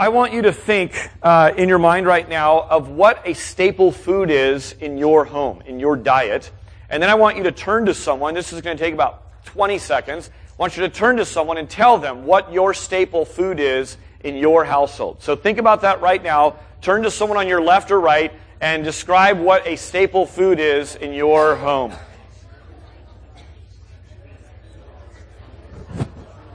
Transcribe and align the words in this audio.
I 0.00 0.08
want 0.08 0.32
you 0.32 0.40
to 0.40 0.52
think 0.54 1.10
uh, 1.22 1.52
in 1.54 1.68
your 1.68 1.78
mind 1.78 2.06
right 2.06 2.26
now 2.26 2.62
of 2.62 2.88
what 2.88 3.20
a 3.26 3.34
staple 3.34 3.92
food 3.92 4.30
is 4.30 4.72
in 4.80 4.96
your 4.96 5.26
home, 5.26 5.62
in 5.66 5.78
your 5.78 5.94
diet. 5.94 6.50
And 6.88 7.02
then 7.02 7.10
I 7.10 7.16
want 7.16 7.36
you 7.36 7.42
to 7.42 7.52
turn 7.52 7.84
to 7.84 7.92
someone. 7.92 8.32
This 8.32 8.54
is 8.54 8.62
going 8.62 8.78
to 8.78 8.82
take 8.82 8.94
about 8.94 9.44
20 9.44 9.76
seconds. 9.76 10.30
I 10.48 10.52
want 10.56 10.74
you 10.74 10.84
to 10.84 10.88
turn 10.88 11.18
to 11.18 11.26
someone 11.26 11.58
and 11.58 11.68
tell 11.68 11.98
them 11.98 12.24
what 12.24 12.50
your 12.50 12.72
staple 12.72 13.26
food 13.26 13.60
is 13.60 13.98
in 14.24 14.36
your 14.36 14.64
household. 14.64 15.20
So 15.20 15.36
think 15.36 15.58
about 15.58 15.82
that 15.82 16.00
right 16.00 16.22
now. 16.22 16.56
Turn 16.80 17.02
to 17.02 17.10
someone 17.10 17.36
on 17.36 17.46
your 17.46 17.60
left 17.60 17.90
or 17.90 18.00
right 18.00 18.32
and 18.62 18.82
describe 18.82 19.38
what 19.38 19.66
a 19.66 19.76
staple 19.76 20.24
food 20.24 20.60
is 20.60 20.94
in 20.94 21.12
your 21.12 21.56
home. 21.56 21.92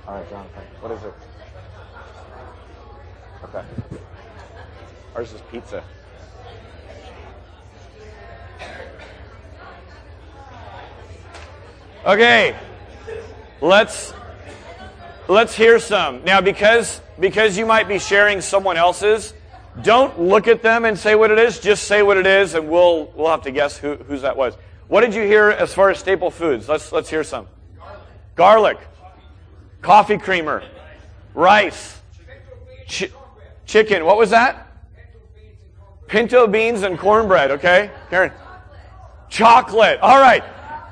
All 0.07 0.15
right, 0.15 0.27
Jonathan, 0.31 0.63
what 0.81 0.91
is 0.93 1.03
it? 1.03 1.13
Ours 5.15 5.31
is 5.31 5.41
pizza. 5.51 5.83
Okay. 12.05 12.55
Let's 13.61 14.13
let's 15.27 15.55
hear 15.55 15.79
some. 15.79 16.23
Now 16.23 16.41
because 16.41 17.01
because 17.19 17.57
you 17.57 17.65
might 17.65 17.87
be 17.87 17.97
sharing 17.97 18.41
someone 18.41 18.77
else's, 18.77 19.33
don't 19.81 20.19
look 20.19 20.47
at 20.47 20.61
them 20.61 20.85
and 20.85 20.97
say 20.97 21.15
what 21.15 21.31
it 21.31 21.39
is, 21.39 21.59
just 21.59 21.85
say 21.85 22.03
what 22.03 22.17
it 22.17 22.27
is 22.27 22.53
and 22.53 22.69
we'll 22.69 23.11
we'll 23.15 23.29
have 23.29 23.41
to 23.43 23.51
guess 23.51 23.77
who 23.77 23.95
whose 23.95 24.21
that 24.21 24.37
was. 24.37 24.55
What 24.87 25.01
did 25.01 25.15
you 25.15 25.23
hear 25.23 25.49
as 25.49 25.73
far 25.73 25.89
as 25.89 25.97
staple 25.97 26.29
foods? 26.29 26.69
Let's 26.69 26.91
let's 26.91 27.09
hear 27.09 27.23
some. 27.23 27.47
Garlic. 28.35 28.77
Coffee 29.81 30.17
creamer. 30.17 30.63
Rice. 31.33 31.99
Ch- 32.87 33.11
chicken. 33.65 34.05
What 34.05 34.17
was 34.17 34.29
that? 34.29 34.67
Pinto 36.07 36.47
beans 36.47 36.83
and 36.83 36.97
cornbread. 36.97 37.51
Okay, 37.51 37.91
Karen. 38.09 38.31
Chocolate. 39.29 39.99
All 40.01 40.19
right, 40.19 40.43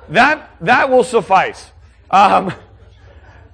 that 0.09 0.49
that 0.61 0.89
will 0.89 1.03
suffice. 1.03 1.71
Um, 2.09 2.53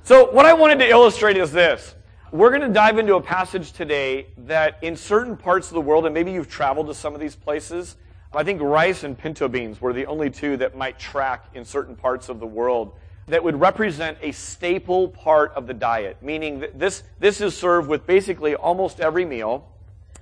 so 0.03 0.31
what 0.31 0.45
I 0.45 0.53
wanted 0.53 0.79
to 0.79 0.89
illustrate 0.89 1.37
is 1.37 1.51
this. 1.51 1.95
We're 2.31 2.49
going 2.49 2.61
to 2.61 2.69
dive 2.69 2.99
into 2.99 3.15
a 3.15 3.21
passage 3.21 3.71
today 3.71 4.27
that 4.45 4.77
in 4.83 4.95
certain 4.95 5.35
parts 5.35 5.69
of 5.69 5.73
the 5.73 5.81
world, 5.81 6.05
and 6.05 6.13
maybe 6.13 6.31
you've 6.31 6.49
traveled 6.49 6.87
to 6.87 6.93
some 6.93 7.15
of 7.15 7.19
these 7.19 7.35
places, 7.35 7.95
I 8.31 8.43
think 8.43 8.61
rice 8.61 9.03
and 9.03 9.17
pinto 9.17 9.47
beans 9.47 9.81
were 9.81 9.93
the 9.93 10.05
only 10.05 10.29
two 10.29 10.55
that 10.57 10.77
might 10.77 10.99
track 10.99 11.45
in 11.55 11.65
certain 11.65 11.95
parts 11.95 12.29
of 12.29 12.39
the 12.39 12.45
world 12.45 12.93
that 13.29 13.43
would 13.43 13.59
represent 13.59 14.17
a 14.21 14.31
staple 14.31 15.09
part 15.09 15.53
of 15.53 15.67
the 15.67 15.73
diet, 15.73 16.17
meaning 16.21 16.65
this, 16.75 17.03
this 17.19 17.41
is 17.41 17.55
served 17.55 17.87
with 17.87 18.05
basically 18.05 18.55
almost 18.55 18.99
every 18.99 19.25
meal, 19.25 19.67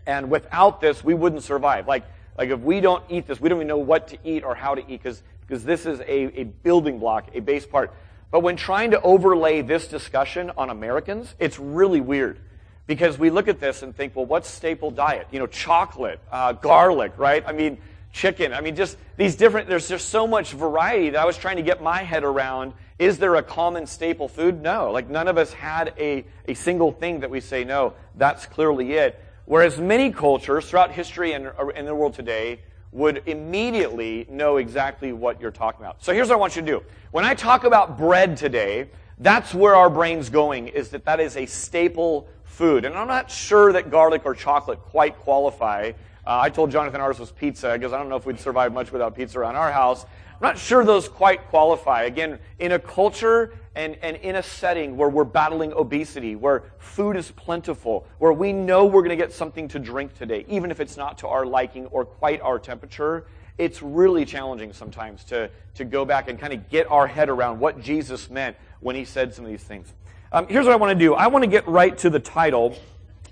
and 0.05 0.29
without 0.29 0.79
this, 0.79 1.03
we 1.03 1.13
wouldn't 1.13 1.43
survive. 1.43 1.87
Like, 1.87 2.05
like 2.37 2.49
if 2.49 2.59
we 2.59 2.79
don't 2.79 3.03
eat 3.09 3.27
this, 3.27 3.41
we 3.41 3.49
don't 3.49 3.57
even 3.57 3.67
know 3.67 3.77
what 3.77 4.09
to 4.09 4.17
eat 4.23 4.43
or 4.43 4.55
how 4.55 4.75
to 4.75 4.81
eat, 4.81 5.01
because 5.03 5.63
this 5.63 5.85
is 5.85 5.99
a, 6.01 6.41
a 6.41 6.43
building 6.43 6.99
block, 6.99 7.29
a 7.33 7.39
base 7.39 7.65
part. 7.65 7.93
But 8.29 8.41
when 8.41 8.57
trying 8.57 8.91
to 8.91 9.01
overlay 9.01 9.61
this 9.61 9.87
discussion 9.87 10.51
on 10.57 10.69
Americans, 10.69 11.33
it's 11.39 11.57
really 11.59 12.01
weird. 12.01 12.39
Because 12.85 13.17
we 13.17 13.29
look 13.29 13.47
at 13.47 13.59
this 13.59 13.83
and 13.83 13.95
think, 13.95 14.15
well, 14.15 14.25
what's 14.25 14.49
staple 14.49 14.91
diet? 14.91 15.27
You 15.31 15.39
know, 15.39 15.47
chocolate, 15.47 16.19
uh, 16.31 16.53
garlic, 16.53 17.13
right? 17.17 17.43
I 17.45 17.51
mean, 17.51 17.77
chicken. 18.13 18.53
I 18.53 18.61
mean, 18.61 18.75
just 18.75 18.97
these 19.17 19.35
different, 19.35 19.67
there's 19.67 19.89
just 19.89 20.09
so 20.09 20.25
much 20.25 20.53
variety 20.53 21.09
that 21.11 21.21
I 21.21 21.25
was 21.25 21.37
trying 21.37 21.57
to 21.57 21.61
get 21.63 21.81
my 21.81 22.03
head 22.03 22.23
around. 22.23 22.73
Is 22.99 23.19
there 23.19 23.35
a 23.35 23.43
common 23.43 23.85
staple 23.85 24.27
food? 24.27 24.61
No. 24.61 24.91
Like 24.91 25.09
none 25.09 25.27
of 25.27 25.37
us 25.37 25.53
had 25.53 25.93
a, 25.99 26.25
a 26.47 26.55
single 26.55 26.91
thing 26.91 27.19
that 27.19 27.29
we 27.29 27.39
say, 27.39 27.63
no, 27.63 27.93
that's 28.15 28.45
clearly 28.45 28.93
it. 28.93 29.23
Whereas 29.45 29.77
many 29.79 30.11
cultures 30.11 30.69
throughout 30.69 30.91
history 30.91 31.33
and 31.33 31.51
in 31.75 31.85
the 31.85 31.95
world 31.95 32.15
today 32.15 32.59
would 32.91 33.23
immediately 33.27 34.25
know 34.29 34.57
exactly 34.57 35.13
what 35.13 35.39
you're 35.39 35.51
talking 35.51 35.81
about. 35.81 36.03
So 36.03 36.13
here's 36.13 36.29
what 36.29 36.35
I 36.35 36.39
want 36.39 36.55
you 36.55 36.63
to 36.63 36.67
do. 36.67 36.83
When 37.11 37.23
I 37.23 37.33
talk 37.33 37.63
about 37.63 37.97
bread 37.97 38.35
today, 38.35 38.89
that's 39.19 39.53
where 39.53 39.75
our 39.75 39.89
brain's 39.89 40.29
going, 40.29 40.67
is 40.67 40.89
that 40.89 41.05
that 41.05 41.19
is 41.19 41.37
a 41.37 41.45
staple 41.45 42.27
food. 42.43 42.83
And 42.83 42.95
I'm 42.95 43.07
not 43.07 43.29
sure 43.29 43.71
that 43.73 43.91
garlic 43.91 44.23
or 44.25 44.33
chocolate 44.33 44.79
quite 44.79 45.17
qualify 45.19 45.91
uh, 46.27 46.41
I 46.41 46.49
told 46.49 46.71
Jonathan 46.71 46.99
ours 46.99 47.19
was 47.19 47.31
pizza 47.31 47.71
because 47.71 47.93
I 47.93 47.97
don't 47.97 48.09
know 48.09 48.17
if 48.17 48.25
we'd 48.25 48.37
survive 48.37 48.73
much 48.73 48.91
without 48.91 49.15
pizza 49.15 49.39
around 49.39 49.55
our 49.55 49.71
house. 49.71 50.05
I'm 50.39 50.49
not 50.49 50.59
sure 50.59 50.85
those 50.85 51.09
quite 51.09 51.47
qualify. 51.47 52.03
Again, 52.03 52.37
in 52.59 52.73
a 52.73 52.79
culture 52.79 53.55
and, 53.73 53.97
and 54.03 54.17
in 54.17 54.35
a 54.35 54.43
setting 54.43 54.95
where 54.95 55.09
we're 55.09 55.23
battling 55.23 55.73
obesity, 55.73 56.35
where 56.35 56.65
food 56.77 57.17
is 57.17 57.31
plentiful, 57.31 58.05
where 58.19 58.31
we 58.31 58.53
know 58.53 58.85
we're 58.85 59.01
going 59.01 59.09
to 59.09 59.15
get 59.15 59.33
something 59.33 59.67
to 59.69 59.79
drink 59.79 60.15
today, 60.15 60.45
even 60.47 60.69
if 60.69 60.79
it's 60.79 60.95
not 60.95 61.17
to 61.19 61.27
our 61.27 61.43
liking 61.43 61.87
or 61.87 62.05
quite 62.05 62.39
our 62.41 62.59
temperature, 62.59 63.25
it's 63.57 63.81
really 63.81 64.25
challenging 64.25 64.73
sometimes 64.73 65.23
to, 65.23 65.49
to 65.73 65.83
go 65.83 66.05
back 66.05 66.29
and 66.29 66.37
kind 66.37 66.53
of 66.53 66.69
get 66.69 66.85
our 66.91 67.07
head 67.07 67.29
around 67.29 67.59
what 67.59 67.81
Jesus 67.81 68.29
meant 68.29 68.55
when 68.79 68.95
he 68.95 69.05
said 69.05 69.33
some 69.33 69.43
of 69.43 69.49
these 69.49 69.63
things. 69.63 69.91
Um, 70.31 70.45
here's 70.47 70.65
what 70.65 70.73
I 70.73 70.77
want 70.77 70.97
to 70.97 71.03
do 71.03 71.15
I 71.15 71.27
want 71.27 71.45
to 71.45 71.49
get 71.49 71.67
right 71.67 71.97
to 71.97 72.11
the 72.11 72.19
title 72.19 72.77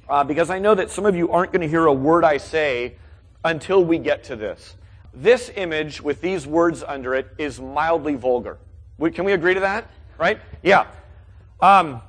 uh, 0.10 0.24
because 0.24 0.50
I 0.50 0.58
know 0.58 0.74
that 0.74 0.90
some 0.90 1.06
of 1.06 1.16
you 1.16 1.30
aren't 1.32 1.52
going 1.52 1.62
to 1.62 1.68
hear 1.68 1.86
a 1.86 1.94
word 1.94 2.24
I 2.24 2.38
say 2.38 2.96
until 3.44 3.86
we 3.86 4.00
get 4.00 4.24
to 4.24 4.36
this. 4.36 4.76
This 5.16 5.50
image 5.56 6.02
with 6.02 6.22
these 6.22 6.46
words 6.46 6.84
under 6.84 7.16
it 7.16 7.28
is 7.38 7.60
mildly 7.60 8.16
vulgar. 8.16 8.58
We, 8.98 9.12
can 9.12 9.26
we 9.26 9.34
agree 9.34 9.54
to 9.54 9.62
that? 9.62 9.90
Right? 10.18 10.40
Yeah. 10.62 10.88
Um, 11.62 12.02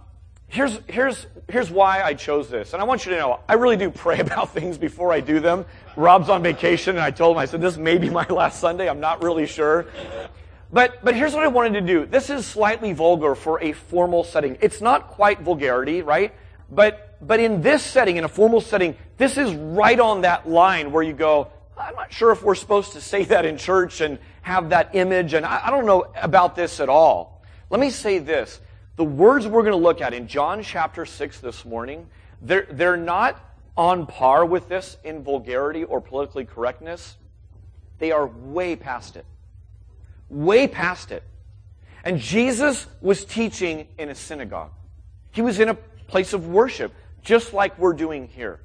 here's, 0.49 0.78
here's, 0.89 1.27
here's 1.49 1.71
why 1.71 2.03
I 2.03 2.15
chose 2.15 2.49
this. 2.49 2.72
And 2.72 2.83
I 2.83 2.84
want 2.84 3.06
you 3.06 3.12
to 3.12 3.19
know, 3.19 3.41
I 3.49 3.55
really 3.55 3.77
do 3.77 3.91
pray 3.91 4.19
about 4.21 4.50
things 4.50 4.78
before 4.78 5.12
I 5.12 5.21
do 5.21 5.41
them. 5.41 5.65
Rob's 5.97 6.28
on 6.28 6.43
vacation, 6.43 6.97
and 6.97 7.05
I 7.05 7.11
told 7.11 7.37
him, 7.37 7.41
I 7.41 7.45
said, 7.47 7.61
this 7.61 7.77
may 7.77 7.99
be 7.99 8.11
my 8.11 8.27
last 8.31 8.61
Sunday. 8.61 8.89
I'm 8.89 9.00
not 9.00 9.22
really 9.22 9.47
sure. 9.47 9.87
But, 10.72 11.05
but 11.05 11.15
here's 11.15 11.33
what 11.33 11.45
I 11.45 11.49
wanted 11.49 11.75
to 11.75 11.81
do. 11.81 12.06
This 12.06 12.28
is 12.28 12.45
slightly 12.45 12.93
vulgar 12.93 13.34
for 13.34 13.62
a 13.62 13.72
formal 13.72 14.25
setting. 14.25 14.59
It's 14.61 14.81
not 14.81 15.09
quite 15.09 15.41
vulgarity, 15.41 16.03
right? 16.03 16.34
But 16.71 17.06
but 17.21 17.41
in 17.41 17.62
this 17.62 17.83
setting, 17.83 18.16
in 18.16 18.25
a 18.25 18.28
formal 18.28 18.61
setting, 18.61 18.97
this 19.16 19.39
is 19.39 19.53
right 19.55 19.99
on 19.99 20.22
that 20.22 20.49
line 20.49 20.93
where 20.93 21.03
you 21.03 21.12
go, 21.12 21.49
I'm 21.79 21.95
not 21.95 22.13
sure 22.13 22.33
if 22.33 22.43
we're 22.43 22.55
supposed 22.55 22.93
to 22.93 23.01
say 23.01 23.25
that 23.25 23.45
in 23.45 23.59
church 23.59 24.01
and 24.01 24.19
have 24.43 24.71
that 24.71 24.95
image, 24.95 25.35
and 25.35 25.45
I, 25.45 25.63
I 25.67 25.71
don't 25.71 25.87
know 25.87 26.07
about 26.21 26.57
this 26.57 26.81
at 26.81 26.89
all. 26.89 27.43
Let 27.69 27.81
me 27.81 27.91
say 27.91 28.19
this. 28.19 28.61
The 28.97 29.05
words 29.05 29.47
we're 29.47 29.63
going 29.63 29.73
to 29.73 29.83
look 29.83 30.01
at 30.01 30.15
in 30.15 30.27
John 30.27 30.63
chapter 30.63 31.05
6 31.05 31.41
this 31.41 31.65
morning, 31.65 32.09
they're, 32.41 32.67
they're 32.71 32.97
not 32.97 33.39
on 33.77 34.07
par 34.07 34.47
with 34.47 34.69
this 34.69 34.97
in 35.05 35.23
vulgarity 35.23 35.85
or 35.85 36.01
politically 36.01 36.47
correctness. 36.47 37.17
They 37.99 38.11
are 38.13 38.27
way 38.27 38.77
past 38.77 39.17
it. 39.17 39.27
Way 40.31 40.67
past 40.67 41.13
it. 41.13 41.23
And 42.05 42.19
Jesus 42.19 42.87
was 43.01 43.25
teaching 43.25 43.89
in 43.99 44.09
a 44.09 44.15
synagogue. 44.15 44.71
He 45.33 45.43
was 45.43 45.59
in 45.59 45.69
a 45.69 45.75
place 45.75 46.33
of 46.33 46.47
worship 46.47 46.95
just 47.23 47.53
like 47.53 47.79
we're 47.79 47.93
doing 47.93 48.29
here. 48.29 48.61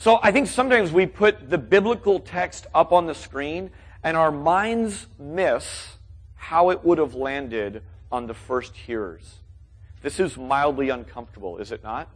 So 0.00 0.18
I 0.22 0.32
think 0.32 0.46
sometimes 0.46 0.92
we 0.92 1.04
put 1.04 1.50
the 1.50 1.58
biblical 1.58 2.20
text 2.20 2.66
up 2.74 2.90
on 2.90 3.06
the 3.06 3.14
screen 3.14 3.70
and 4.02 4.16
our 4.16 4.32
minds 4.32 5.06
miss 5.18 5.98
how 6.36 6.70
it 6.70 6.82
would 6.82 6.96
have 6.96 7.14
landed 7.14 7.82
on 8.10 8.26
the 8.26 8.32
first 8.32 8.74
hearers. 8.74 9.40
This 10.00 10.18
is 10.18 10.38
mildly 10.38 10.88
uncomfortable, 10.88 11.58
is 11.58 11.70
it 11.70 11.82
not? 11.82 12.08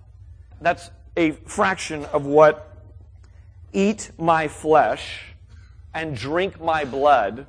That's 0.62 0.90
a 1.14 1.32
fraction 1.32 2.06
of 2.06 2.24
what 2.24 2.74
eat 3.74 4.12
my 4.16 4.48
flesh 4.48 5.34
and 5.92 6.16
drink 6.16 6.58
my 6.58 6.86
blood 6.86 7.46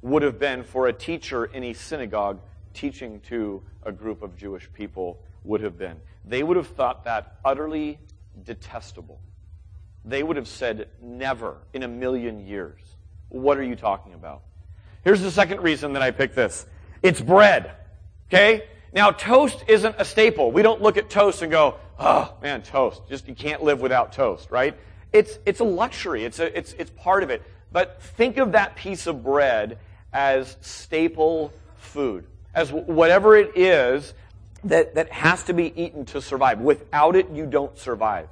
would 0.00 0.22
have 0.22 0.40
been 0.40 0.64
for 0.64 0.88
a 0.88 0.92
teacher 0.92 1.44
in 1.44 1.62
a 1.62 1.72
synagogue 1.72 2.40
teaching 2.74 3.20
to 3.28 3.62
a 3.84 3.92
group 3.92 4.22
of 4.22 4.36
Jewish 4.36 4.68
people 4.72 5.20
would 5.44 5.60
have 5.60 5.78
been. 5.78 6.00
They 6.24 6.42
would 6.42 6.56
have 6.56 6.66
thought 6.66 7.04
that 7.04 7.36
utterly 7.44 8.00
detestable. 8.42 9.20
They 10.04 10.22
would 10.22 10.36
have 10.36 10.48
said, 10.48 10.88
never 11.00 11.58
in 11.72 11.82
a 11.82 11.88
million 11.88 12.46
years. 12.46 12.80
What 13.28 13.56
are 13.58 13.62
you 13.62 13.76
talking 13.76 14.14
about? 14.14 14.42
Here's 15.04 15.20
the 15.20 15.30
second 15.30 15.62
reason 15.62 15.92
that 15.94 16.02
I 16.02 16.10
picked 16.10 16.34
this. 16.34 16.66
It's 17.02 17.20
bread. 17.20 17.72
Okay? 18.28 18.64
Now, 18.92 19.10
toast 19.10 19.64
isn't 19.68 19.96
a 19.98 20.04
staple. 20.04 20.52
We 20.52 20.62
don't 20.62 20.82
look 20.82 20.96
at 20.96 21.08
toast 21.08 21.42
and 21.42 21.50
go, 21.50 21.76
oh, 21.98 22.34
man, 22.42 22.62
toast. 22.62 23.02
Just, 23.08 23.26
you 23.26 23.34
can't 23.34 23.62
live 23.62 23.80
without 23.80 24.12
toast, 24.12 24.50
right? 24.50 24.76
It's, 25.12 25.38
it's 25.46 25.60
a 25.60 25.64
luxury. 25.64 26.24
It's, 26.24 26.38
a, 26.38 26.56
it's, 26.56 26.72
it's 26.74 26.90
part 26.90 27.22
of 27.22 27.30
it. 27.30 27.42
But 27.70 28.02
think 28.02 28.36
of 28.36 28.52
that 28.52 28.76
piece 28.76 29.06
of 29.06 29.22
bread 29.22 29.78
as 30.12 30.56
staple 30.60 31.52
food, 31.76 32.26
as 32.54 32.70
whatever 32.70 33.36
it 33.36 33.56
is 33.56 34.12
that, 34.64 34.94
that 34.94 35.10
has 35.10 35.44
to 35.44 35.54
be 35.54 35.72
eaten 35.80 36.04
to 36.06 36.20
survive. 36.20 36.60
Without 36.60 37.16
it, 37.16 37.30
you 37.30 37.46
don't 37.46 37.76
survive. 37.78 38.28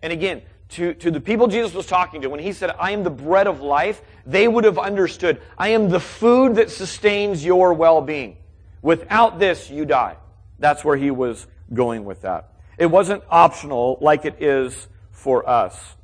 And 0.00 0.12
again, 0.12 0.42
to, 0.72 0.94
to 0.94 1.10
the 1.10 1.20
people 1.20 1.46
Jesus 1.46 1.74
was 1.74 1.86
talking 1.86 2.22
to, 2.22 2.28
when 2.28 2.40
he 2.40 2.52
said, 2.52 2.74
I 2.78 2.90
am 2.90 3.02
the 3.02 3.10
bread 3.10 3.46
of 3.46 3.60
life, 3.60 4.02
they 4.26 4.48
would 4.48 4.64
have 4.64 4.78
understood, 4.78 5.40
I 5.56 5.68
am 5.68 5.88
the 5.88 6.00
food 6.00 6.56
that 6.56 6.70
sustains 6.70 7.44
your 7.44 7.72
well-being. 7.72 8.36
Without 8.82 9.38
this, 9.38 9.70
you 9.70 9.84
die. 9.84 10.16
That's 10.58 10.84
where 10.84 10.96
he 10.96 11.10
was 11.10 11.46
going 11.72 12.04
with 12.04 12.22
that. 12.22 12.52
It 12.78 12.86
wasn't 12.86 13.22
optional 13.30 13.98
like 14.00 14.24
it 14.24 14.42
is 14.42 14.88
for 15.10 15.48
us. 15.48 15.96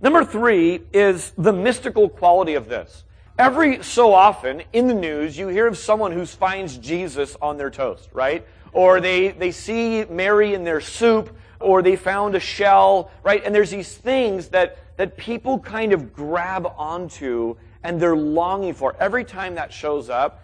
Number 0.00 0.24
three 0.24 0.82
is 0.92 1.32
the 1.36 1.52
mystical 1.52 2.08
quality 2.08 2.54
of 2.54 2.68
this. 2.68 3.04
Every 3.38 3.82
so 3.82 4.14
often 4.14 4.62
in 4.72 4.86
the 4.86 4.94
news, 4.94 5.36
you 5.36 5.48
hear 5.48 5.66
of 5.66 5.76
someone 5.76 6.12
who 6.12 6.24
finds 6.24 6.78
Jesus 6.78 7.36
on 7.42 7.58
their 7.58 7.70
toast, 7.70 8.08
right? 8.12 8.46
Or 8.72 9.00
they, 9.00 9.28
they 9.28 9.50
see 9.50 10.04
Mary 10.04 10.54
in 10.54 10.64
their 10.64 10.80
soup, 10.80 11.36
or 11.60 11.82
they 11.82 11.96
found 11.96 12.34
a 12.34 12.40
shell, 12.40 13.10
right? 13.22 13.42
And 13.44 13.54
there's 13.54 13.70
these 13.70 13.94
things 13.94 14.48
that, 14.48 14.78
that 14.96 15.16
people 15.16 15.58
kind 15.58 15.92
of 15.92 16.12
grab 16.12 16.66
onto 16.76 17.56
and 17.82 18.00
they're 18.00 18.16
longing 18.16 18.74
for. 18.74 18.96
Every 18.98 19.24
time 19.24 19.54
that 19.54 19.72
shows 19.72 20.10
up, 20.10 20.42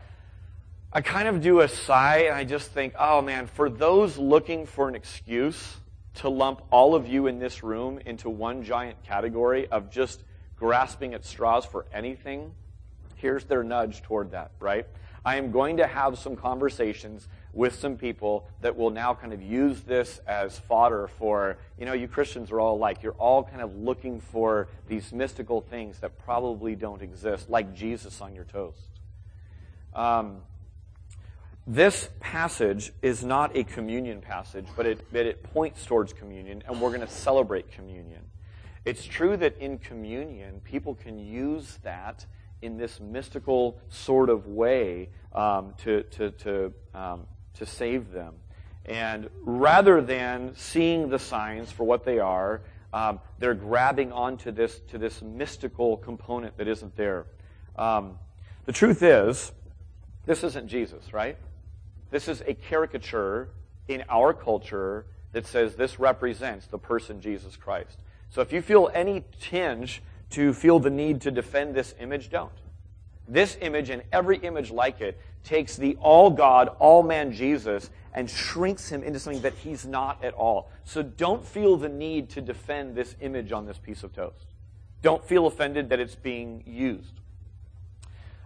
I 0.92 1.00
kind 1.00 1.26
of 1.26 1.40
do 1.40 1.60
a 1.60 1.68
sigh 1.68 2.24
and 2.26 2.34
I 2.34 2.44
just 2.44 2.70
think, 2.70 2.94
oh 2.98 3.22
man, 3.22 3.46
for 3.46 3.70
those 3.70 4.18
looking 4.18 4.66
for 4.66 4.88
an 4.88 4.94
excuse 4.94 5.76
to 6.16 6.28
lump 6.28 6.62
all 6.70 6.94
of 6.94 7.08
you 7.08 7.26
in 7.26 7.38
this 7.38 7.62
room 7.62 7.98
into 8.04 8.28
one 8.28 8.62
giant 8.62 9.02
category 9.02 9.66
of 9.68 9.90
just 9.90 10.22
grasping 10.56 11.14
at 11.14 11.24
straws 11.24 11.64
for 11.64 11.86
anything, 11.92 12.52
here's 13.16 13.44
their 13.44 13.62
nudge 13.64 14.02
toward 14.02 14.32
that, 14.32 14.52
right? 14.60 14.86
I 15.24 15.36
am 15.36 15.50
going 15.50 15.78
to 15.78 15.86
have 15.86 16.18
some 16.18 16.36
conversations 16.36 17.28
with 17.52 17.74
some 17.74 17.96
people 17.96 18.46
that 18.62 18.76
will 18.76 18.90
now 18.90 19.12
kind 19.14 19.32
of 19.32 19.42
use 19.42 19.82
this 19.82 20.20
as 20.26 20.58
fodder 20.58 21.08
for, 21.18 21.58
you 21.78 21.84
know, 21.84 21.92
you 21.92 22.08
Christians 22.08 22.50
are 22.50 22.60
all 22.60 22.78
like, 22.78 23.02
you're 23.02 23.12
all 23.12 23.44
kind 23.44 23.60
of 23.60 23.76
looking 23.76 24.20
for 24.20 24.68
these 24.88 25.12
mystical 25.12 25.60
things 25.60 25.98
that 26.00 26.18
probably 26.24 26.74
don't 26.74 27.02
exist, 27.02 27.50
like 27.50 27.74
Jesus 27.74 28.20
on 28.20 28.34
your 28.34 28.44
toast. 28.44 28.88
Um, 29.94 30.38
this 31.66 32.08
passage 32.20 32.92
is 33.02 33.22
not 33.22 33.56
a 33.56 33.64
communion 33.64 34.20
passage, 34.20 34.66
but 34.74 34.86
it, 34.86 35.12
but 35.12 35.26
it 35.26 35.42
points 35.42 35.84
towards 35.84 36.12
communion, 36.12 36.62
and 36.66 36.80
we're 36.80 36.88
going 36.88 37.02
to 37.02 37.06
celebrate 37.06 37.70
communion. 37.70 38.22
It's 38.84 39.04
true 39.04 39.36
that 39.36 39.58
in 39.58 39.78
communion, 39.78 40.60
people 40.64 40.94
can 40.94 41.18
use 41.18 41.78
that 41.84 42.26
in 42.62 42.78
this 42.78 42.98
mystical 42.98 43.78
sort 43.90 44.28
of 44.28 44.46
way 44.46 45.10
um, 45.34 45.74
to, 45.78 46.02
to, 46.04 46.30
to 46.32 46.72
um, 46.94 47.26
to 47.54 47.66
save 47.66 48.10
them. 48.10 48.34
And 48.84 49.30
rather 49.42 50.00
than 50.00 50.54
seeing 50.56 51.08
the 51.08 51.18
signs 51.18 51.70
for 51.70 51.84
what 51.84 52.04
they 52.04 52.18
are, 52.18 52.62
um, 52.92 53.20
they're 53.38 53.54
grabbing 53.54 54.12
onto 54.12 54.50
this 54.50 54.80
to 54.90 54.98
this 54.98 55.22
mystical 55.22 55.96
component 55.96 56.56
that 56.58 56.68
isn't 56.68 56.96
there. 56.96 57.26
Um, 57.76 58.18
the 58.66 58.72
truth 58.72 59.02
is, 59.02 59.52
this 60.26 60.44
isn't 60.44 60.68
Jesus, 60.68 61.12
right? 61.12 61.36
This 62.10 62.28
is 62.28 62.42
a 62.46 62.54
caricature 62.54 63.48
in 63.88 64.04
our 64.08 64.34
culture 64.34 65.06
that 65.32 65.46
says 65.46 65.74
this 65.74 65.98
represents 65.98 66.66
the 66.66 66.78
person 66.78 67.20
Jesus 67.20 67.56
Christ. 67.56 67.98
So 68.28 68.40
if 68.40 68.52
you 68.52 68.62
feel 68.62 68.90
any 68.94 69.24
tinge 69.40 70.02
to 70.30 70.52
feel 70.52 70.78
the 70.78 70.90
need 70.90 71.22
to 71.22 71.30
defend 71.30 71.74
this 71.74 71.94
image, 72.00 72.30
don't. 72.30 72.52
This 73.26 73.56
image 73.60 73.90
and 73.90 74.02
every 74.12 74.38
image 74.38 74.70
like 74.70 75.00
it 75.00 75.18
takes 75.44 75.76
the 75.76 75.96
all 76.00 76.30
God, 76.30 76.68
all 76.78 77.02
man 77.02 77.32
Jesus 77.32 77.90
and 78.14 78.28
shrinks 78.28 78.88
him 78.88 79.02
into 79.02 79.18
something 79.18 79.42
that 79.42 79.54
he's 79.54 79.86
not 79.86 80.22
at 80.22 80.34
all. 80.34 80.70
So 80.84 81.02
don't 81.02 81.44
feel 81.44 81.76
the 81.76 81.88
need 81.88 82.30
to 82.30 82.40
defend 82.40 82.94
this 82.94 83.16
image 83.20 83.52
on 83.52 83.66
this 83.66 83.78
piece 83.78 84.02
of 84.02 84.12
toast. 84.12 84.46
Don't 85.00 85.24
feel 85.24 85.46
offended 85.46 85.88
that 85.88 85.98
it's 85.98 86.14
being 86.14 86.62
used. 86.66 87.14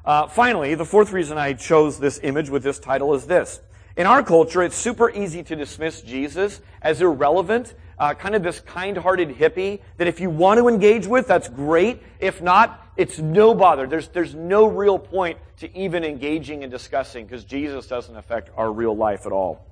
Uh, 0.05 0.29
finally, 0.29 0.75
the 0.77 0.85
fourth 0.85 1.13
reason 1.13 1.37
I 1.37 1.53
chose 1.53 1.99
this 1.99 2.21
image 2.23 2.49
with 2.49 2.63
this 2.63 2.79
title 2.79 3.13
is 3.15 3.27
this. 3.27 3.61
In 3.97 4.07
our 4.07 4.23
culture, 4.23 4.63
it's 4.63 4.77
super 4.77 5.11
easy 5.11 5.43
to 5.43 5.57
dismiss 5.57 6.03
Jesus 6.03 6.61
as 6.81 7.01
irrelevant, 7.01 7.75
uh, 7.99 8.15
kind 8.15 8.35
of 8.35 8.43
this 8.43 8.61
kind-hearted 8.61 9.31
hippie 9.31 9.81
that 9.97 10.07
if 10.07 10.21
you 10.21 10.31
want 10.31 10.59
to 10.59 10.69
engage 10.69 11.07
with, 11.07 11.27
that's 11.27 11.49
great. 11.49 12.03
If 12.21 12.43
not, 12.43 12.83
it's 12.97 13.19
no 13.19 13.55
bother. 13.55 13.87
There's, 13.87 14.09
there's 14.09 14.35
no 14.35 14.67
real 14.67 14.99
point 14.99 15.39
to 15.59 15.77
even 15.77 16.05
engaging 16.05 16.63
and 16.63 16.71
discussing 16.71 17.27
because 17.27 17.45
Jesus 17.45 17.87
doesn't 17.87 18.17
affect 18.17 18.51
our 18.57 18.71
real 18.71 18.97
life 18.97 19.27
at 19.27 19.33
all. 19.33 19.67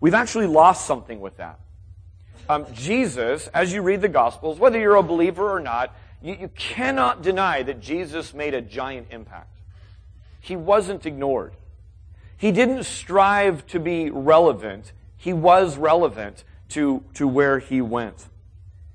We've 0.00 0.14
actually 0.14 0.46
lost 0.46 0.86
something 0.86 1.20
with 1.20 1.36
that. 1.38 1.58
Um, 2.48 2.66
Jesus, 2.74 3.46
as 3.48 3.72
you 3.72 3.82
read 3.82 4.02
the 4.02 4.08
Gospels, 4.08 4.58
whether 4.58 4.78
you're 4.78 4.96
a 4.96 5.02
believer 5.02 5.50
or 5.50 5.60
not, 5.60 5.96
you, 6.22 6.36
you 6.40 6.48
cannot 6.48 7.22
deny 7.22 7.62
that 7.62 7.80
Jesus 7.80 8.34
made 8.34 8.54
a 8.54 8.60
giant 8.60 9.08
impact. 9.10 9.48
He 10.40 10.56
wasn't 10.56 11.06
ignored. 11.06 11.54
He 12.36 12.52
didn't 12.52 12.84
strive 12.84 13.66
to 13.68 13.80
be 13.80 14.10
relevant. 14.10 14.92
He 15.16 15.32
was 15.32 15.78
relevant 15.78 16.44
to, 16.74 17.02
to 17.14 17.26
where 17.26 17.58
he 17.58 17.80
went. 17.80 18.28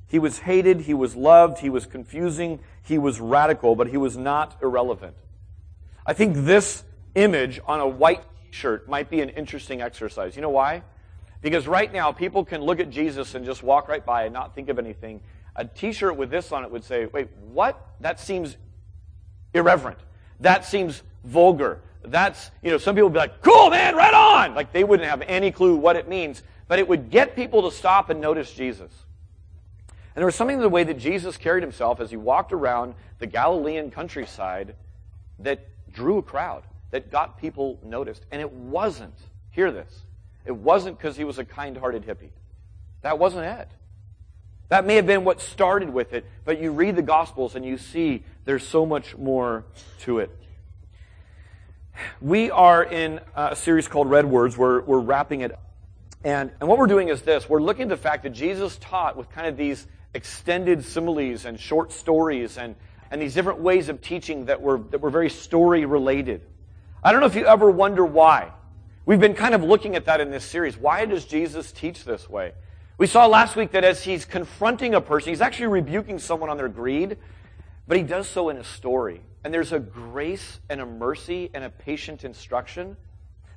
He 0.07 0.19
was 0.19 0.39
hated, 0.39 0.81
he 0.81 0.93
was 0.93 1.15
loved, 1.15 1.59
he 1.59 1.69
was 1.69 1.85
confusing, 1.85 2.59
he 2.83 2.97
was 2.97 3.19
radical, 3.19 3.75
but 3.75 3.87
he 3.87 3.97
was 3.97 4.17
not 4.17 4.57
irrelevant. 4.61 5.15
I 6.05 6.13
think 6.13 6.35
this 6.35 6.83
image 7.15 7.59
on 7.65 7.79
a 7.79 7.87
white 7.87 8.23
shirt 8.51 8.89
might 8.89 9.09
be 9.09 9.21
an 9.21 9.29
interesting 9.29 9.81
exercise. 9.81 10.35
You 10.35 10.41
know 10.41 10.49
why? 10.49 10.83
Because 11.41 11.67
right 11.67 11.91
now, 11.91 12.11
people 12.11 12.43
can 12.43 12.61
look 12.61 12.79
at 12.79 12.89
Jesus 12.89 13.35
and 13.35 13.45
just 13.45 13.63
walk 13.63 13.87
right 13.87 14.05
by 14.05 14.23
and 14.23 14.33
not 14.33 14.55
think 14.55 14.69
of 14.69 14.77
anything. 14.77 15.21
A 15.55 15.65
t 15.65 15.93
shirt 15.93 16.17
with 16.17 16.29
this 16.29 16.51
on 16.51 16.63
it 16.63 16.71
would 16.71 16.83
say, 16.83 17.05
wait, 17.05 17.29
what? 17.51 17.79
That 18.01 18.19
seems 18.19 18.57
irreverent. 19.53 19.99
That 20.39 20.65
seems 20.65 21.03
vulgar. 21.23 21.81
That's, 22.03 22.51
you 22.61 22.71
know, 22.71 22.77
some 22.77 22.95
people 22.95 23.09
would 23.09 23.13
be 23.13 23.19
like, 23.19 23.41
cool, 23.41 23.69
man, 23.69 23.95
right 23.95 24.13
on! 24.13 24.55
Like 24.55 24.73
they 24.73 24.83
wouldn't 24.83 25.09
have 25.09 25.21
any 25.21 25.51
clue 25.51 25.75
what 25.75 25.95
it 25.95 26.07
means. 26.07 26.43
But 26.69 26.77
it 26.77 26.87
would 26.87 27.09
get 27.09 27.35
people 27.35 27.69
to 27.69 27.75
stop 27.75 28.09
and 28.09 28.21
notice 28.21 28.53
Jesus. 28.53 28.91
And 29.89 30.21
there 30.21 30.25
was 30.25 30.35
something 30.35 30.57
in 30.57 30.61
the 30.61 30.69
way 30.69 30.83
that 30.83 30.99
Jesus 30.99 31.35
carried 31.35 31.63
himself 31.63 31.99
as 31.99 32.11
he 32.11 32.15
walked 32.15 32.53
around 32.53 32.93
the 33.17 33.25
Galilean 33.25 33.89
countryside 33.89 34.75
that 35.39 35.67
drew 35.91 36.19
a 36.19 36.21
crowd, 36.21 36.63
that 36.91 37.11
got 37.11 37.39
people 37.39 37.79
noticed. 37.83 38.23
And 38.31 38.39
it 38.39 38.51
wasn't, 38.51 39.15
hear 39.49 39.71
this, 39.71 40.03
it 40.45 40.55
wasn't 40.55 40.97
because 40.97 41.17
he 41.17 41.23
was 41.23 41.39
a 41.39 41.43
kind 41.43 41.75
hearted 41.75 42.05
hippie. 42.05 42.29
That 43.01 43.17
wasn't 43.17 43.45
it. 43.45 43.69
That 44.67 44.85
may 44.85 44.95
have 44.95 45.07
been 45.07 45.23
what 45.23 45.41
started 45.41 45.89
with 45.89 46.13
it, 46.13 46.23
but 46.45 46.61
you 46.61 46.71
read 46.71 46.95
the 46.95 47.01
Gospels 47.01 47.55
and 47.55 47.65
you 47.65 47.79
see 47.79 48.23
there's 48.45 48.65
so 48.65 48.85
much 48.85 49.17
more 49.17 49.65
to 50.01 50.19
it. 50.19 50.29
We 52.21 52.51
are 52.51 52.83
in 52.83 53.21
a 53.35 53.55
series 53.55 53.87
called 53.87 54.07
Red 54.07 54.25
Words. 54.25 54.55
We're, 54.55 54.81
we're 54.81 54.99
wrapping 54.99 55.41
it. 55.41 55.57
And, 56.23 56.51
and 56.59 56.67
what 56.67 56.77
we're 56.77 56.87
doing 56.87 57.09
is 57.09 57.21
this. 57.21 57.47
We're 57.47 57.61
looking 57.61 57.83
at 57.83 57.89
the 57.89 57.97
fact 57.97 58.23
that 58.23 58.31
Jesus 58.31 58.77
taught 58.77 59.15
with 59.15 59.29
kind 59.29 59.47
of 59.47 59.55
these 59.55 59.87
extended 60.13 60.83
similes 60.83 61.45
and 61.45 61.59
short 61.59 61.91
stories 61.91 62.57
and, 62.57 62.75
and 63.11 63.21
these 63.21 63.33
different 63.33 63.59
ways 63.59 63.89
of 63.89 64.01
teaching 64.01 64.45
that 64.45 64.61
were, 64.61 64.79
that 64.89 64.99
were 64.99 65.09
very 65.09 65.29
story 65.29 65.85
related. 65.85 66.41
I 67.03 67.11
don't 67.11 67.21
know 67.21 67.27
if 67.27 67.35
you 67.35 67.45
ever 67.45 67.71
wonder 67.71 68.03
why. 68.03 68.51
We've 69.05 69.19
been 69.19 69.33
kind 69.33 69.55
of 69.55 69.63
looking 69.63 69.95
at 69.95 70.05
that 70.05 70.19
in 70.19 70.29
this 70.29 70.43
series. 70.43 70.77
Why 70.77 71.05
does 71.05 71.25
Jesus 71.25 71.71
teach 71.71 72.03
this 72.03 72.29
way? 72.29 72.51
We 72.97 73.07
saw 73.07 73.25
last 73.27 73.55
week 73.55 73.71
that 73.71 73.85
as 73.85 74.03
he's 74.03 74.25
confronting 74.25 74.93
a 74.93 75.01
person, 75.01 75.29
he's 75.29 75.39
actually 75.39 75.67
rebuking 75.67 76.19
someone 76.19 76.49
on 76.49 76.57
their 76.57 76.67
greed, 76.67 77.17
but 77.87 77.95
he 77.95 78.03
does 78.03 78.27
so 78.27 78.49
in 78.49 78.57
a 78.57 78.63
story. 78.63 79.21
And 79.43 79.53
there's 79.53 79.71
a 79.71 79.79
grace 79.79 80.59
and 80.69 80.81
a 80.81 80.85
mercy 80.85 81.49
and 81.53 81.63
a 81.63 81.69
patient 81.69 82.25
instruction 82.25 82.97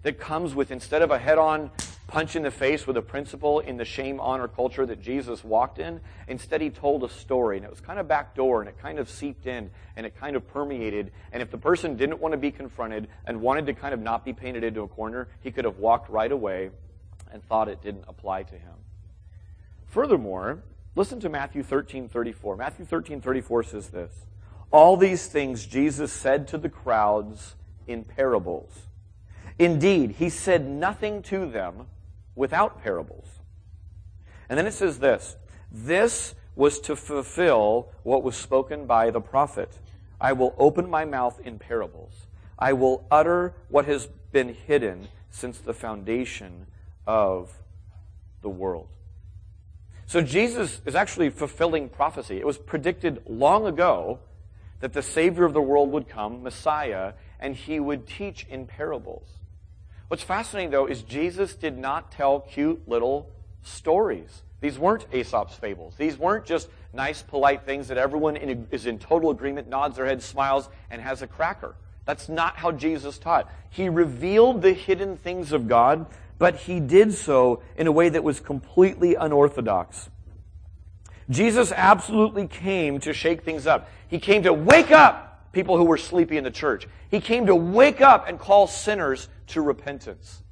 that 0.04 0.20
comes 0.20 0.54
with 0.54 0.70
instead 0.70 1.02
of 1.02 1.10
a 1.10 1.18
head 1.18 1.38
on 1.38 1.72
punch 2.06 2.36
in 2.36 2.42
the 2.42 2.50
face 2.50 2.86
with 2.86 2.96
a 2.96 3.02
principle 3.02 3.60
in 3.60 3.76
the 3.76 3.84
shame 3.84 4.20
honor 4.20 4.48
culture 4.48 4.84
that 4.84 5.00
Jesus 5.00 5.42
walked 5.44 5.78
in. 5.78 6.00
Instead, 6.28 6.60
he 6.60 6.70
told 6.70 7.04
a 7.04 7.08
story, 7.08 7.56
and 7.56 7.64
it 7.64 7.70
was 7.70 7.80
kind 7.80 7.98
of 7.98 8.08
backdoor, 8.08 8.60
and 8.60 8.68
it 8.68 8.78
kind 8.78 8.98
of 8.98 9.08
seeped 9.08 9.46
in, 9.46 9.70
and 9.96 10.04
it 10.04 10.16
kind 10.18 10.36
of 10.36 10.46
permeated. 10.48 11.12
And 11.32 11.42
if 11.42 11.50
the 11.50 11.58
person 11.58 11.96
didn't 11.96 12.20
want 12.20 12.32
to 12.32 12.38
be 12.38 12.50
confronted 12.50 13.08
and 13.26 13.40
wanted 13.40 13.66
to 13.66 13.74
kind 13.74 13.94
of 13.94 14.00
not 14.00 14.24
be 14.24 14.32
painted 14.32 14.64
into 14.64 14.82
a 14.82 14.88
corner, 14.88 15.28
he 15.40 15.50
could 15.50 15.64
have 15.64 15.78
walked 15.78 16.10
right 16.10 16.30
away 16.30 16.70
and 17.32 17.42
thought 17.42 17.68
it 17.68 17.82
didn't 17.82 18.04
apply 18.08 18.42
to 18.44 18.54
him. 18.54 18.74
Furthermore, 19.86 20.62
listen 20.94 21.20
to 21.20 21.28
Matthew 21.28 21.62
13 21.62 22.08
34. 22.08 22.56
Matthew 22.56 22.84
13 22.84 23.20
34 23.20 23.62
says 23.62 23.88
this 23.88 24.12
All 24.70 24.96
these 24.96 25.26
things 25.26 25.66
Jesus 25.66 26.12
said 26.12 26.48
to 26.48 26.58
the 26.58 26.68
crowds 26.68 27.56
in 27.86 28.04
parables. 28.04 28.86
Indeed, 29.62 30.16
he 30.18 30.28
said 30.28 30.66
nothing 30.66 31.22
to 31.22 31.46
them 31.48 31.86
without 32.34 32.82
parables. 32.82 33.28
And 34.48 34.58
then 34.58 34.66
it 34.66 34.72
says 34.72 34.98
this 34.98 35.36
This 35.70 36.34
was 36.56 36.80
to 36.80 36.96
fulfill 36.96 37.88
what 38.02 38.24
was 38.24 38.34
spoken 38.34 38.86
by 38.86 39.10
the 39.10 39.20
prophet. 39.20 39.78
I 40.20 40.32
will 40.32 40.52
open 40.58 40.90
my 40.90 41.04
mouth 41.04 41.40
in 41.44 41.60
parables. 41.60 42.26
I 42.58 42.72
will 42.72 43.06
utter 43.08 43.54
what 43.68 43.84
has 43.84 44.08
been 44.32 44.52
hidden 44.52 45.06
since 45.30 45.58
the 45.58 45.74
foundation 45.74 46.66
of 47.06 47.52
the 48.40 48.50
world. 48.50 48.88
So 50.06 50.22
Jesus 50.22 50.80
is 50.84 50.96
actually 50.96 51.30
fulfilling 51.30 51.88
prophecy. 51.88 52.38
It 52.38 52.46
was 52.46 52.58
predicted 52.58 53.22
long 53.28 53.66
ago 53.66 54.18
that 54.80 54.92
the 54.92 55.02
Savior 55.02 55.44
of 55.44 55.52
the 55.52 55.62
world 55.62 55.92
would 55.92 56.08
come, 56.08 56.42
Messiah, 56.42 57.12
and 57.38 57.54
he 57.54 57.78
would 57.78 58.08
teach 58.08 58.44
in 58.48 58.66
parables. 58.66 59.28
What's 60.12 60.22
fascinating, 60.22 60.72
though, 60.72 60.84
is 60.84 61.00
Jesus 61.00 61.54
did 61.54 61.78
not 61.78 62.12
tell 62.12 62.40
cute 62.40 62.86
little 62.86 63.30
stories. 63.62 64.42
These 64.60 64.78
weren't 64.78 65.06
Aesop's 65.10 65.54
fables. 65.54 65.94
These 65.96 66.18
weren't 66.18 66.44
just 66.44 66.68
nice, 66.92 67.22
polite 67.22 67.62
things 67.62 67.88
that 67.88 67.96
everyone 67.96 68.36
in, 68.36 68.68
is 68.70 68.84
in 68.84 68.98
total 68.98 69.30
agreement, 69.30 69.70
nods 69.70 69.96
their 69.96 70.04
head, 70.04 70.22
smiles, 70.22 70.68
and 70.90 71.00
has 71.00 71.22
a 71.22 71.26
cracker. 71.26 71.76
That's 72.04 72.28
not 72.28 72.56
how 72.56 72.72
Jesus 72.72 73.16
taught. 73.16 73.50
He 73.70 73.88
revealed 73.88 74.60
the 74.60 74.74
hidden 74.74 75.16
things 75.16 75.50
of 75.50 75.66
God, 75.66 76.04
but 76.38 76.56
he 76.56 76.78
did 76.78 77.14
so 77.14 77.62
in 77.78 77.86
a 77.86 77.92
way 77.92 78.10
that 78.10 78.22
was 78.22 78.38
completely 78.38 79.14
unorthodox. 79.14 80.10
Jesus 81.30 81.72
absolutely 81.74 82.48
came 82.48 83.00
to 83.00 83.14
shake 83.14 83.44
things 83.44 83.66
up. 83.66 83.88
He 84.08 84.18
came 84.18 84.42
to 84.42 84.52
wake 84.52 84.90
up 84.90 85.32
people 85.52 85.78
who 85.78 85.84
were 85.84 85.96
sleepy 85.96 86.36
in 86.36 86.44
the 86.44 86.50
church. 86.50 86.86
He 87.10 87.20
came 87.20 87.46
to 87.46 87.56
wake 87.56 88.02
up 88.02 88.28
and 88.28 88.38
call 88.38 88.66
sinners 88.66 89.28
to 89.52 89.62
repentance. 89.62 90.42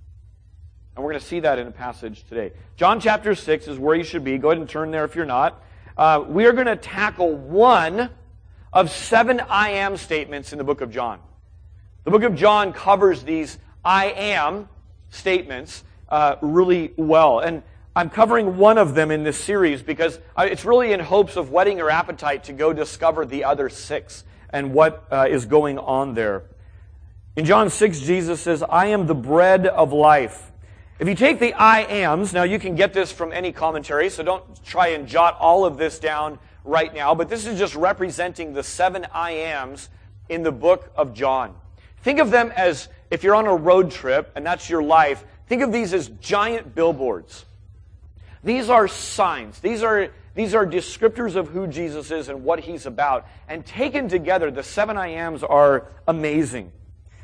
And 0.94 1.04
we're 1.04 1.12
going 1.12 1.20
to 1.20 1.26
see 1.26 1.40
that 1.40 1.58
in 1.58 1.66
a 1.66 1.72
passage 1.72 2.24
today. 2.28 2.52
John 2.76 3.00
chapter 3.00 3.34
6 3.34 3.68
is 3.68 3.78
where 3.78 3.94
you 3.94 4.04
should 4.04 4.24
be. 4.24 4.38
Go 4.38 4.50
ahead 4.50 4.58
and 4.58 4.68
turn 4.68 4.90
there 4.90 5.04
if 5.04 5.14
you're 5.14 5.24
not. 5.24 5.62
Uh, 5.96 6.24
we 6.26 6.46
are 6.46 6.52
going 6.52 6.66
to 6.66 6.76
tackle 6.76 7.34
one 7.34 8.10
of 8.72 8.90
seven 8.90 9.40
I 9.40 9.70
am 9.70 9.96
statements 9.96 10.52
in 10.52 10.58
the 10.58 10.64
book 10.64 10.80
of 10.80 10.90
John. 10.90 11.20
The 12.04 12.10
book 12.10 12.22
of 12.22 12.34
John 12.34 12.72
covers 12.72 13.22
these 13.22 13.58
I 13.84 14.06
am 14.06 14.68
statements 15.10 15.84
uh, 16.08 16.36
really 16.40 16.92
well. 16.96 17.40
And 17.40 17.62
I'm 17.94 18.10
covering 18.10 18.56
one 18.56 18.78
of 18.78 18.94
them 18.94 19.10
in 19.10 19.24
this 19.24 19.38
series 19.38 19.82
because 19.82 20.18
it's 20.38 20.64
really 20.64 20.92
in 20.92 21.00
hopes 21.00 21.36
of 21.36 21.50
whetting 21.50 21.78
your 21.78 21.90
appetite 21.90 22.44
to 22.44 22.52
go 22.52 22.72
discover 22.72 23.26
the 23.26 23.44
other 23.44 23.68
six 23.68 24.24
and 24.50 24.72
what 24.72 25.06
uh, 25.10 25.26
is 25.28 25.46
going 25.46 25.78
on 25.78 26.14
there. 26.14 26.44
In 27.36 27.44
John 27.44 27.70
6, 27.70 28.00
Jesus 28.00 28.40
says, 28.40 28.62
I 28.62 28.86
am 28.86 29.06
the 29.06 29.14
bread 29.14 29.66
of 29.66 29.92
life. 29.92 30.50
If 30.98 31.06
you 31.08 31.14
take 31.14 31.38
the 31.38 31.54
I 31.54 31.82
ams, 31.82 32.32
now 32.32 32.42
you 32.42 32.58
can 32.58 32.74
get 32.74 32.92
this 32.92 33.12
from 33.12 33.32
any 33.32 33.52
commentary, 33.52 34.10
so 34.10 34.24
don't 34.24 34.64
try 34.64 34.88
and 34.88 35.06
jot 35.06 35.38
all 35.38 35.64
of 35.64 35.78
this 35.78 36.00
down 36.00 36.40
right 36.64 36.92
now, 36.92 37.14
but 37.14 37.28
this 37.28 37.46
is 37.46 37.58
just 37.58 37.76
representing 37.76 38.52
the 38.52 38.64
seven 38.64 39.06
I 39.12 39.30
ams 39.30 39.88
in 40.28 40.42
the 40.42 40.50
book 40.50 40.90
of 40.96 41.14
John. 41.14 41.54
Think 42.02 42.18
of 42.18 42.32
them 42.32 42.52
as, 42.56 42.88
if 43.10 43.22
you're 43.22 43.36
on 43.36 43.46
a 43.46 43.54
road 43.54 43.92
trip 43.92 44.32
and 44.34 44.44
that's 44.44 44.68
your 44.68 44.82
life, 44.82 45.24
think 45.46 45.62
of 45.62 45.72
these 45.72 45.94
as 45.94 46.08
giant 46.20 46.74
billboards. 46.74 47.44
These 48.42 48.68
are 48.70 48.88
signs. 48.88 49.60
These 49.60 49.84
are, 49.84 50.10
these 50.34 50.54
are 50.54 50.66
descriptors 50.66 51.36
of 51.36 51.48
who 51.48 51.68
Jesus 51.68 52.10
is 52.10 52.28
and 52.28 52.42
what 52.42 52.60
he's 52.60 52.86
about. 52.86 53.26
And 53.48 53.64
taken 53.64 54.08
together, 54.08 54.50
the 54.50 54.62
seven 54.64 54.96
I 54.96 55.08
ams 55.08 55.44
are 55.44 55.86
amazing. 56.08 56.72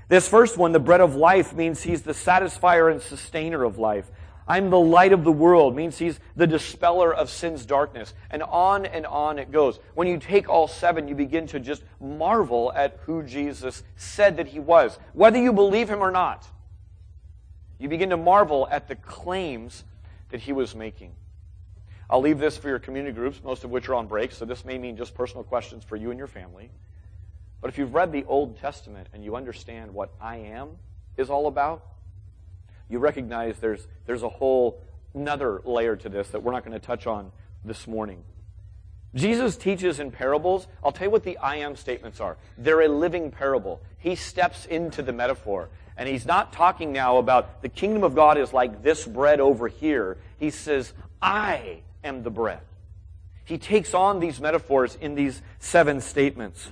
This 0.08 0.28
first 0.28 0.56
one, 0.56 0.72
the 0.72 0.78
bread 0.78 1.00
of 1.00 1.16
life, 1.16 1.52
means 1.52 1.82
he's 1.82 2.02
the 2.02 2.12
satisfier 2.12 2.90
and 2.90 3.02
sustainer 3.02 3.64
of 3.64 3.78
life. 3.78 4.10
I'm 4.48 4.70
the 4.70 4.78
light 4.78 5.12
of 5.12 5.24
the 5.24 5.32
world 5.32 5.74
means 5.74 5.98
he's 5.98 6.20
the 6.36 6.46
dispeller 6.46 7.12
of 7.12 7.30
sin's 7.30 7.66
darkness. 7.66 8.14
And 8.30 8.44
on 8.44 8.86
and 8.86 9.04
on 9.04 9.40
it 9.40 9.50
goes. 9.50 9.80
When 9.94 10.06
you 10.06 10.18
take 10.18 10.48
all 10.48 10.68
seven, 10.68 11.08
you 11.08 11.16
begin 11.16 11.48
to 11.48 11.58
just 11.58 11.82
marvel 12.00 12.72
at 12.72 13.00
who 13.06 13.24
Jesus 13.24 13.82
said 13.96 14.36
that 14.36 14.46
he 14.46 14.60
was. 14.60 14.98
Whether 15.14 15.38
you 15.42 15.52
believe 15.52 15.90
him 15.90 16.00
or 16.00 16.12
not, 16.12 16.46
you 17.78 17.88
begin 17.88 18.10
to 18.10 18.16
marvel 18.16 18.68
at 18.70 18.86
the 18.86 18.94
claims 18.94 19.82
that 20.30 20.40
he 20.40 20.52
was 20.52 20.76
making. 20.76 21.12
I'll 22.08 22.20
leave 22.20 22.38
this 22.38 22.56
for 22.56 22.68
your 22.68 22.78
community 22.78 23.14
groups, 23.14 23.42
most 23.42 23.64
of 23.64 23.70
which 23.70 23.88
are 23.88 23.94
on 23.94 24.06
break, 24.06 24.30
so 24.30 24.44
this 24.44 24.64
may 24.64 24.78
mean 24.78 24.96
just 24.96 25.12
personal 25.12 25.42
questions 25.42 25.82
for 25.82 25.96
you 25.96 26.10
and 26.10 26.18
your 26.18 26.28
family. 26.28 26.70
But 27.60 27.68
if 27.68 27.78
you've 27.78 27.94
read 27.94 28.12
the 28.12 28.24
Old 28.24 28.58
Testament 28.58 29.08
and 29.12 29.24
you 29.24 29.36
understand 29.36 29.92
what 29.92 30.10
I 30.20 30.36
am 30.36 30.70
is 31.16 31.30
all 31.30 31.46
about, 31.46 31.84
you 32.88 32.98
recognize 32.98 33.58
there's, 33.58 33.86
there's 34.06 34.22
a 34.22 34.28
whole 34.28 34.82
another 35.14 35.62
layer 35.64 35.96
to 35.96 36.08
this 36.08 36.28
that 36.28 36.42
we're 36.42 36.52
not 36.52 36.64
going 36.64 36.78
to 36.78 36.84
touch 36.84 37.06
on 37.06 37.32
this 37.64 37.86
morning. 37.86 38.22
Jesus 39.14 39.56
teaches 39.56 39.98
in 39.98 40.10
parables. 40.10 40.68
I'll 40.84 40.92
tell 40.92 41.06
you 41.06 41.10
what 41.10 41.24
the 41.24 41.38
I 41.38 41.56
am 41.56 41.74
statements 41.74 42.20
are. 42.20 42.36
They're 42.58 42.82
a 42.82 42.88
living 42.88 43.30
parable. 43.30 43.80
He 43.98 44.14
steps 44.14 44.66
into 44.66 45.02
the 45.02 45.12
metaphor. 45.12 45.70
And 45.96 46.06
he's 46.06 46.26
not 46.26 46.52
talking 46.52 46.92
now 46.92 47.16
about 47.16 47.62
the 47.62 47.70
kingdom 47.70 48.04
of 48.04 48.14
God 48.14 48.36
is 48.36 48.52
like 48.52 48.82
this 48.82 49.06
bread 49.06 49.40
over 49.40 49.68
here. 49.68 50.18
He 50.38 50.50
says, 50.50 50.92
I 51.22 51.78
am 52.04 52.22
the 52.22 52.30
bread. 52.30 52.60
He 53.46 53.56
takes 53.56 53.94
on 53.94 54.20
these 54.20 54.38
metaphors 54.38 54.98
in 55.00 55.14
these 55.14 55.40
seven 55.58 56.02
statements. 56.02 56.68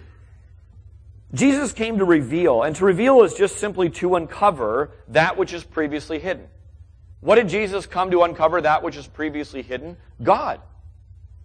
Jesus 1.35 1.73
came 1.73 1.99
to 1.99 2.05
reveal, 2.05 2.63
and 2.63 2.75
to 2.77 2.85
reveal 2.85 3.23
is 3.23 3.35
just 3.35 3.57
simply 3.57 3.91
to 3.91 4.15
uncover 4.15 4.93
that 5.09 5.37
which 5.37 5.53
is 5.53 5.65
previously 5.65 6.21
hidden. 6.21 6.47
What 7.21 7.35
did 7.37 7.49
Jesus 7.49 7.87
come 7.87 8.13
to 8.13 8.23
uncover 8.23 8.61
that 8.61 8.83
which 8.83 8.97
is 8.97 9.07
previously 9.07 9.63
hidden? 9.63 9.97
God. 10.23 10.61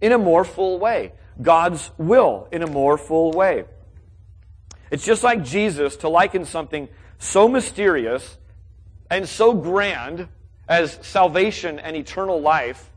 In 0.00 0.12
a 0.12 0.18
more 0.18 0.44
full 0.44 0.78
way. 0.78 1.12
God's 1.42 1.90
will 1.98 2.48
in 2.52 2.62
a 2.62 2.66
more 2.66 2.96
full 2.96 3.32
way. 3.32 3.64
It's 4.90 5.04
just 5.04 5.24
like 5.24 5.44
Jesus 5.44 5.96
to 5.96 6.08
liken 6.08 6.44
something 6.44 6.88
so 7.18 7.48
mysterious 7.48 8.36
and 9.10 9.28
so 9.28 9.54
grand 9.54 10.28
as 10.68 10.98
salvation 11.02 11.78
and 11.78 11.96
eternal 11.96 12.40
life 12.40 12.90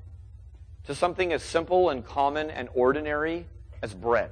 to 0.86 0.94
something 0.94 1.34
as 1.34 1.42
simple 1.42 1.90
and 1.90 2.06
common 2.06 2.50
and 2.50 2.70
ordinary 2.74 3.48
as 3.82 3.94
bread. 3.94 4.32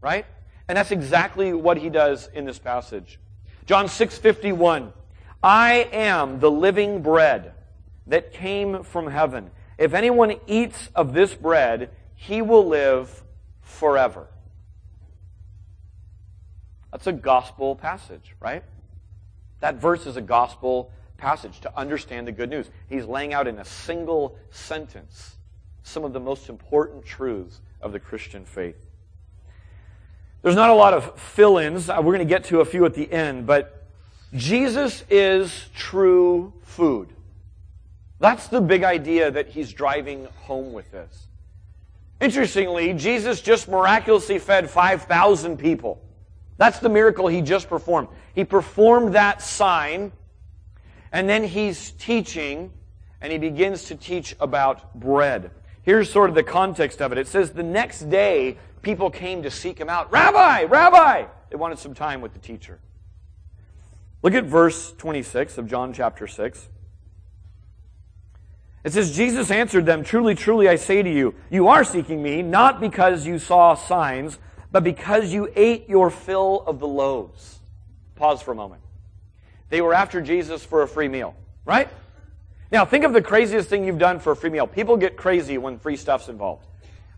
Right? 0.00 0.26
And 0.70 0.76
that's 0.76 0.92
exactly 0.92 1.52
what 1.52 1.78
he 1.78 1.90
does 1.90 2.28
in 2.32 2.44
this 2.44 2.60
passage. 2.60 3.18
John 3.66 3.88
6:51 3.88 4.92
I 5.42 5.88
am 5.90 6.38
the 6.38 6.48
living 6.48 7.02
bread 7.02 7.54
that 8.06 8.32
came 8.32 8.84
from 8.84 9.08
heaven. 9.08 9.50
If 9.78 9.94
anyone 9.94 10.36
eats 10.46 10.88
of 10.94 11.12
this 11.12 11.34
bread, 11.34 11.90
he 12.14 12.40
will 12.40 12.64
live 12.68 13.24
forever. 13.62 14.28
That's 16.92 17.08
a 17.08 17.12
gospel 17.14 17.74
passage, 17.74 18.36
right? 18.38 18.62
That 19.58 19.74
verse 19.74 20.06
is 20.06 20.16
a 20.16 20.22
gospel 20.22 20.92
passage 21.16 21.58
to 21.62 21.76
understand 21.76 22.28
the 22.28 22.32
good 22.32 22.48
news. 22.48 22.70
He's 22.88 23.06
laying 23.06 23.34
out 23.34 23.48
in 23.48 23.58
a 23.58 23.64
single 23.64 24.38
sentence 24.52 25.36
some 25.82 26.04
of 26.04 26.12
the 26.12 26.20
most 26.20 26.48
important 26.48 27.04
truths 27.04 27.60
of 27.80 27.90
the 27.90 27.98
Christian 27.98 28.44
faith. 28.44 28.89
There's 30.42 30.56
not 30.56 30.70
a 30.70 30.74
lot 30.74 30.94
of 30.94 31.18
fill 31.20 31.58
ins. 31.58 31.90
Uh, 31.90 31.96
we're 31.98 32.14
going 32.14 32.18
to 32.18 32.24
get 32.24 32.44
to 32.44 32.60
a 32.60 32.64
few 32.64 32.84
at 32.86 32.94
the 32.94 33.10
end, 33.12 33.46
but 33.46 33.86
Jesus 34.34 35.04
is 35.10 35.68
true 35.74 36.52
food. 36.62 37.08
That's 38.20 38.48
the 38.48 38.60
big 38.60 38.84
idea 38.84 39.30
that 39.30 39.48
he's 39.48 39.72
driving 39.72 40.26
home 40.42 40.72
with 40.72 40.90
this. 40.92 41.26
Interestingly, 42.20 42.92
Jesus 42.94 43.40
just 43.40 43.68
miraculously 43.68 44.38
fed 44.38 44.70
5,000 44.70 45.58
people. 45.58 46.02
That's 46.58 46.78
the 46.78 46.90
miracle 46.90 47.26
he 47.28 47.40
just 47.40 47.68
performed. 47.68 48.08
He 48.34 48.44
performed 48.44 49.14
that 49.14 49.40
sign, 49.40 50.12
and 51.12 51.28
then 51.28 51.44
he's 51.44 51.92
teaching, 51.92 52.70
and 53.22 53.32
he 53.32 53.38
begins 53.38 53.84
to 53.84 53.94
teach 53.94 54.36
about 54.38 54.94
bread. 55.00 55.50
Here's 55.82 56.12
sort 56.12 56.28
of 56.28 56.36
the 56.36 56.42
context 56.42 57.00
of 57.00 57.12
it. 57.12 57.18
It 57.18 57.26
says 57.26 57.52
the 57.52 57.62
next 57.62 58.10
day, 58.10 58.58
people 58.82 59.10
came 59.10 59.42
to 59.42 59.50
seek 59.50 59.78
him 59.78 59.88
out. 59.88 60.10
Rabbi, 60.12 60.64
Rabbi! 60.64 61.26
They 61.50 61.56
wanted 61.56 61.78
some 61.78 61.94
time 61.94 62.20
with 62.20 62.32
the 62.32 62.38
teacher. 62.38 62.78
Look 64.22 64.34
at 64.34 64.44
verse 64.44 64.92
26 64.92 65.58
of 65.58 65.66
John 65.66 65.92
chapter 65.92 66.26
6. 66.26 66.68
It 68.82 68.92
says, 68.92 69.14
Jesus 69.14 69.50
answered 69.50 69.84
them, 69.84 70.04
Truly, 70.04 70.34
truly, 70.34 70.68
I 70.68 70.76
say 70.76 71.02
to 71.02 71.10
you, 71.10 71.34
you 71.50 71.68
are 71.68 71.84
seeking 71.84 72.22
me, 72.22 72.42
not 72.42 72.80
because 72.80 73.26
you 73.26 73.38
saw 73.38 73.74
signs, 73.74 74.38
but 74.72 74.84
because 74.84 75.32
you 75.32 75.50
ate 75.54 75.88
your 75.88 76.10
fill 76.10 76.62
of 76.66 76.80
the 76.80 76.88
loaves. 76.88 77.60
Pause 78.14 78.42
for 78.42 78.52
a 78.52 78.54
moment. 78.54 78.82
They 79.68 79.80
were 79.80 79.94
after 79.94 80.20
Jesus 80.20 80.64
for 80.64 80.82
a 80.82 80.88
free 80.88 81.08
meal, 81.08 81.34
right? 81.64 81.88
Now, 82.72 82.84
think 82.84 83.04
of 83.04 83.12
the 83.12 83.22
craziest 83.22 83.68
thing 83.68 83.84
you've 83.84 83.98
done 83.98 84.18
for 84.18 84.32
a 84.32 84.36
free 84.36 84.50
meal. 84.50 84.66
People 84.66 84.96
get 84.96 85.16
crazy 85.16 85.58
when 85.58 85.78
free 85.78 85.96
stuff's 85.96 86.28
involved. 86.28 86.66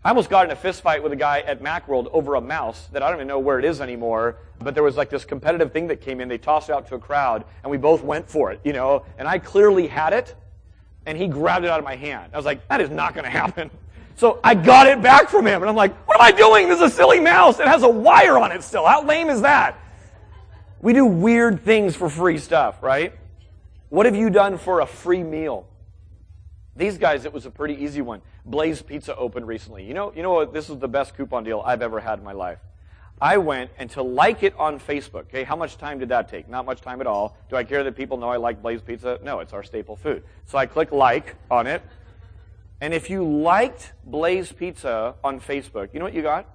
I 0.05 0.09
almost 0.09 0.29
got 0.29 0.45
in 0.45 0.51
a 0.51 0.55
fist 0.55 0.81
fight 0.81 1.01
with 1.01 1.13
a 1.13 1.15
guy 1.15 1.39
at 1.39 1.61
Macworld 1.63 2.09
over 2.11 2.35
a 2.35 2.41
mouse 2.41 2.87
that 2.91 3.01
I 3.01 3.07
don't 3.07 3.19
even 3.19 3.27
know 3.27 3.39
where 3.39 3.57
it 3.57 3.63
is 3.63 3.79
anymore, 3.79 4.35
but 4.59 4.73
there 4.73 4.83
was 4.83 4.97
like 4.97 5.09
this 5.09 5.23
competitive 5.23 5.71
thing 5.71 5.87
that 5.87 6.01
came 6.01 6.19
in. 6.19 6.27
They 6.27 6.37
tossed 6.37 6.67
it 6.67 6.73
out 6.73 6.89
to 6.89 6.95
a 6.95 6.99
crowd, 6.99 7.45
and 7.63 7.71
we 7.71 7.77
both 7.77 8.03
went 8.03 8.29
for 8.29 8.51
it, 8.51 8.59
you 8.65 8.73
know, 8.73 9.05
and 9.17 9.29
I 9.29 9.39
clearly 9.39 9.87
had 9.87 10.11
it, 10.11 10.35
and 11.05 11.17
he 11.17 11.27
grabbed 11.27 11.63
it 11.63 11.71
out 11.71 11.79
of 11.79 11.85
my 11.85 11.95
hand. 11.95 12.31
I 12.33 12.37
was 12.37 12.45
like, 12.45 12.67
that 12.67 12.81
is 12.81 12.89
not 12.89 13.13
going 13.13 13.23
to 13.23 13.29
happen. 13.29 13.71
So 14.15 14.39
I 14.43 14.53
got 14.53 14.85
it 14.85 15.01
back 15.01 15.29
from 15.29 15.47
him, 15.47 15.63
and 15.63 15.67
I'm 15.67 15.75
like, 15.75 15.95
what 16.07 16.15
am 16.17 16.21
I 16.21 16.31
doing? 16.31 16.69
This 16.69 16.77
is 16.77 16.93
a 16.93 16.95
silly 16.95 17.19
mouse. 17.19 17.59
It 17.59 17.67
has 17.67 17.81
a 17.81 17.89
wire 17.89 18.37
on 18.37 18.51
it 18.51 18.61
still. 18.61 18.85
How 18.85 19.03
lame 19.03 19.27
is 19.27 19.41
that? 19.41 19.75
We 20.81 20.93
do 20.93 21.03
weird 21.03 21.63
things 21.65 21.95
for 21.95 22.07
free 22.09 22.37
stuff, 22.37 22.83
right? 22.83 23.17
What 23.89 24.05
have 24.05 24.15
you 24.15 24.29
done 24.29 24.59
for 24.59 24.81
a 24.81 24.85
free 24.85 25.23
meal? 25.23 25.65
These 26.75 26.97
guys, 26.97 27.25
it 27.25 27.33
was 27.33 27.45
a 27.45 27.51
pretty 27.51 27.75
easy 27.75 28.01
one. 28.01 28.21
Blaze 28.45 28.81
Pizza 28.81 29.15
opened 29.15 29.47
recently. 29.47 29.83
You 29.85 29.93
know, 29.93 30.11
you 30.15 30.23
know 30.23 30.33
what? 30.33 30.53
This 30.53 30.69
is 30.69 30.79
the 30.79 30.87
best 30.87 31.15
coupon 31.15 31.43
deal 31.43 31.61
I've 31.65 31.81
ever 31.81 31.99
had 31.99 32.19
in 32.19 32.25
my 32.25 32.31
life. 32.31 32.59
I 33.21 33.37
went 33.37 33.71
and 33.77 33.89
to 33.91 34.01
like 34.01 34.43
it 34.43 34.55
on 34.57 34.79
Facebook. 34.79 35.25
Okay, 35.25 35.43
how 35.43 35.55
much 35.55 35.77
time 35.77 35.99
did 35.99 36.09
that 36.09 36.29
take? 36.29 36.49
Not 36.49 36.65
much 36.65 36.81
time 36.81 36.99
at 36.99 37.07
all. 37.07 37.37
Do 37.49 37.55
I 37.55 37.63
care 37.63 37.83
that 37.83 37.95
people 37.95 38.17
know 38.17 38.29
I 38.29 38.37
like 38.37 38.61
Blaze 38.61 38.81
Pizza? 38.81 39.19
No, 39.23 39.39
it's 39.39 39.53
our 39.53 39.63
staple 39.63 39.95
food. 39.95 40.23
So 40.45 40.57
I 40.57 40.65
click 40.65 40.91
like 40.91 41.35
on 41.49 41.67
it. 41.67 41.83
And 42.81 42.93
if 42.93 43.09
you 43.09 43.23
liked 43.23 43.93
Blaze 44.03 44.51
Pizza 44.51 45.15
on 45.23 45.39
Facebook, 45.39 45.93
you 45.93 45.99
know 45.99 46.05
what 46.05 46.13
you 46.13 46.23
got? 46.23 46.47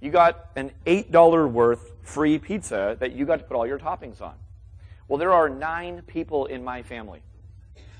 You 0.00 0.10
got 0.10 0.50
an 0.54 0.70
$8 0.86 1.50
worth 1.50 1.92
free 2.02 2.38
pizza 2.38 2.96
that 3.00 3.12
you 3.12 3.24
got 3.24 3.38
to 3.38 3.44
put 3.44 3.56
all 3.56 3.66
your 3.66 3.78
toppings 3.78 4.20
on. 4.20 4.34
Well, 5.08 5.18
there 5.18 5.32
are 5.32 5.48
nine 5.48 6.02
people 6.02 6.46
in 6.46 6.62
my 6.62 6.82
family. 6.82 7.22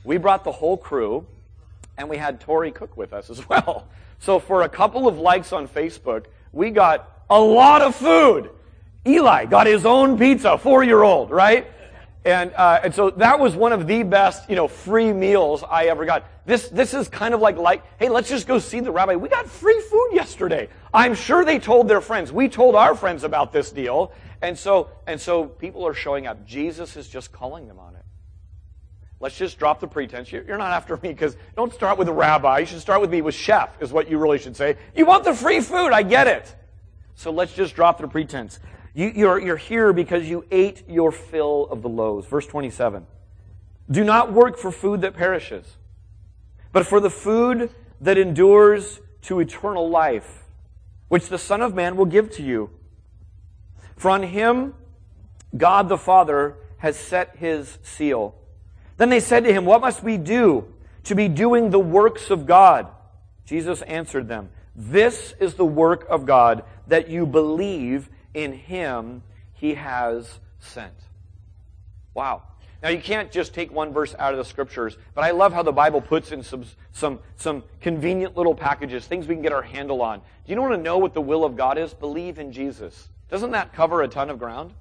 We 0.05 0.19
brought 0.19 0.45
the 0.45 0.53
whole 0.53 0.77
crew, 0.77 1.27
and 1.97 2.09
we 2.09 2.17
had 2.17 2.41
Tori 2.41 2.71
cook 2.71 2.97
with 2.97 3.13
us 3.13 3.31
as 3.31 3.49
well. 3.49 3.89
So 4.19 4.39
for 4.39 4.63
a 4.63 4.69
couple 4.69 5.07
of 5.07 5.19
likes 5.19 5.53
on 5.53 5.69
Facebook, 5.69 6.27
we 6.53 6.71
got 6.71 7.11
a 7.31 7.41
lot 7.41 7.83
of 7.83 7.95
food. 7.95 8.51
Eli 9.07 9.45
got 9.45 9.67
his 9.67 9.85
own 9.85 10.19
pizza, 10.19 10.57
four-year-old, 10.57 11.31
right? 11.31 11.71
And, 12.25 12.55
uh, 12.55 12.81
and 12.83 12.95
so 12.95 13.11
that 13.11 13.39
was 13.39 13.55
one 13.55 13.73
of 13.73 13.87
the 13.87 14.03
best, 14.03 14.49
you 14.49 14.57
know, 14.57 14.67
free 14.67 15.13
meals 15.13 15.63
I 15.63 15.87
ever 15.87 16.07
got. 16.07 16.25
This, 16.47 16.69
this 16.71 16.95
is 16.95 17.07
kind 17.09 17.35
of 17.35 17.41
like, 17.41 17.59
like, 17.59 17.83
hey, 17.99 18.09
let's 18.09 18.31
just 18.31 18.47
go 18.47 18.59
see 18.59 18.81
the 18.81 18.91
rabbi. 18.91 19.15
We 19.15 19.29
got 19.29 19.47
free 19.47 19.81
food 19.91 20.11
yesterday. 20.13 20.71
I'm 20.93 21.15
sure 21.15 21.45
they 21.45 21.59
told 21.59 21.87
their 21.87 22.01
friends. 22.01 22.33
We 22.33 22.49
told 22.49 22.77
our 22.77 22.95
friends 22.95 23.25
about 23.25 23.53
this 23.53 23.71
deal. 23.71 24.13
And 24.41 24.59
so, 24.59 24.89
and 25.07 25.21
so 25.21 25.45
people 25.45 25.87
are 25.87 25.93
showing 25.93 26.27
up. 26.27 26.47
Jesus 26.47 26.97
is 26.97 27.09
just 27.09 27.31
calling 27.31 27.69
them 27.69 27.79
on. 27.79 27.94
Let's 29.21 29.37
just 29.37 29.59
drop 29.59 29.81
the 29.81 29.87
pretense. 29.87 30.31
You're 30.31 30.59
not 30.59 30.73
after 30.73 30.97
me 30.97 31.09
because 31.09 31.37
don't 31.57 31.73
start 31.73 31.99
with 31.99 32.09
a 32.09 32.13
rabbi. 32.13 32.59
You 32.59 32.67
should 32.67 32.81
start 32.81 33.01
with 33.01 33.11
me 33.11 33.23
with 33.23 33.35
chef 33.35 33.81
is 33.81 33.93
what 33.93 34.11
you 34.11 34.19
really 34.19 34.39
should 34.39 34.57
say. 34.57 34.77
You 34.95 35.07
want 35.07 35.25
the 35.25 35.35
free 35.35 35.61
food. 35.61 35.93
I 35.93 36.03
get 36.03 36.27
it. 36.27 36.55
So 37.15 37.31
let's 37.31 37.55
just 37.55 37.75
drop 37.75 38.01
the 38.01 38.09
pretense. 38.09 38.59
You, 38.93 39.13
you're, 39.15 39.41
you're 39.41 39.57
here 39.57 39.93
because 39.93 40.29
you 40.29 40.45
ate 40.51 40.89
your 40.89 41.11
fill 41.11 41.67
of 41.71 41.83
the 41.83 41.89
loaves. 41.89 42.27
Verse 42.27 42.47
27. 42.47 43.07
Do 43.91 44.05
not 44.05 44.33
work 44.33 44.57
for 44.57 44.73
food 44.73 45.03
that 45.03 45.15
perishes, 45.15 45.77
but 46.73 46.87
for 46.87 47.01
the 47.01 47.11
food 47.11 47.71
that 48.01 48.19
endures 48.19 49.01
to 49.23 49.41
eternal 49.41 49.89
life, 49.89 50.45
which 51.09 51.29
the 51.29 51.39
Son 51.39 51.61
of 51.61 51.75
Man 51.75 51.97
will 51.97 52.07
give 52.07 52.31
to 52.33 52.43
you. 52.43 52.71
For 53.97 54.11
on 54.11 54.23
him 54.23 54.75
God 55.57 55.89
the 55.89 55.99
Father 55.99 56.57
has 56.79 56.97
set 56.97 57.37
his 57.37 57.79
seal. 57.83 58.35
Then 58.97 59.09
they 59.09 59.21
said 59.21 59.45
to 59.45 59.53
him, 59.53 59.65
What 59.65 59.81
must 59.81 60.03
we 60.03 60.17
do 60.17 60.73
to 61.05 61.15
be 61.15 61.29
doing 61.29 61.71
the 61.71 61.79
works 61.79 62.31
of 62.31 62.47
God? 62.47 62.89
Jesus 63.45 63.83
answered 63.83 64.29
them, 64.29 64.51
This 64.75 65.35
is 65.41 65.55
the 65.55 65.65
work 65.65 66.07
of 66.09 66.27
God, 66.27 66.65
that 66.87 67.09
you 67.09 67.27
believe 67.27 68.09
in 68.33 68.53
him 68.53 69.23
he 69.55 69.75
has 69.75 70.41
sent. 70.59 70.95
Wow. 72.15 72.43
Now 72.83 72.91
you 72.91 73.01
can't 73.01 73.33
just 73.33 73.55
take 73.55 73.73
one 73.73 73.95
verse 73.95 74.15
out 74.19 74.33
of 74.33 74.39
the 74.39 74.45
scriptures, 74.45 74.99
but 75.15 75.25
I 75.25 75.31
love 75.31 75.55
how 75.55 75.63
the 75.63 75.73
Bible 75.73 76.03
puts 76.03 76.33
in 76.33 76.43
some, 76.43 76.67
some, 76.93 77.19
some 77.37 77.65
convenient 77.81 78.37
little 78.37 78.55
packages, 78.55 79.07
things 79.07 79.27
we 79.27 79.35
can 79.35 79.43
get 79.43 79.53
our 79.53 79.63
handle 79.63 80.03
on. 80.03 80.19
Do 80.19 80.53
you 80.53 80.61
want 80.61 80.75
to 80.75 80.81
know 80.83 80.99
what 80.99 81.15
the 81.15 81.23
will 81.23 81.45
of 81.45 81.57
God 81.57 81.79
is? 81.79 81.95
Believe 81.95 82.39
in 82.39 82.53
Jesus. 82.53 83.09
Doesn't 83.31 83.53
that 83.53 83.73
cover 83.73 84.03
a 84.03 84.09
ton 84.09 84.29
of 84.29 84.39
ground? 84.39 84.75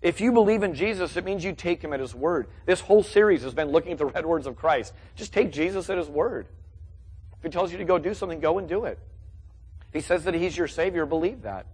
If 0.00 0.20
you 0.20 0.32
believe 0.32 0.62
in 0.62 0.74
Jesus, 0.74 1.16
it 1.16 1.24
means 1.24 1.44
you 1.44 1.52
take 1.52 1.82
him 1.82 1.92
at 1.92 2.00
his 2.00 2.14
word. 2.14 2.46
This 2.66 2.80
whole 2.80 3.02
series 3.02 3.42
has 3.42 3.52
been 3.52 3.68
looking 3.68 3.92
at 3.92 3.98
the 3.98 4.06
red 4.06 4.24
words 4.24 4.46
of 4.46 4.56
Christ. 4.56 4.92
Just 5.16 5.32
take 5.32 5.52
Jesus 5.52 5.90
at 5.90 5.98
his 5.98 6.08
word. 6.08 6.46
If 7.38 7.42
he 7.42 7.50
tells 7.50 7.72
you 7.72 7.78
to 7.78 7.84
go 7.84 7.98
do 7.98 8.14
something, 8.14 8.38
go 8.38 8.58
and 8.58 8.68
do 8.68 8.84
it. 8.84 8.98
If 9.88 9.94
he 9.94 10.00
says 10.00 10.24
that 10.24 10.34
he's 10.34 10.56
your 10.56 10.68
Savior, 10.68 11.04
believe 11.06 11.42
that. 11.42 11.66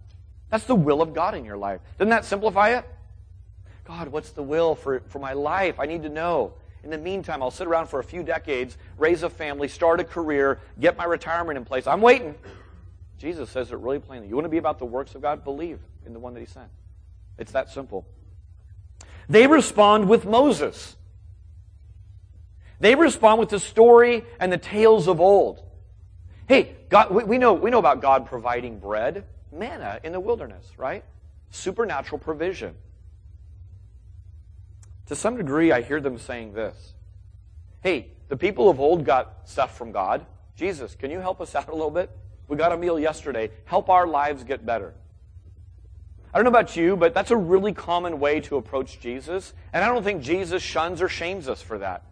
That's 0.49 0.65
the 0.65 0.75
will 0.75 1.01
of 1.01 1.13
God 1.13 1.35
in 1.35 1.45
your 1.45 1.57
life. 1.57 1.81
Doesn't 1.97 2.09
that 2.09 2.25
simplify 2.25 2.77
it? 2.77 2.85
God, 3.83 4.07
what's 4.07 4.31
the 4.31 4.43
will 4.43 4.73
for, 4.73 5.01
for 5.07 5.19
my 5.19 5.33
life? 5.33 5.79
I 5.79 5.85
need 5.85 6.03
to 6.03 6.09
know. 6.09 6.53
In 6.83 6.89
the 6.89 6.97
meantime, 6.97 7.41
I'll 7.41 7.51
sit 7.51 7.67
around 7.67 7.87
for 7.87 7.99
a 7.99 8.03
few 8.03 8.23
decades, 8.23 8.77
raise 8.97 9.23
a 9.23 9.29
family, 9.29 9.67
start 9.67 9.99
a 9.99 10.03
career, 10.03 10.59
get 10.79 10.97
my 10.97 11.05
retirement 11.05 11.57
in 11.57 11.65
place. 11.65 11.87
I'm 11.87 12.01
waiting. 12.01 12.35
Jesus 13.17 13.49
says 13.49 13.71
it 13.71 13.77
really 13.77 13.99
plainly. 13.99 14.27
You 14.27 14.35
want 14.35 14.45
to 14.45 14.49
be 14.49 14.57
about 14.57 14.79
the 14.79 14.85
works 14.85 15.15
of 15.15 15.21
God? 15.21 15.43
Believe 15.43 15.79
in 16.05 16.13
the 16.13 16.19
one 16.19 16.33
that 16.33 16.39
He 16.39 16.45
sent. 16.45 16.69
It's 17.37 17.51
that 17.51 17.69
simple. 17.69 18.07
They 19.27 19.47
respond 19.47 20.07
with 20.07 20.25
Moses. 20.25 20.95
They 22.79 22.95
respond 22.95 23.39
with 23.39 23.49
the 23.49 23.59
story 23.59 24.25
and 24.39 24.51
the 24.51 24.57
tales 24.57 25.07
of 25.07 25.19
old. 25.19 25.61
Hey, 26.47 26.75
God, 26.89 27.11
we, 27.11 27.23
we, 27.23 27.37
know, 27.37 27.53
we 27.53 27.71
know 27.71 27.79
about 27.79 28.01
God 28.01 28.25
providing 28.25 28.79
bread 28.79 29.25
manna 29.51 29.99
in 30.03 30.11
the 30.11 30.19
wilderness, 30.19 30.71
right? 30.77 31.03
Supernatural 31.49 32.19
provision. 32.19 32.75
To 35.07 35.15
some 35.15 35.37
degree, 35.37 35.71
I 35.71 35.81
hear 35.81 36.01
them 36.01 36.17
saying 36.17 36.53
this 36.53 36.93
Hey, 37.81 38.07
the 38.27 38.37
people 38.37 38.69
of 38.69 38.79
old 38.79 39.05
got 39.05 39.41
stuff 39.45 39.77
from 39.77 39.91
God. 39.91 40.25
Jesus, 40.55 40.95
can 40.95 41.11
you 41.11 41.19
help 41.19 41.41
us 41.41 41.55
out 41.55 41.69
a 41.69 41.73
little 41.73 41.91
bit? 41.91 42.09
We 42.47 42.57
got 42.57 42.71
a 42.71 42.77
meal 42.77 42.99
yesterday. 42.99 43.51
Help 43.65 43.89
our 43.89 44.07
lives 44.07 44.43
get 44.43 44.65
better. 44.65 44.93
I 46.35 46.37
don't 46.39 46.43
know 46.43 46.59
about 46.59 46.75
you, 46.75 46.97
but 46.97 47.13
that's 47.13 47.31
a 47.31 47.37
really 47.37 47.71
common 47.71 48.19
way 48.19 48.41
to 48.41 48.57
approach 48.57 48.99
Jesus. 48.99 49.53
And 49.71 49.85
I 49.85 49.87
don't 49.87 50.03
think 50.03 50.21
Jesus 50.21 50.61
shuns 50.61 51.01
or 51.01 51.07
shames 51.07 51.47
us 51.47 51.61
for 51.61 51.77
that. 51.77 52.03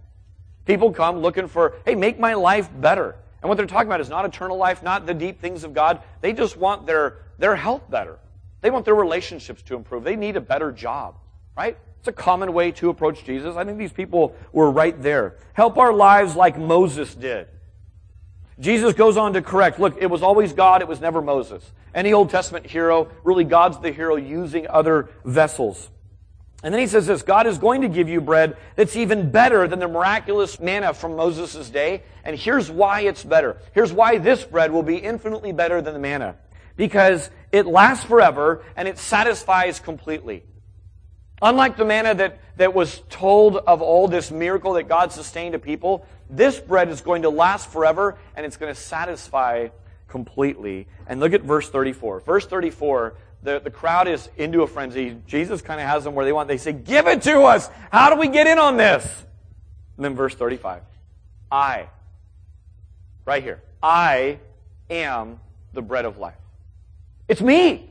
People 0.63 0.93
come 0.93 1.17
looking 1.17 1.49
for, 1.49 1.73
hey, 1.85 1.93
make 1.95 2.17
my 2.17 2.33
life 2.33 2.69
better. 2.79 3.17
And 3.41 3.49
what 3.49 3.57
they're 3.57 3.67
talking 3.67 3.89
about 3.89 3.99
is 3.99 4.07
not 4.07 4.23
eternal 4.23 4.55
life, 4.55 4.81
not 4.81 5.05
the 5.05 5.13
deep 5.13 5.41
things 5.41 5.65
of 5.65 5.73
God. 5.73 6.01
They 6.21 6.31
just 6.31 6.55
want 6.55 6.87
their, 6.87 7.17
their 7.37 7.57
health 7.57 7.89
better. 7.89 8.17
They 8.61 8.71
want 8.71 8.85
their 8.85 8.95
relationships 8.95 9.61
to 9.63 9.75
improve. 9.75 10.05
They 10.05 10.15
need 10.15 10.37
a 10.37 10.41
better 10.41 10.71
job, 10.71 11.15
right? 11.57 11.77
It's 11.99 12.07
a 12.07 12.13
common 12.13 12.53
way 12.53 12.71
to 12.71 12.87
approach 12.87 13.25
Jesus. 13.25 13.57
I 13.57 13.65
think 13.65 13.77
these 13.77 13.91
people 13.91 14.37
were 14.53 14.71
right 14.71 15.01
there. 15.01 15.35
Help 15.51 15.77
our 15.77 15.91
lives 15.91 16.33
like 16.33 16.57
Moses 16.57 17.13
did. 17.13 17.49
Jesus 18.59 18.93
goes 18.93 19.17
on 19.17 19.33
to 19.33 19.41
correct, 19.41 19.79
look, 19.79 20.01
it 20.01 20.07
was 20.07 20.21
always 20.21 20.53
God, 20.53 20.81
it 20.81 20.87
was 20.87 21.01
never 21.01 21.21
Moses. 21.21 21.69
Any 21.93 22.13
Old 22.13 22.29
Testament 22.29 22.65
hero, 22.65 23.09
really 23.23 23.43
God's 23.43 23.79
the 23.79 23.91
hero 23.91 24.15
using 24.15 24.67
other 24.67 25.09
vessels. 25.25 25.89
And 26.63 26.73
then 26.73 26.79
he 26.79 26.87
says 26.87 27.05
this 27.05 27.23
God 27.23 27.45
is 27.45 27.57
going 27.57 27.81
to 27.81 27.89
give 27.89 28.07
you 28.07 28.21
bread 28.21 28.55
that's 28.75 28.95
even 28.95 29.31
better 29.31 29.67
than 29.67 29.79
the 29.79 29.87
miraculous 29.87 30.59
manna 30.59 30.93
from 30.93 31.17
Moses' 31.17 31.69
day. 31.69 32.03
And 32.23 32.37
here's 32.37 32.71
why 32.71 33.01
it's 33.01 33.23
better. 33.23 33.57
Here's 33.73 33.91
why 33.91 34.17
this 34.17 34.45
bread 34.45 34.71
will 34.71 34.83
be 34.83 34.95
infinitely 34.95 35.51
better 35.51 35.81
than 35.81 35.93
the 35.93 35.99
manna. 35.99 36.37
Because 36.77 37.29
it 37.51 37.67
lasts 37.67 38.05
forever 38.05 38.63
and 38.77 38.87
it 38.87 38.97
satisfies 38.97 39.79
completely. 39.79 40.43
Unlike 41.41 41.75
the 41.75 41.85
manna 41.85 42.15
that, 42.15 42.39
that 42.55 42.73
was 42.73 43.01
told 43.09 43.57
of 43.57 43.81
all 43.81 44.07
this 44.07 44.31
miracle 44.31 44.73
that 44.73 44.87
God 44.87 45.11
sustained 45.11 45.51
to 45.51 45.59
people, 45.59 46.05
this 46.35 46.59
bread 46.59 46.89
is 46.89 47.01
going 47.01 47.23
to 47.23 47.29
last 47.29 47.69
forever 47.69 48.17
and 48.35 48.45
it's 48.45 48.57
going 48.57 48.73
to 48.73 48.79
satisfy 48.79 49.69
completely. 50.07 50.87
And 51.07 51.19
look 51.19 51.33
at 51.33 51.41
verse 51.41 51.69
34. 51.69 52.21
Verse 52.21 52.45
34 52.45 53.15
the, 53.43 53.59
the 53.59 53.69
crowd 53.69 54.07
is 54.07 54.29
into 54.37 54.61
a 54.61 54.67
frenzy. 54.67 55.17
Jesus 55.27 55.61
kind 55.61 55.79
of 55.79 55.87
has 55.87 56.05
them 56.05 56.15
where 56.15 56.25
they 56.25 56.31
want. 56.31 56.47
They 56.47 56.57
say, 56.57 56.71
Give 56.71 57.07
it 57.07 57.21
to 57.23 57.41
us. 57.43 57.69
How 57.91 58.09
do 58.09 58.19
we 58.19 58.29
get 58.29 58.47
in 58.47 58.57
on 58.57 58.77
this? 58.77 59.05
And 59.97 60.05
then 60.05 60.15
verse 60.15 60.33
35. 60.33 60.81
I, 61.51 61.87
right 63.25 63.43
here, 63.43 63.61
I 63.81 64.39
am 64.89 65.39
the 65.73 65.81
bread 65.81 66.05
of 66.05 66.17
life. 66.17 66.37
It's 67.27 67.41
me. 67.41 67.89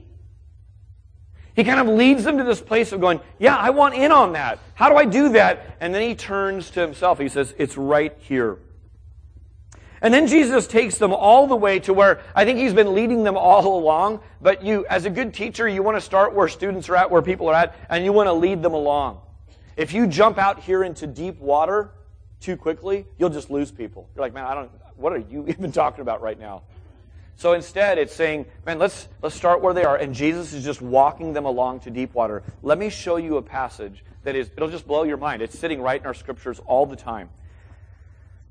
He 1.55 1.65
kind 1.65 1.81
of 1.81 1.95
leads 1.95 2.25
them 2.25 2.39
to 2.39 2.45
this 2.45 2.61
place 2.61 2.93
of 2.93 3.01
going, 3.01 3.21
Yeah, 3.39 3.57
I 3.57 3.71
want 3.71 3.95
in 3.95 4.11
on 4.11 4.33
that. 4.33 4.59
How 4.75 4.89
do 4.89 4.97
I 4.97 5.05
do 5.05 5.31
that? 5.31 5.77
And 5.81 5.95
then 5.95 6.03
he 6.03 6.15
turns 6.15 6.71
to 6.71 6.81
himself. 6.81 7.19
He 7.19 7.29
says, 7.29 7.55
It's 7.59 7.77
right 7.77 8.17
here. 8.21 8.59
And 10.01 10.13
then 10.13 10.27
Jesus 10.27 10.67
takes 10.67 10.99
them 10.99 11.13
all 11.13 11.47
the 11.47 11.55
way 11.55 11.79
to 11.81 11.95
where 11.95 12.23
I 12.35 12.45
think 12.45 12.59
he's 12.59 12.75
been 12.75 12.95
leading 12.95 13.23
them 13.23 13.37
all 13.37 13.67
along. 13.79 14.21
But 14.41 14.65
you, 14.65 14.85
as 14.87 15.05
a 15.05 15.11
good 15.11 15.33
teacher, 15.33 15.69
you 15.69 15.83
want 15.83 15.97
to 15.97 16.01
start 16.01 16.35
where 16.35 16.49
students 16.49 16.89
are 16.89 16.97
at, 16.97 17.11
where 17.11 17.23
people 17.23 17.49
are 17.49 17.55
at, 17.55 17.77
and 17.89 18.05
you 18.05 18.13
want 18.13 18.27
to 18.27 18.33
lead 18.33 18.63
them 18.63 18.75
along. 18.75 19.21
If 19.77 19.93
you 19.95 20.07
jump 20.07 20.39
out 20.39 20.59
here 20.59 20.85
into 20.85 21.07
deep 21.07 21.39
water 21.39 21.93
too 22.41 22.57
quickly, 22.57 23.07
you'll 23.19 23.31
just 23.31 23.51
lose 23.51 23.71
people. 23.71 24.09
You're 24.15 24.23
like, 24.23 24.35
man, 24.35 24.45
I 24.45 24.55
don't, 24.55 24.71
what 24.97 25.13
are 25.13 25.19
you 25.19 25.47
even 25.49 25.71
talking 25.71 26.01
about 26.01 26.21
right 26.21 26.39
now? 26.39 26.63
So 27.37 27.55
instead, 27.55 27.99
it's 27.99 28.15
saying, 28.15 28.47
man, 28.65 28.79
let's, 28.79 29.09
let's 29.21 29.35
start 29.35 29.63
where 29.63 29.75
they 29.75 29.85
are. 29.85 29.97
And 29.97 30.15
Jesus 30.15 30.53
is 30.53 30.65
just 30.65 30.81
walking 30.81 31.33
them 31.33 31.45
along 31.45 31.81
to 31.81 31.91
deep 31.91 32.15
water. 32.15 32.43
Let 32.63 32.79
me 32.79 32.91
show 32.91 33.17
you 33.17 33.37
a 33.37 33.43
passage 33.43 34.05
that 34.25 34.37
is, 34.37 34.51
it'll 34.57 34.71
just 34.71 34.87
blow 34.87 35.03
your 35.03 35.17
mind. 35.17 35.43
It's 35.43 35.59
sitting 35.59 35.81
right 35.81 36.01
in 36.01 36.07
our 36.07 36.15
scriptures 36.15 36.61
all 36.67 36.87
the 36.87 36.97
time. 36.97 37.31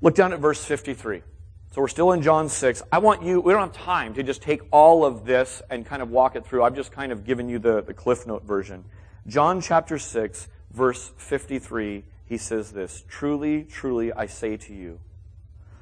Look 0.00 0.14
down 0.14 0.32
at 0.32 0.40
verse 0.40 0.62
53. 0.64 1.22
So 1.70 1.80
we're 1.80 1.88
still 1.88 2.12
in 2.12 2.20
John 2.20 2.50
6. 2.50 2.82
I 2.92 2.98
want 2.98 3.22
you, 3.22 3.40
we 3.40 3.52
don't 3.52 3.62
have 3.62 3.72
time 3.72 4.12
to 4.14 4.22
just 4.22 4.42
take 4.42 4.60
all 4.70 5.06
of 5.06 5.24
this 5.24 5.62
and 5.70 5.86
kind 5.86 6.02
of 6.02 6.10
walk 6.10 6.36
it 6.36 6.44
through. 6.44 6.62
I've 6.62 6.76
just 6.76 6.92
kind 6.92 7.12
of 7.12 7.24
given 7.24 7.48
you 7.48 7.58
the, 7.58 7.80
the 7.80 7.94
Cliff 7.94 8.26
Note 8.26 8.44
version. 8.44 8.84
John 9.26 9.62
chapter 9.62 9.98
6, 9.98 10.48
verse 10.70 11.12
53, 11.16 12.04
he 12.26 12.36
says 12.36 12.72
this 12.72 13.04
Truly, 13.08 13.64
truly, 13.64 14.12
I 14.12 14.26
say 14.26 14.58
to 14.58 14.74
you, 14.74 14.98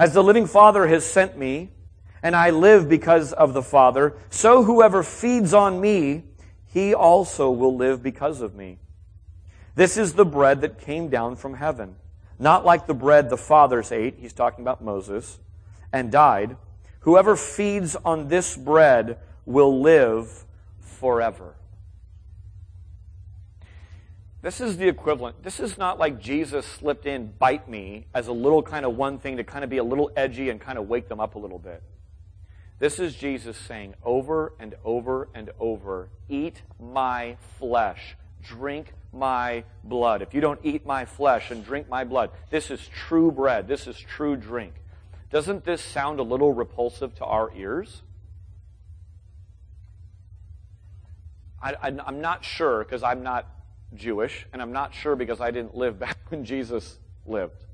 As 0.00 0.14
the 0.14 0.22
living 0.22 0.46
Father 0.46 0.86
has 0.86 1.04
sent 1.04 1.36
me, 1.36 1.72
and 2.22 2.34
I 2.34 2.48
live 2.48 2.88
because 2.88 3.34
of 3.34 3.52
the 3.52 3.62
Father, 3.62 4.14
so 4.30 4.64
whoever 4.64 5.02
feeds 5.02 5.52
on 5.52 5.78
me, 5.78 6.24
he 6.64 6.94
also 6.94 7.50
will 7.50 7.76
live 7.76 8.02
because 8.02 8.40
of 8.40 8.54
me. 8.54 8.78
This 9.74 9.98
is 9.98 10.14
the 10.14 10.24
bread 10.24 10.62
that 10.62 10.80
came 10.80 11.10
down 11.10 11.36
from 11.36 11.52
heaven. 11.52 11.96
Not 12.38 12.64
like 12.64 12.86
the 12.86 12.94
bread 12.94 13.28
the 13.28 13.36
fathers 13.36 13.92
ate, 13.92 14.14
he's 14.18 14.32
talking 14.32 14.64
about 14.64 14.82
Moses, 14.82 15.38
and 15.92 16.10
died. 16.10 16.56
Whoever 17.00 17.36
feeds 17.36 17.94
on 17.94 18.28
this 18.28 18.56
bread 18.56 19.18
will 19.44 19.82
live 19.82 20.46
forever. 20.80 21.56
This 24.42 24.60
is 24.60 24.78
the 24.78 24.88
equivalent. 24.88 25.42
This 25.42 25.60
is 25.60 25.76
not 25.76 25.98
like 25.98 26.18
Jesus 26.18 26.64
slipped 26.64 27.04
in, 27.04 27.32
bite 27.38 27.68
me, 27.68 28.06
as 28.14 28.26
a 28.26 28.32
little 28.32 28.62
kind 28.62 28.86
of 28.86 28.96
one 28.96 29.18
thing 29.18 29.36
to 29.36 29.44
kind 29.44 29.64
of 29.64 29.70
be 29.70 29.76
a 29.76 29.84
little 29.84 30.10
edgy 30.16 30.48
and 30.48 30.58
kind 30.58 30.78
of 30.78 30.88
wake 30.88 31.08
them 31.08 31.20
up 31.20 31.34
a 31.34 31.38
little 31.38 31.58
bit. 31.58 31.82
This 32.78 32.98
is 32.98 33.14
Jesus 33.14 33.58
saying 33.58 33.94
over 34.02 34.54
and 34.58 34.74
over 34.82 35.28
and 35.34 35.50
over, 35.60 36.08
eat 36.30 36.62
my 36.78 37.36
flesh, 37.58 38.16
drink 38.42 38.94
my 39.12 39.64
blood. 39.84 40.22
If 40.22 40.32
you 40.32 40.40
don't 40.40 40.60
eat 40.62 40.86
my 40.86 41.04
flesh 41.04 41.50
and 41.50 41.62
drink 41.62 41.90
my 41.90 42.04
blood, 42.04 42.30
this 42.48 42.70
is 42.70 42.88
true 42.88 43.30
bread, 43.30 43.68
this 43.68 43.86
is 43.86 43.98
true 43.98 44.36
drink. 44.36 44.72
Doesn't 45.30 45.66
this 45.66 45.82
sound 45.82 46.18
a 46.18 46.22
little 46.22 46.54
repulsive 46.54 47.14
to 47.16 47.24
our 47.26 47.54
ears? 47.54 48.00
I, 51.62 51.74
am 51.82 52.22
not 52.22 52.42
sure 52.42 52.82
because 52.82 53.02
I'm 53.02 53.22
not 53.22 53.46
Jewish, 53.94 54.46
and 54.52 54.62
I'm 54.62 54.72
not 54.72 54.94
sure 54.94 55.16
because 55.16 55.40
I 55.40 55.50
didn't 55.50 55.76
live 55.76 55.98
back 55.98 56.18
when 56.28 56.44
Jesus 56.44 56.98
lived. 57.26 57.64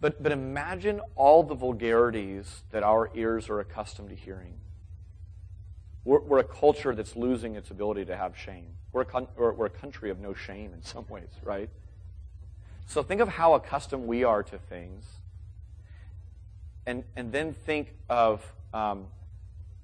But, 0.00 0.22
but 0.22 0.32
imagine 0.32 1.00
all 1.14 1.42
the 1.42 1.54
vulgarities 1.54 2.62
that 2.70 2.82
our 2.82 3.10
ears 3.14 3.48
are 3.48 3.60
accustomed 3.60 4.10
to 4.10 4.14
hearing. 4.14 4.54
We're, 6.04 6.20
we're 6.20 6.38
a 6.38 6.44
culture 6.44 6.94
that's 6.94 7.16
losing 7.16 7.56
its 7.56 7.70
ability 7.70 8.04
to 8.04 8.16
have 8.16 8.36
shame. 8.36 8.68
We're 8.92 9.02
a, 9.02 9.06
con- 9.06 9.28
we're 9.36 9.66
a 9.66 9.70
country 9.70 10.10
of 10.10 10.20
no 10.20 10.34
shame 10.34 10.72
in 10.72 10.82
some 10.82 11.06
ways, 11.08 11.28
right? 11.42 11.68
So 12.86 13.02
think 13.02 13.20
of 13.20 13.28
how 13.28 13.54
accustomed 13.54 14.06
we 14.06 14.22
are 14.22 14.42
to 14.44 14.58
things, 14.58 15.04
and, 16.86 17.02
and 17.16 17.32
then 17.32 17.52
think 17.52 17.94
of, 18.08 18.52
um, 18.72 19.06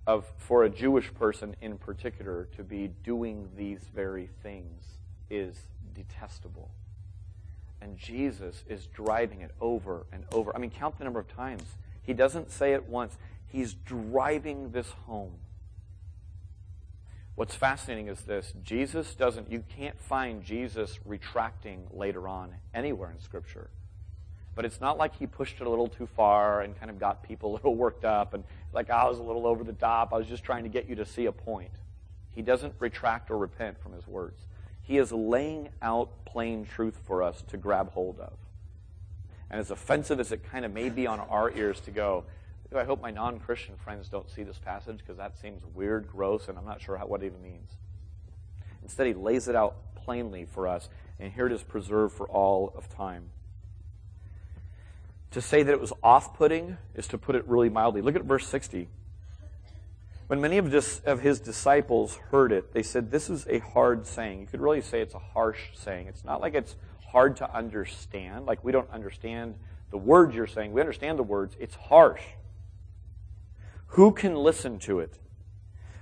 of, 0.07 0.31
for 0.37 0.65
a 0.65 0.71
Jewish 0.71 1.13
person 1.15 1.55
in 1.61 1.79
particular, 1.79 2.49
to 2.57 2.65
be 2.65 2.91
doing 3.05 3.49
these 3.57 3.81
very 3.95 4.29
things 4.43 4.85
is 5.31 5.57
detestable. 5.95 6.71
And 7.81 7.97
Jesus 7.97 8.65
is 8.69 8.87
driving 8.87 9.41
it 9.41 9.53
over 9.61 10.07
and 10.13 10.25
over. 10.33 10.55
I 10.55 10.59
mean, 10.59 10.71
count 10.71 10.99
the 10.99 11.05
number 11.05 11.21
of 11.21 11.29
times. 11.29 11.65
He 12.03 12.13
doesn't 12.15 12.51
say 12.51 12.73
it 12.73 12.89
once, 12.89 13.17
he's 13.49 13.75
driving 13.75 14.73
this 14.73 14.91
home. 15.07 15.35
What's 17.35 17.55
fascinating 17.55 18.09
is 18.09 18.21
this 18.23 18.53
Jesus 18.63 19.15
doesn't, 19.15 19.51
you 19.51 19.65
can't 19.77 19.99
find 19.99 20.45
Jesus 20.45 20.99
retracting 21.05 21.87
later 21.93 22.29
on 22.29 22.55
anywhere 22.75 23.11
in 23.11 23.21
Scripture. 23.21 23.71
But 24.55 24.65
it's 24.65 24.81
not 24.81 24.99
like 24.99 25.17
he 25.17 25.27
pushed 25.27 25.61
it 25.61 25.67
a 25.67 25.71
little 25.71 25.89
too 25.89 26.07
far 26.07 26.61
and 26.61 26.79
kind 26.79 26.91
of 26.91 26.99
got 26.99 27.23
people 27.23 27.53
a 27.53 27.55
little 27.55 27.75
worked 27.75 28.05
up 28.05 28.35
and 28.35 28.45
like 28.73 28.91
I 28.91 29.09
was 29.09 29.19
a 29.19 29.23
little 29.23 29.47
over 29.47 29.65
the 29.65 29.73
top. 29.73 30.13
I 30.13 30.19
was 30.19 30.27
just 30.27 30.45
trying 30.45 30.65
to 30.65 30.69
get 30.69 30.89
you 30.89 30.95
to 30.97 31.07
see 31.07 31.27
a 31.27 31.33
point. 31.33 31.71
He 32.35 32.43
doesn't 32.43 32.75
retract 32.79 33.31
or 33.31 33.39
repent 33.39 33.81
from 33.83 33.93
his 33.93 34.07
words. 34.07 34.47
He 34.83 34.99
is 34.99 35.13
laying 35.13 35.69
out 35.81 36.25
plain 36.25 36.65
truth 36.65 36.99
for 37.07 37.23
us 37.23 37.43
to 37.49 37.57
grab 37.57 37.93
hold 37.93 38.19
of. 38.19 38.33
And 39.51 39.61
as 39.61 39.71
offensive 39.71 40.19
as 40.19 40.33
it 40.33 40.43
kind 40.51 40.65
of 40.65 40.73
may 40.73 40.89
be 40.89 41.07
on 41.07 41.21
our 41.21 41.51
ears 41.51 41.79
to 41.81 41.91
go, 41.91 42.25
I 42.75 42.85
hope 42.85 43.03
my 43.03 43.11
non 43.11 43.39
Christian 43.39 43.77
friends 43.77 44.09
don't 44.09 44.31
see 44.31 44.43
this 44.43 44.59
passage 44.59 44.99
because 44.99 45.19
that 45.19 45.39
seems 45.39 45.63
weird, 45.75 46.09
gross, 46.11 46.49
and 46.49 46.57
I'm 46.57 46.65
not 46.65 46.81
sure 46.81 46.97
how, 46.97 47.07
what 47.07 47.23
it 47.23 47.27
even 47.27 47.43
means. 47.43 47.71
Instead, 48.83 49.07
he 49.07 49.15
lays 49.15 49.47
it 49.49 49.55
out 49.55 49.77
plainly 49.95 50.47
for 50.47 50.67
us, 50.67 50.89
and 51.21 51.33
here 51.33 51.47
it 51.47 51.53
is 51.53 51.63
preserved 51.63 52.15
for 52.15 52.27
all 52.29 52.73
of 52.75 52.89
time. 52.89 53.31
To 55.33 55.41
say 55.41 55.63
that 55.63 55.73
it 55.73 55.81
was 55.81 55.93
off 56.03 56.35
putting 56.35 56.77
is 56.95 57.07
to 57.09 57.19
put 57.19 57.35
it 57.35 57.47
really 57.47 57.69
mildly. 57.69 58.03
Look 58.03 58.17
at 58.17 58.25
verse 58.25 58.47
60. 58.47 58.89
When 60.27 60.41
many 60.41 60.59
of, 60.59 60.73
of 61.05 61.21
his 61.21 61.41
disciples 61.41 62.17
heard 62.31 62.53
it, 62.53 62.73
they 62.73 62.83
said, 62.83 63.11
This 63.11 63.29
is 63.29 63.47
a 63.49 63.59
hard 63.59 64.07
saying. 64.07 64.41
You 64.41 64.47
could 64.47 64.61
really 64.61 64.81
say 64.81 65.01
it's 65.01 65.15
a 65.15 65.19
harsh 65.19 65.61
saying. 65.75 66.07
It's 66.07 66.25
not 66.25 66.41
like 66.41 66.55
it's 66.55 66.77
hard 67.11 67.37
to 67.37 67.55
understand, 67.55 68.47
like 68.47 68.65
we 68.65 68.73
don't 68.73 68.91
understand 68.91 69.57
the 69.91 69.99
words 69.99 70.35
you're 70.35 70.47
saying. 70.47 70.73
We 70.73 70.81
understand 70.81 71.19
the 71.19 71.23
words. 71.23 71.57
It's 71.61 71.75
harsh. 71.75 72.23
Who 73.89 74.13
can 74.13 74.35
listen 74.35 74.79
to 74.81 75.01
it? 75.01 75.19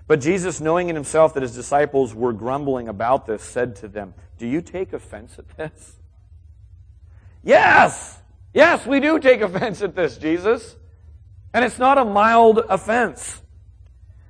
But 0.07 0.21
Jesus, 0.21 0.61
knowing 0.61 0.89
in 0.89 0.97
himself 0.97 1.35
that 1.35 1.43
his 1.43 1.55
disciples 1.55 2.15
were 2.15 2.33
grumbling 2.33 2.89
about 2.89 3.27
this, 3.27 3.43
said 3.43 3.77
to 3.77 3.89
them, 3.89 4.15
Do 4.39 4.47
you 4.47 4.61
take 4.61 4.93
offense 4.93 5.39
at 5.39 5.49
this? 5.57 5.99
Yes! 7.43 8.10
Yes, 8.53 8.87
we 8.87 9.01
do 9.01 9.19
take 9.19 9.41
offense 9.41 9.83
at 9.83 9.95
this, 9.95 10.17
Jesus. 10.17 10.77
And 11.53 11.65
it's 11.65 11.79
not 11.79 11.99
a 11.99 12.05
mild 12.05 12.59
offense. 12.69 13.41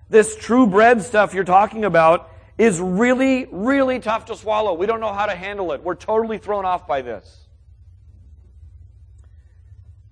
This 0.09 0.37
true 0.37 0.67
bread 0.67 1.03
stuff 1.03 1.35
you're 1.35 1.45
talking 1.45 1.85
about 1.85 2.31
is 2.59 2.81
really, 2.81 3.47
really 3.51 4.01
tough 4.01 4.27
to 4.27 4.37
swallow. 4.37 4.75
We 4.75 4.87
don't 4.87 5.01
know 5.01 5.13
how 5.13 5.27
to 5.27 5.35
handle 5.35 5.73
it. 5.73 5.83
We're 5.83 5.95
totally 5.95 6.39
thrown 6.39 6.65
off 6.65 6.87
by 6.87 7.03
this. 7.03 7.47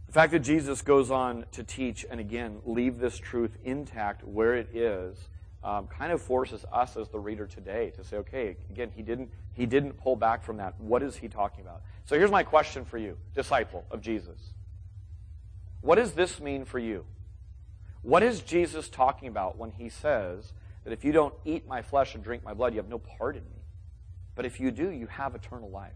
The 0.06 0.12
fact 0.12 0.32
that 0.32 0.40
Jesus 0.40 0.80
goes 0.80 1.10
on 1.10 1.44
to 1.52 1.62
teach 1.62 2.06
and 2.10 2.18
again 2.18 2.60
leave 2.64 2.98
this 2.98 3.18
truth 3.18 3.58
intact 3.64 4.24
where 4.24 4.54
it 4.54 4.74
is 4.74 5.18
um, 5.62 5.86
kind 5.88 6.12
of 6.12 6.22
forces 6.22 6.64
us 6.72 6.96
as 6.96 7.08
the 7.08 7.18
reader 7.18 7.46
today 7.46 7.90
to 7.96 8.04
say, 8.04 8.18
okay, 8.18 8.56
again, 8.70 8.90
he 8.94 9.02
didn't 9.02 9.30
he 9.54 9.66
didn't 9.66 9.94
pull 9.94 10.14
back 10.14 10.44
from 10.44 10.58
that. 10.58 10.80
What 10.80 11.02
is 11.02 11.16
he 11.16 11.26
talking 11.26 11.64
about? 11.64 11.82
So 12.04 12.16
here's 12.16 12.30
my 12.30 12.44
question 12.44 12.84
for 12.84 12.96
you, 12.96 13.16
disciple 13.34 13.84
of 13.90 14.00
Jesus. 14.00 14.52
What 15.80 15.96
does 15.96 16.12
this 16.12 16.40
mean 16.40 16.64
for 16.64 16.78
you? 16.78 17.04
What 18.02 18.22
is 18.22 18.40
Jesus 18.40 18.88
talking 18.88 19.28
about 19.28 19.58
when 19.58 19.72
he 19.72 19.88
says 19.88 20.52
that 20.84 20.92
if 20.92 21.04
you 21.04 21.10
don't 21.12 21.34
eat 21.44 21.66
my 21.66 21.82
flesh 21.82 22.14
and 22.14 22.22
drink 22.22 22.44
my 22.44 22.54
blood, 22.54 22.72
you 22.72 22.78
have 22.78 22.88
no 22.88 22.98
part 22.98 23.36
in 23.36 23.42
me? 23.42 23.62
But 24.36 24.46
if 24.46 24.60
you 24.60 24.70
do, 24.70 24.90
you 24.90 25.08
have 25.08 25.34
eternal 25.34 25.68
life. 25.68 25.92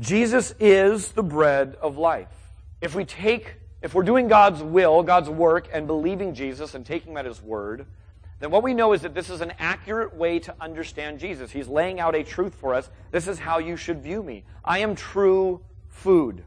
Jesus 0.00 0.54
is 0.58 1.12
the 1.12 1.22
bread 1.22 1.76
of 1.80 1.98
life. 1.98 2.34
If 2.80 2.94
we 2.94 3.04
take, 3.04 3.56
if 3.82 3.94
we're 3.94 4.04
doing 4.04 4.28
God's 4.28 4.62
will, 4.62 5.02
God's 5.02 5.28
work, 5.28 5.68
and 5.72 5.86
believing 5.86 6.34
Jesus 6.34 6.74
and 6.74 6.86
taking 6.86 7.12
him 7.12 7.16
at 7.18 7.24
his 7.24 7.42
word, 7.42 7.86
then 8.38 8.50
what 8.50 8.62
we 8.62 8.74
know 8.74 8.92
is 8.92 9.02
that 9.02 9.14
this 9.14 9.30
is 9.30 9.40
an 9.40 9.52
accurate 9.58 10.16
way 10.16 10.38
to 10.40 10.54
understand 10.60 11.20
Jesus. 11.20 11.50
He's 11.50 11.68
laying 11.68 12.00
out 12.00 12.14
a 12.14 12.24
truth 12.24 12.54
for 12.54 12.74
us. 12.74 12.88
This 13.10 13.28
is 13.28 13.38
how 13.38 13.58
you 13.58 13.76
should 13.76 14.02
view 14.02 14.22
me. 14.22 14.44
I 14.64 14.78
am 14.78 14.94
true 14.94 15.60
food. 15.88 16.44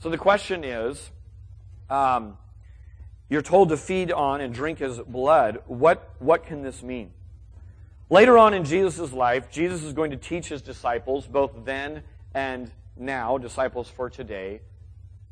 So 0.00 0.10
the 0.10 0.18
question 0.18 0.64
is, 0.64 1.10
um, 1.88 2.36
you're 3.28 3.42
told 3.42 3.70
to 3.70 3.76
feed 3.76 4.12
on 4.12 4.40
and 4.40 4.52
drink 4.52 4.78
his 4.78 4.98
blood. 4.98 5.62
What, 5.66 6.10
what 6.18 6.44
can 6.44 6.62
this 6.62 6.82
mean? 6.82 7.12
Later 8.10 8.36
on 8.36 8.52
in 8.52 8.64
Jesus' 8.64 9.12
life, 9.12 9.50
Jesus 9.50 9.82
is 9.82 9.92
going 9.92 10.10
to 10.10 10.16
teach 10.16 10.48
his 10.48 10.60
disciples, 10.60 11.26
both 11.26 11.64
then 11.64 12.02
and 12.34 12.70
now, 12.96 13.38
disciples 13.38 13.88
for 13.88 14.10
today, 14.10 14.60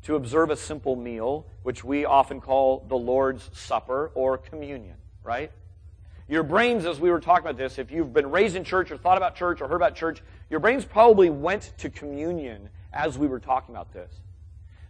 to 0.03 0.15
observe 0.15 0.49
a 0.49 0.55
simple 0.55 0.95
meal, 0.95 1.45
which 1.63 1.83
we 1.83 2.05
often 2.05 2.41
call 2.41 2.85
the 2.87 2.97
Lord's 2.97 3.49
Supper 3.53 4.11
or 4.15 4.37
communion, 4.37 4.95
right? 5.23 5.51
Your 6.27 6.43
brains, 6.43 6.85
as 6.85 6.99
we 6.99 7.11
were 7.11 7.19
talking 7.19 7.45
about 7.45 7.57
this, 7.57 7.77
if 7.77 7.91
you've 7.91 8.13
been 8.13 8.31
raised 8.31 8.55
in 8.55 8.63
church 8.63 8.89
or 8.89 8.97
thought 8.97 9.17
about 9.17 9.35
church 9.35 9.61
or 9.61 9.67
heard 9.67 9.75
about 9.75 9.95
church, 9.95 10.23
your 10.49 10.59
brains 10.59 10.85
probably 10.85 11.29
went 11.29 11.73
to 11.77 11.89
communion 11.89 12.69
as 12.93 13.17
we 13.17 13.27
were 13.27 13.39
talking 13.39 13.75
about 13.75 13.91
this. 13.91 14.11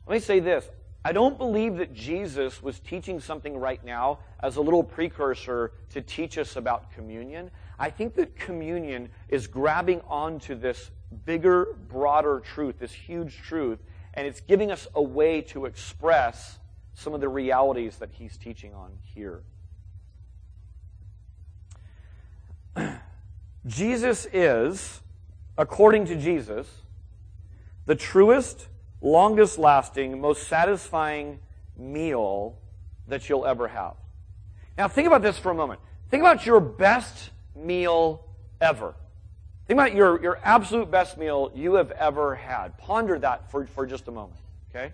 Let 0.07 0.13
me 0.13 0.19
say 0.19 0.39
this. 0.39 0.69
I 1.03 1.13
don't 1.13 1.37
believe 1.39 1.77
that 1.77 1.93
Jesus 1.93 2.61
was 2.61 2.79
teaching 2.79 3.19
something 3.19 3.57
right 3.57 3.83
now 3.83 4.19
as 4.41 4.57
a 4.57 4.61
little 4.61 4.83
precursor 4.83 5.71
to 5.89 6.01
teach 6.01 6.37
us 6.37 6.57
about 6.57 6.91
communion. 6.91 7.49
I 7.79 7.89
think 7.89 8.13
that 8.15 8.35
communion 8.35 9.09
is 9.27 9.47
grabbing 9.47 10.01
onto 10.07 10.53
this 10.53 10.91
bigger, 11.25 11.75
broader 11.87 12.39
truth, 12.39 12.77
this 12.77 12.93
huge 12.93 13.37
truth, 13.37 13.79
and 14.13 14.27
it's 14.27 14.41
giving 14.41 14.71
us 14.71 14.87
a 14.93 15.01
way 15.01 15.41
to 15.41 15.65
express 15.65 16.59
some 16.93 17.13
of 17.13 17.21
the 17.21 17.29
realities 17.29 17.97
that 17.97 18.09
he's 18.11 18.37
teaching 18.37 18.73
on 18.73 18.91
here. 19.03 19.41
Jesus 23.65 24.27
is, 24.33 25.01
according 25.57 26.05
to 26.05 26.15
Jesus, 26.15 26.67
the 27.85 27.95
truest, 27.95 28.67
longest 29.01 29.57
lasting, 29.57 30.19
most 30.19 30.47
satisfying 30.47 31.39
meal 31.77 32.57
that 33.07 33.29
you'll 33.29 33.45
ever 33.45 33.67
have. 33.67 33.95
Now, 34.77 34.87
think 34.87 35.07
about 35.07 35.21
this 35.21 35.37
for 35.37 35.51
a 35.51 35.55
moment. 35.55 35.79
Think 36.09 36.21
about 36.21 36.45
your 36.45 36.59
best 36.59 37.31
meal 37.55 38.25
ever. 38.59 38.95
Think 39.71 39.79
about 39.79 39.95
your, 39.95 40.21
your 40.21 40.37
absolute 40.43 40.91
best 40.91 41.17
meal 41.17 41.49
you 41.55 41.75
have 41.75 41.91
ever 41.91 42.35
had. 42.35 42.77
Ponder 42.77 43.17
that 43.19 43.49
for, 43.49 43.65
for 43.67 43.85
just 43.85 44.09
a 44.09 44.11
moment, 44.11 44.37
okay? 44.69 44.91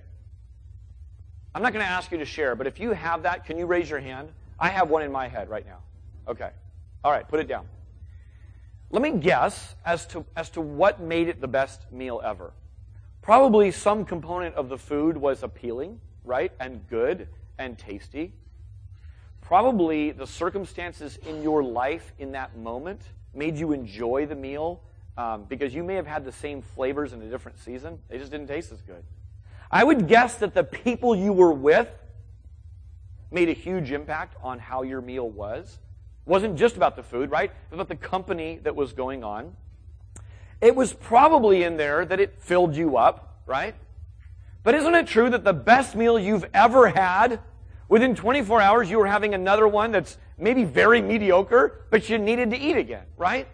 I'm 1.56 1.64
not 1.64 1.74
going 1.74 1.84
to 1.84 1.90
ask 1.90 2.12
you 2.12 2.20
to 2.20 2.26
share, 2.26 2.56
but 2.56 2.68
if 2.68 2.80
you 2.80 2.92
have 2.92 3.24
that, 3.24 3.44
can 3.44 3.58
you 3.58 3.66
raise 3.66 3.90
your 3.90 4.00
hand? 4.00 4.30
I 4.60 4.70
have 4.70 4.92
one 4.92 5.02
in 5.02 5.12
my 5.12 5.30
head 5.30 5.50
right 5.50 5.66
now. 5.66 5.80
Okay. 6.28 6.52
All 7.04 7.12
right, 7.12 7.28
put 7.28 7.40
it 7.40 7.48
down. 7.48 7.66
Let 8.92 9.02
me 9.02 9.14
guess 9.14 9.74
as 9.84 10.06
to, 10.10 10.24
as 10.36 10.52
to 10.52 10.62
what 10.62 11.02
made 11.02 11.28
it 11.28 11.42
the 11.42 11.48
best 11.48 11.92
meal 11.92 12.22
ever. 12.24 12.54
Probably 13.24 13.72
some 13.72 14.06
component 14.06 14.54
of 14.54 14.70
the 14.70 14.78
food 14.78 15.18
was 15.18 15.42
appealing, 15.42 16.00
right? 16.24 16.52
And 16.60 16.88
good 16.88 17.30
and 17.58 17.80
tasty. 17.80 18.32
Probably 19.42 20.12
the 20.12 20.28
circumstances 20.28 21.18
in 21.26 21.42
your 21.42 21.64
life 21.64 22.14
in 22.20 22.34
that 22.34 22.56
moment 22.56 23.02
made 23.38 23.58
you 23.58 23.72
enjoy 23.72 24.26
the 24.26 24.36
meal 24.36 24.82
um, 25.18 25.46
because 25.46 25.74
you 25.74 25.84
may 25.84 25.96
have 25.96 26.08
had 26.08 26.26
the 26.26 26.32
same 26.32 26.62
flavors 26.62 27.14
in 27.14 27.22
a 27.22 27.30
different 27.30 27.60
season. 27.60 28.00
They 28.10 28.18
just 28.18 28.32
didn't 28.32 28.48
taste 28.48 28.72
as 28.72 28.82
good. 28.82 29.04
I 29.72 29.84
would 29.84 30.08
guess 30.08 30.36
that 30.36 30.54
the 30.54 30.64
people 30.64 31.16
you 31.16 31.34
were 31.34 31.54
with 31.54 31.90
made 33.32 33.50
a 33.50 33.54
huge 33.54 33.92
impact 33.92 34.36
on 34.42 34.60
how 34.60 34.84
your 34.84 35.02
meal 35.02 35.30
was. 35.30 35.80
It 36.26 36.30
wasn't 36.30 36.58
just 36.58 36.78
about 36.78 36.96
the 36.96 37.04
food, 37.04 37.30
right? 37.32 37.50
It 37.50 37.72
was 37.72 37.78
about 37.78 37.90
the 37.90 37.96
company 37.96 38.60
that 38.64 38.76
was 38.76 38.94
going 38.94 39.24
on. 39.24 39.56
It 40.62 40.76
was 40.76 40.94
probably 40.94 41.64
in 41.64 41.78
there 41.78 42.06
that 42.06 42.20
it 42.20 42.42
filled 42.42 42.76
you 42.76 42.98
up, 42.98 43.42
right? 43.46 43.76
But 44.64 44.76
isn't 44.76 44.96
it 44.96 45.08
true 45.08 45.30
that 45.30 45.44
the 45.44 45.54
best 45.54 45.96
meal 45.96 46.18
you've 46.18 46.46
ever 46.54 46.88
had, 46.88 47.40
within 47.90 48.16
24 48.16 48.62
hours, 48.62 48.90
you 48.90 48.98
were 48.98 49.08
having 49.08 49.34
another 49.34 49.68
one 49.68 49.92
that's 49.92 50.18
maybe 50.38 50.64
very 50.64 51.02
mediocre, 51.02 51.86
but 51.90 52.10
you 52.10 52.18
needed 52.18 52.52
to 52.52 52.58
eat 52.58 52.78
again, 52.78 53.06
right? 53.18 53.48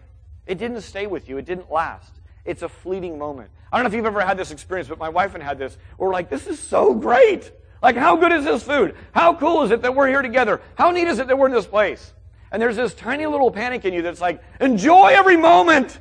It 0.46 0.58
didn't 0.58 0.82
stay 0.82 1.06
with 1.06 1.28
you. 1.28 1.38
It 1.38 1.44
didn't 1.44 1.70
last. 1.70 2.12
It's 2.44 2.62
a 2.62 2.68
fleeting 2.68 3.18
moment. 3.18 3.50
I 3.72 3.78
don't 3.78 3.84
know 3.84 3.88
if 3.88 3.94
you've 3.94 4.06
ever 4.06 4.20
had 4.20 4.36
this 4.36 4.50
experience, 4.50 4.88
but 4.88 4.98
my 4.98 5.08
wife 5.08 5.34
and 5.34 5.42
I 5.42 5.46
had 5.46 5.58
this. 5.58 5.76
We're 5.98 6.12
like, 6.12 6.28
this 6.28 6.46
is 6.46 6.60
so 6.60 6.94
great. 6.94 7.50
Like, 7.82 7.96
how 7.96 8.16
good 8.16 8.32
is 8.32 8.44
this 8.44 8.62
food? 8.62 8.94
How 9.12 9.34
cool 9.34 9.62
is 9.62 9.70
it 9.70 9.82
that 9.82 9.94
we're 9.94 10.08
here 10.08 10.22
together? 10.22 10.60
How 10.74 10.90
neat 10.90 11.08
is 11.08 11.18
it 11.18 11.26
that 11.26 11.36
we're 11.36 11.46
in 11.46 11.52
this 11.52 11.66
place? 11.66 12.12
And 12.52 12.62
there's 12.62 12.76
this 12.76 12.94
tiny 12.94 13.26
little 13.26 13.50
panic 13.50 13.84
in 13.84 13.92
you 13.92 14.02
that's 14.02 14.20
like, 14.20 14.42
enjoy 14.60 15.08
every 15.08 15.36
moment. 15.36 15.98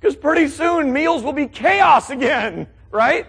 Because 0.00 0.16
pretty 0.16 0.48
soon 0.48 0.92
meals 0.92 1.22
will 1.22 1.32
be 1.32 1.46
chaos 1.46 2.10
again, 2.10 2.66
right? 2.90 3.26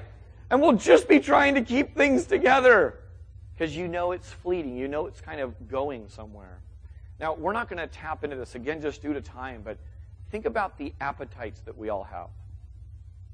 And 0.49 0.61
we'll 0.61 0.73
just 0.73 1.07
be 1.07 1.19
trying 1.19 1.55
to 1.55 1.61
keep 1.61 1.95
things 1.95 2.25
together. 2.25 2.99
Because 3.53 3.75
you 3.75 3.87
know 3.87 4.11
it's 4.11 4.31
fleeting. 4.31 4.77
You 4.77 4.87
know 4.87 5.07
it's 5.07 5.19
kind 5.19 5.41
of 5.41 5.67
going 5.67 6.07
somewhere. 6.09 6.61
Now, 7.19 7.33
we're 7.33 7.53
not 7.53 7.69
going 7.69 7.79
to 7.79 7.87
tap 7.87 8.23
into 8.23 8.35
this 8.35 8.55
again 8.55 8.81
just 8.81 9.01
due 9.01 9.13
to 9.13 9.21
time, 9.21 9.61
but 9.63 9.77
think 10.31 10.45
about 10.45 10.77
the 10.77 10.93
appetites 11.01 11.59
that 11.61 11.77
we 11.77 11.89
all 11.89 12.03
have. 12.03 12.29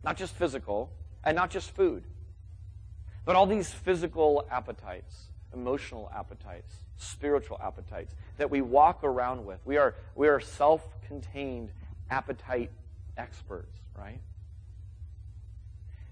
Not 0.04 0.18
just 0.18 0.36
physical, 0.36 0.92
and 1.24 1.36
not 1.36 1.50
just 1.50 1.72
food, 1.72 2.04
but 3.26 3.36
all 3.36 3.46
these 3.46 3.72
physical 3.72 4.46
appetites, 4.52 5.28
emotional 5.54 6.12
appetites, 6.14 6.74
spiritual 6.98 7.60
appetites 7.64 8.14
that 8.38 8.50
we 8.50 8.62
walk 8.62 9.04
around 9.04 9.46
with. 9.46 9.60
We 9.66 9.78
are, 9.78 9.96
we 10.16 10.28
are 10.28 10.40
self 10.40 10.82
contained 11.08 11.72
appetite 12.10 12.72
experts, 13.18 13.78
right? 13.98 14.20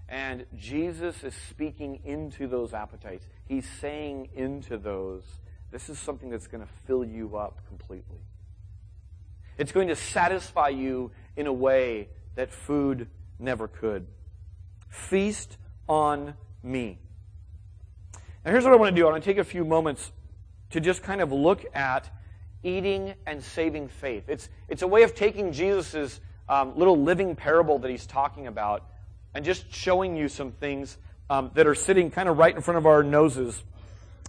And 0.08 0.44
Jesus 0.56 1.24
is 1.24 1.34
speaking 1.48 2.00
into 2.04 2.46
those 2.46 2.74
appetites. 2.74 3.26
He's 3.46 3.66
saying 3.80 4.28
into 4.34 4.76
those, 4.76 5.22
this 5.72 5.88
is 5.88 5.98
something 5.98 6.30
that's 6.30 6.46
going 6.46 6.62
to 6.62 6.70
fill 6.86 7.04
you 7.04 7.36
up 7.36 7.66
completely. 7.66 8.20
It's 9.58 9.72
going 9.72 9.88
to 9.88 9.96
satisfy 9.96 10.68
you 10.68 11.10
in 11.34 11.46
a 11.46 11.52
way 11.52 12.08
that 12.36 12.52
food 12.52 13.08
never 13.38 13.66
could. 13.66 14.06
Feast 14.88 15.56
on 15.88 16.34
me. 16.62 16.98
Now, 18.44 18.50
here's 18.50 18.64
what 18.64 18.72
I 18.72 18.76
want 18.76 18.94
to 18.94 19.00
do 19.00 19.06
I 19.06 19.10
want 19.10 19.24
to 19.24 19.28
take 19.28 19.38
a 19.38 19.44
few 19.44 19.64
moments 19.64 20.12
to 20.70 20.80
just 20.80 21.02
kind 21.02 21.20
of 21.20 21.32
look 21.32 21.64
at 21.74 22.10
eating 22.62 23.14
and 23.26 23.42
saving 23.42 23.88
faith. 23.88 24.24
It's, 24.28 24.48
it's 24.68 24.82
a 24.82 24.86
way 24.86 25.02
of 25.02 25.14
taking 25.14 25.52
Jesus' 25.52 26.20
um, 26.48 26.76
little 26.76 27.00
living 27.00 27.34
parable 27.34 27.78
that 27.80 27.90
he's 27.90 28.06
talking 28.06 28.46
about 28.46 28.84
and 29.34 29.44
just 29.44 29.72
showing 29.72 30.16
you 30.16 30.28
some 30.28 30.52
things 30.52 30.98
um, 31.30 31.50
that 31.54 31.66
are 31.66 31.74
sitting 31.74 32.10
kind 32.10 32.28
of 32.28 32.36
right 32.36 32.54
in 32.54 32.60
front 32.60 32.78
of 32.78 32.86
our 32.86 33.02
noses, 33.02 33.62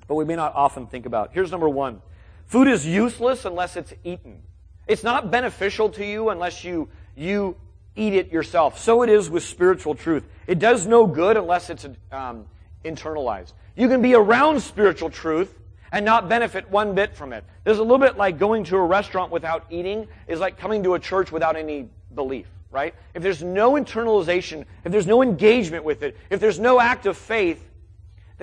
but 0.07 0.15
we 0.15 0.25
may 0.25 0.35
not 0.35 0.53
often 0.55 0.87
think 0.87 1.05
about. 1.05 1.31
Here's 1.33 1.51
number 1.51 1.69
one 1.69 2.01
food 2.45 2.67
is 2.67 2.85
useless 2.85 3.45
unless 3.45 3.75
it's 3.75 3.93
eaten. 4.03 4.41
It's 4.87 5.03
not 5.03 5.31
beneficial 5.31 5.89
to 5.91 6.05
you 6.05 6.29
unless 6.29 6.63
you, 6.63 6.89
you 7.15 7.55
eat 7.95 8.13
it 8.13 8.31
yourself. 8.31 8.79
So 8.79 9.01
it 9.03 9.09
is 9.09 9.29
with 9.29 9.43
spiritual 9.43 9.95
truth. 9.95 10.27
It 10.47 10.59
does 10.59 10.85
no 10.85 11.07
good 11.07 11.37
unless 11.37 11.69
it's 11.69 11.87
um, 12.11 12.45
internalized. 12.83 13.53
You 13.75 13.87
can 13.87 14.01
be 14.01 14.13
around 14.13 14.61
spiritual 14.61 15.09
truth 15.09 15.57
and 15.91 16.05
not 16.05 16.27
benefit 16.27 16.69
one 16.69 16.95
bit 16.95 17.15
from 17.15 17.33
it. 17.33 17.43
There's 17.63 17.77
a 17.77 17.83
little 17.83 17.99
bit 17.99 18.17
like 18.17 18.37
going 18.39 18.63
to 18.65 18.77
a 18.77 18.83
restaurant 18.83 19.31
without 19.31 19.65
eating 19.69 20.07
is 20.27 20.39
like 20.39 20.57
coming 20.57 20.83
to 20.83 20.95
a 20.95 20.99
church 20.99 21.31
without 21.31 21.55
any 21.55 21.87
belief, 22.13 22.47
right? 22.71 22.93
If 23.13 23.23
there's 23.23 23.43
no 23.43 23.73
internalization, 23.73 24.65
if 24.83 24.91
there's 24.91 25.07
no 25.07 25.21
engagement 25.21 25.83
with 25.83 26.03
it, 26.03 26.17
if 26.29 26.39
there's 26.39 26.59
no 26.59 26.79
act 26.79 27.05
of 27.05 27.15
faith, 27.15 27.63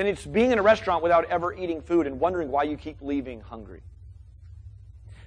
then 0.01 0.07
it's 0.07 0.25
being 0.25 0.51
in 0.51 0.59
a 0.59 0.63
restaurant 0.63 1.03
without 1.03 1.27
ever 1.27 1.53
eating 1.53 1.83
food 1.83 2.07
and 2.07 2.19
wondering 2.19 2.51
why 2.51 2.63
you 2.63 2.79
keep 2.79 3.03
leaving 3.03 3.43
hungry. 3.43 3.83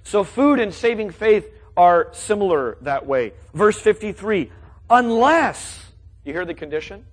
So 0.02 0.24
food 0.24 0.58
and 0.58 0.74
saving 0.74 1.10
faith 1.10 1.48
are 1.76 2.08
similar 2.12 2.76
that 2.80 3.06
way. 3.06 3.34
Verse 3.52 3.78
53, 3.78 4.50
unless, 4.90 5.92
you 6.24 6.32
hear 6.32 6.44
the 6.44 6.54
condition? 6.54 7.04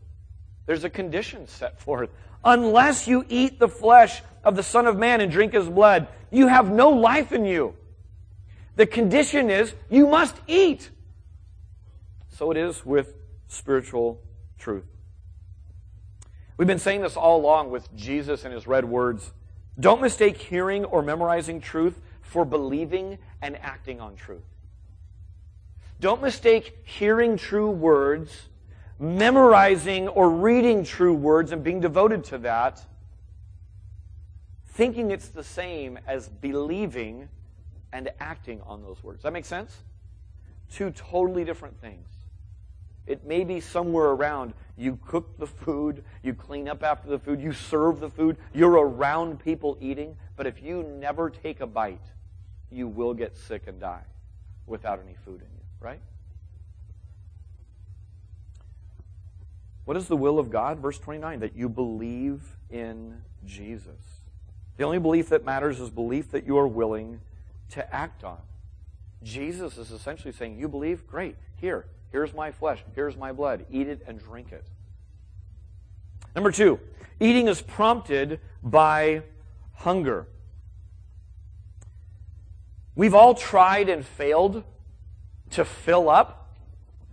There's 0.65 0.83
a 0.83 0.89
condition 0.89 1.47
set 1.47 1.79
forth. 1.79 2.09
Unless 2.43 3.07
you 3.07 3.25
eat 3.29 3.59
the 3.59 3.67
flesh 3.67 4.23
of 4.43 4.55
the 4.55 4.63
Son 4.63 4.87
of 4.87 4.97
Man 4.97 5.21
and 5.21 5.31
drink 5.31 5.53
his 5.53 5.69
blood, 5.69 6.07
you 6.31 6.47
have 6.47 6.71
no 6.71 6.89
life 6.89 7.31
in 7.31 7.45
you. 7.45 7.75
The 8.75 8.87
condition 8.87 9.51
is 9.51 9.75
you 9.87 10.07
must 10.07 10.35
eat. 10.47 10.89
So 12.29 12.49
it 12.49 12.57
is 12.57 12.83
with 12.83 13.13
spiritual 13.47 14.19
truth. 14.57 14.85
We've 16.61 16.67
been 16.67 16.77
saying 16.77 17.01
this 17.01 17.17
all 17.17 17.39
along 17.39 17.71
with 17.71 17.91
Jesus 17.95 18.45
and 18.45 18.53
his 18.53 18.67
red 18.67 18.85
words. 18.85 19.31
Don't 19.79 19.99
mistake 19.99 20.37
hearing 20.37 20.85
or 20.85 21.01
memorizing 21.01 21.59
truth 21.59 21.99
for 22.21 22.45
believing 22.45 23.17
and 23.41 23.57
acting 23.63 23.99
on 23.99 24.15
truth. 24.15 24.45
Don't 25.99 26.21
mistake 26.21 26.77
hearing 26.83 27.35
true 27.35 27.71
words, 27.71 28.43
memorizing 28.99 30.07
or 30.07 30.29
reading 30.29 30.83
true 30.83 31.15
words 31.15 31.51
and 31.51 31.63
being 31.63 31.79
devoted 31.79 32.23
to 32.25 32.37
that, 32.37 32.85
thinking 34.67 35.09
it's 35.09 35.29
the 35.29 35.43
same 35.43 35.97
as 36.05 36.29
believing 36.29 37.27
and 37.91 38.11
acting 38.19 38.61
on 38.67 38.83
those 38.83 39.03
words. 39.03 39.17
Does 39.17 39.23
that 39.23 39.33
make 39.33 39.45
sense? 39.45 39.77
Two 40.71 40.91
totally 40.91 41.43
different 41.43 41.81
things. 41.81 42.05
It 43.11 43.25
may 43.25 43.43
be 43.43 43.59
somewhere 43.59 44.07
around. 44.07 44.53
You 44.77 44.97
cook 45.05 45.37
the 45.37 45.45
food, 45.45 46.05
you 46.23 46.33
clean 46.33 46.69
up 46.69 46.81
after 46.81 47.09
the 47.09 47.19
food, 47.19 47.41
you 47.41 47.51
serve 47.51 47.99
the 47.99 48.09
food, 48.09 48.37
you're 48.53 48.71
around 48.71 49.43
people 49.43 49.77
eating, 49.81 50.15
but 50.37 50.47
if 50.47 50.63
you 50.63 50.83
never 50.83 51.29
take 51.29 51.59
a 51.59 51.67
bite, 51.67 51.99
you 52.71 52.87
will 52.87 53.13
get 53.13 53.35
sick 53.35 53.63
and 53.67 53.81
die 53.81 54.05
without 54.65 55.01
any 55.03 55.15
food 55.25 55.41
in 55.41 55.47
you, 55.53 55.63
right? 55.81 55.99
What 59.83 59.97
is 59.97 60.07
the 60.07 60.15
will 60.15 60.39
of 60.39 60.49
God? 60.49 60.79
Verse 60.79 60.97
29 60.97 61.41
that 61.41 61.53
you 61.53 61.67
believe 61.67 62.41
in 62.69 63.21
Jesus. 63.45 64.21
The 64.77 64.85
only 64.85 64.99
belief 64.99 65.27
that 65.29 65.43
matters 65.43 65.81
is 65.81 65.89
belief 65.89 66.31
that 66.31 66.47
you 66.47 66.57
are 66.57 66.67
willing 66.67 67.19
to 67.71 67.93
act 67.93 68.23
on. 68.23 68.39
Jesus 69.21 69.77
is 69.77 69.91
essentially 69.91 70.31
saying, 70.31 70.57
You 70.57 70.69
believe? 70.69 71.05
Great. 71.07 71.35
Here, 71.57 71.87
here's 72.11 72.33
my 72.33 72.51
flesh, 72.51 72.83
here's 72.95 73.17
my 73.17 73.31
blood. 73.31 73.65
Eat 73.71 73.87
it 73.87 74.01
and 74.07 74.19
drink 74.19 74.51
it. 74.51 74.65
Number 76.35 76.51
two, 76.51 76.79
eating 77.19 77.47
is 77.47 77.61
prompted 77.61 78.39
by 78.63 79.23
hunger. 79.73 80.27
We've 82.95 83.15
all 83.15 83.33
tried 83.33 83.89
and 83.89 84.05
failed 84.05 84.63
to 85.51 85.65
fill 85.65 86.09
up 86.09 86.49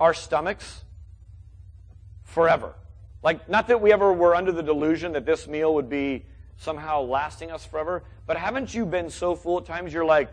our 0.01 0.15
stomachs 0.15 0.85
forever. 2.25 2.75
Like, 3.23 3.49
not 3.49 3.69
that 3.69 3.81
we 3.81 3.93
ever 3.93 4.13
were 4.13 4.35
under 4.35 4.53
the 4.53 4.63
delusion 4.63 5.13
that 5.13 5.27
this 5.27 5.49
meal 5.49 5.75
would 5.75 5.89
be 5.89 6.25
somehow 6.57 7.03
lasting 7.03 7.51
us 7.51 7.65
forever, 7.65 8.05
but 8.27 8.37
haven't 8.37 8.75
you 8.75 8.85
been 8.87 9.11
so 9.11 9.35
full 9.35 9.59
at 9.59 9.67
times 9.67 9.93
you're 9.93 10.05
like, 10.05 10.31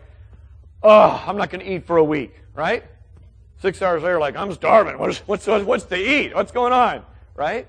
oh, 0.84 1.24
I'm 1.26 1.38
not 1.38 1.50
going 1.50 1.66
to 1.66 1.72
eat 1.72 1.86
for 1.86 1.98
a 1.98 2.04
week, 2.04 2.36
right? 2.54 2.84
Six 3.62 3.82
hours 3.82 4.04
later, 4.04 4.20
like, 4.20 4.36
I'm 4.36 4.54
starving. 4.54 4.98
What's, 5.00 5.20
what's, 5.20 5.48
what's 5.48 5.86
to 5.86 5.98
eat? 5.98 6.36
What's 6.36 6.52
going 6.52 6.74
on? 6.74 7.04
right? 7.36 7.68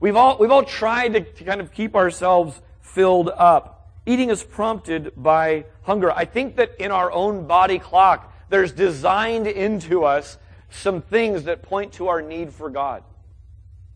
We've 0.00 0.16
all, 0.16 0.36
we've 0.38 0.50
all 0.50 0.64
tried 0.64 1.14
to, 1.14 1.20
to 1.20 1.44
kind 1.44 1.60
of 1.60 1.72
keep 1.72 1.94
ourselves 1.94 2.60
filled 2.80 3.30
up. 3.30 3.90
Eating 4.04 4.30
is 4.30 4.42
prompted 4.42 5.12
by 5.16 5.64
hunger. 5.82 6.12
I 6.12 6.26
think 6.26 6.56
that 6.56 6.76
in 6.78 6.90
our 6.90 7.10
own 7.10 7.46
body 7.46 7.78
clock, 7.78 8.32
there's 8.50 8.72
designed 8.72 9.46
into 9.46 10.04
us 10.04 10.38
some 10.70 11.00
things 11.00 11.44
that 11.44 11.62
point 11.62 11.94
to 11.94 12.08
our 12.08 12.20
need 12.20 12.52
for 12.52 12.68
God. 12.68 13.02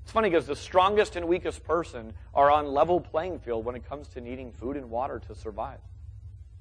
It's 0.02 0.12
funny 0.12 0.30
because 0.30 0.46
the 0.46 0.56
strongest 0.56 1.16
and 1.16 1.28
weakest 1.28 1.62
person 1.64 2.14
are 2.34 2.50
on 2.50 2.66
level 2.66 3.00
playing 3.00 3.40
field 3.40 3.64
when 3.64 3.76
it 3.76 3.88
comes 3.88 4.08
to 4.08 4.20
needing 4.20 4.50
food 4.52 4.76
and 4.76 4.90
water 4.90 5.20
to 5.28 5.34
survive. 5.34 5.78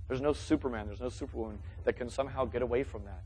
There's 0.08 0.22
no 0.22 0.34
Superman, 0.34 0.88
there's 0.88 1.00
no 1.00 1.10
Superwoman 1.10 1.60
that 1.86 1.94
can 1.94 2.10
somehow 2.10 2.46
get 2.46 2.62
away 2.62 2.84
from 2.84 3.06
that. 3.06 3.22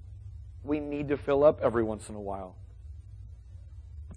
We 0.64 0.80
need 0.80 1.10
to 1.10 1.18
fill 1.18 1.44
up 1.44 1.60
every 1.62 1.84
once 1.84 2.10
in 2.10 2.16
a 2.16 2.22
while. 2.22 2.56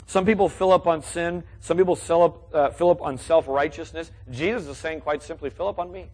Some 0.07 0.25
people 0.25 0.49
fill 0.49 0.73
up 0.73 0.87
on 0.87 1.03
sin. 1.03 1.43
Some 1.61 1.77
people 1.77 1.97
fill 1.97 2.23
up, 2.23 2.55
uh, 2.55 2.71
fill 2.71 2.91
up 2.91 3.03
on 3.03 3.19
self 3.19 3.49
righteousness. 3.49 4.11
Jesus 4.31 4.67
is 4.67 4.79
saying 4.79 5.01
quite 5.01 5.23
simply, 5.23 5.51
fill 5.51 5.69
up 5.69 5.79
on 5.79 5.91
me. 5.91 6.11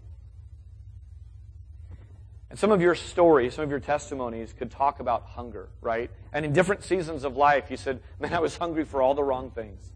And 2.49 2.59
some 2.59 2.71
of 2.71 2.83
your 2.83 2.95
stories, 2.95 3.55
some 3.55 3.65
of 3.65 3.71
your 3.71 3.81
testimonies 3.81 4.53
could 4.53 4.71
talk 4.71 5.01
about 5.01 5.25
hunger, 5.25 5.69
right? 5.81 6.11
And 6.33 6.45
in 6.45 6.53
different 6.53 6.85
seasons 6.85 7.25
of 7.25 7.37
life, 7.37 7.71
you 7.71 7.77
said, 7.77 8.01
Man, 8.21 8.33
I 8.33 8.41
was 8.41 8.57
hungry 8.57 8.85
for 8.85 9.03
all 9.03 9.15
the 9.15 9.25
wrong 9.25 9.51
things. 9.51 9.91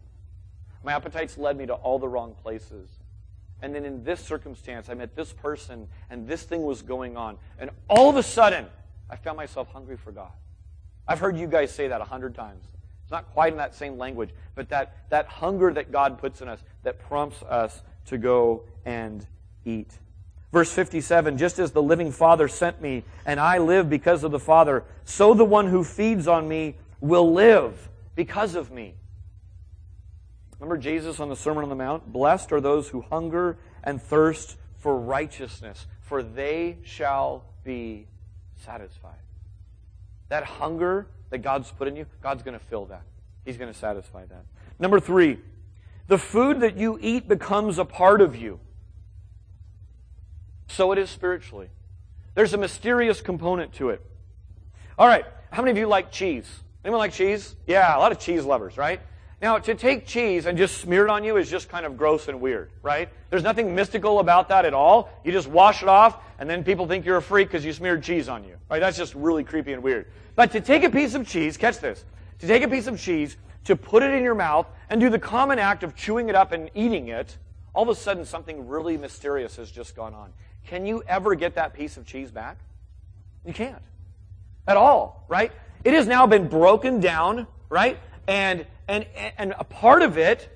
My 0.83 0.93
appetites 0.93 1.37
led 1.37 1.57
me 1.57 1.65
to 1.65 1.73
all 1.73 1.99
the 1.99 2.07
wrong 2.07 2.35
places. 2.41 2.89
And 3.61 3.73
then 3.73 3.85
in 3.85 4.03
this 4.03 4.19
circumstance, 4.19 4.89
I 4.89 4.93
met 4.93 5.15
this 5.15 5.33
person, 5.33 5.87
and 6.09 6.27
this 6.27 6.43
thing 6.43 6.63
was 6.63 6.83
going 6.83 7.17
on. 7.17 7.37
And 7.57 7.71
all 7.89 8.09
of 8.09 8.15
a 8.15 8.23
sudden, 8.23 8.67
I 9.09 9.15
found 9.15 9.37
myself 9.37 9.69
hungry 9.71 9.97
for 9.97 10.11
God. 10.11 10.31
I've 11.07 11.19
heard 11.19 11.37
you 11.37 11.47
guys 11.47 11.73
say 11.73 11.87
that 11.87 12.01
a 12.01 12.05
hundred 12.05 12.35
times. 12.35 12.65
It's 13.03 13.11
not 13.11 13.31
quite 13.31 13.53
in 13.53 13.57
that 13.57 13.73
same 13.73 13.97
language, 13.97 14.31
but 14.53 14.67
that, 14.69 15.09
that 15.09 15.27
hunger 15.27 15.71
that 15.73 15.91
God 15.91 16.17
puts 16.19 16.41
in 16.41 16.49
us 16.49 16.59
that 16.83 16.99
prompts 16.99 17.41
us 17.43 17.81
to 18.07 18.17
go 18.17 18.63
and 18.85 19.25
eat. 19.63 19.93
Verse 20.51 20.71
57 20.71 21.37
Just 21.37 21.59
as 21.59 21.71
the 21.71 21.81
living 21.81 22.11
Father 22.11 22.49
sent 22.49 22.81
me, 22.81 23.03
and 23.25 23.39
I 23.39 23.59
live 23.59 23.89
because 23.89 24.25
of 24.25 24.31
the 24.31 24.39
Father, 24.39 24.83
so 25.05 25.33
the 25.33 25.45
one 25.45 25.67
who 25.67 25.85
feeds 25.85 26.27
on 26.27 26.47
me 26.49 26.75
will 26.99 27.31
live 27.31 27.89
because 28.15 28.55
of 28.55 28.71
me. 28.71 28.95
Remember 30.59 30.77
Jesus 30.77 31.19
on 31.19 31.29
the 31.29 31.35
Sermon 31.35 31.63
on 31.63 31.69
the 31.69 31.75
Mount? 31.75 32.11
Blessed 32.11 32.51
are 32.51 32.59
those 32.59 32.89
who 32.89 33.01
hunger 33.01 33.57
and 33.83 34.01
thirst 34.01 34.57
for 34.75 34.97
righteousness, 34.99 35.85
for 36.01 36.23
they 36.23 36.77
shall 36.83 37.45
be 37.63 38.07
satisfied. 38.63 39.19
That 40.29 40.43
hunger 40.43 41.07
that 41.29 41.39
God's 41.39 41.71
put 41.71 41.87
in 41.87 41.95
you, 41.95 42.05
God's 42.21 42.43
going 42.43 42.57
to 42.57 42.65
fill 42.65 42.85
that. 42.85 43.03
He's 43.45 43.57
going 43.57 43.71
to 43.71 43.77
satisfy 43.77 44.25
that. 44.25 44.45
Number 44.79 44.99
three, 44.99 45.39
the 46.07 46.17
food 46.17 46.61
that 46.61 46.77
you 46.77 46.97
eat 47.01 47.27
becomes 47.27 47.79
a 47.79 47.85
part 47.85 48.21
of 48.21 48.35
you. 48.35 48.59
So 50.67 50.91
it 50.91 50.97
is 50.97 51.09
spiritually. 51.09 51.69
There's 52.35 52.53
a 52.53 52.57
mysterious 52.57 53.21
component 53.21 53.73
to 53.73 53.89
it. 53.89 54.01
All 54.97 55.07
right, 55.07 55.25
how 55.51 55.61
many 55.61 55.71
of 55.71 55.77
you 55.77 55.87
like 55.87 56.11
cheese? 56.11 56.47
Anyone 56.83 56.99
like 56.99 57.13
cheese? 57.13 57.55
Yeah, 57.65 57.95
a 57.95 57.99
lot 57.99 58.11
of 58.11 58.19
cheese 58.19 58.43
lovers, 58.43 58.77
right? 58.77 59.01
Now, 59.41 59.59
to 59.59 59.75
take 59.75 60.07
cheese 60.07 60.45
and 60.45 60.57
just 60.57 60.79
smear 60.79 61.05
it 61.05 61.09
on 61.09 61.23
you 61.23 61.37
is 61.37 61.49
just 61.49 61.69
kind 61.69 61.85
of 61.85 61.95
gross 61.97 62.27
and 62.27 62.41
weird, 62.41 62.71
right? 62.81 63.09
There's 63.29 63.43
nothing 63.43 63.75
mystical 63.75 64.19
about 64.19 64.49
that 64.49 64.65
at 64.65 64.73
all. 64.73 65.09
You 65.23 65.31
just 65.31 65.47
wash 65.47 65.83
it 65.83 65.89
off, 65.89 66.17
and 66.39 66.49
then 66.49 66.63
people 66.63 66.87
think 66.87 67.05
you're 67.05 67.17
a 67.17 67.21
freak 67.21 67.47
because 67.47 67.65
you 67.65 67.73
smeared 67.73 68.03
cheese 68.03 68.29
on 68.29 68.43
you, 68.43 68.57
right? 68.69 68.79
That's 68.79 68.97
just 68.97 69.15
really 69.15 69.43
creepy 69.43 69.73
and 69.73 69.81
weird. 69.81 70.07
But 70.35 70.51
to 70.51 70.61
take 70.61 70.83
a 70.83 70.89
piece 70.89 71.15
of 71.15 71.27
cheese, 71.27 71.57
catch 71.57 71.79
this, 71.79 72.05
to 72.39 72.47
take 72.47 72.63
a 72.63 72.67
piece 72.67 72.87
of 72.87 72.99
cheese, 72.99 73.37
to 73.65 73.75
put 73.75 74.03
it 74.03 74.13
in 74.13 74.23
your 74.23 74.35
mouth, 74.35 74.67
and 74.89 75.01
do 75.01 75.09
the 75.09 75.19
common 75.19 75.59
act 75.59 75.83
of 75.83 75.95
chewing 75.95 76.29
it 76.29 76.35
up 76.35 76.51
and 76.51 76.69
eating 76.75 77.07
it, 77.07 77.37
all 77.73 77.83
of 77.83 77.89
a 77.89 77.95
sudden 77.95 78.25
something 78.25 78.67
really 78.67 78.97
mysterious 78.97 79.55
has 79.55 79.71
just 79.71 79.95
gone 79.95 80.13
on. 80.13 80.31
Can 80.65 80.85
you 80.85 81.03
ever 81.07 81.35
get 81.35 81.55
that 81.55 81.73
piece 81.73 81.97
of 81.97 82.05
cheese 82.05 82.31
back? 82.31 82.57
You 83.45 83.53
can't. 83.53 83.81
At 84.67 84.77
all, 84.77 85.25
right? 85.27 85.51
It 85.83 85.93
has 85.93 86.07
now 86.07 86.27
been 86.27 86.47
broken 86.47 86.99
down, 86.99 87.47
right? 87.69 87.97
And, 88.27 88.65
and, 88.87 89.05
and 89.37 89.53
a 89.57 89.63
part 89.63 90.01
of 90.01 90.17
it 90.17 90.49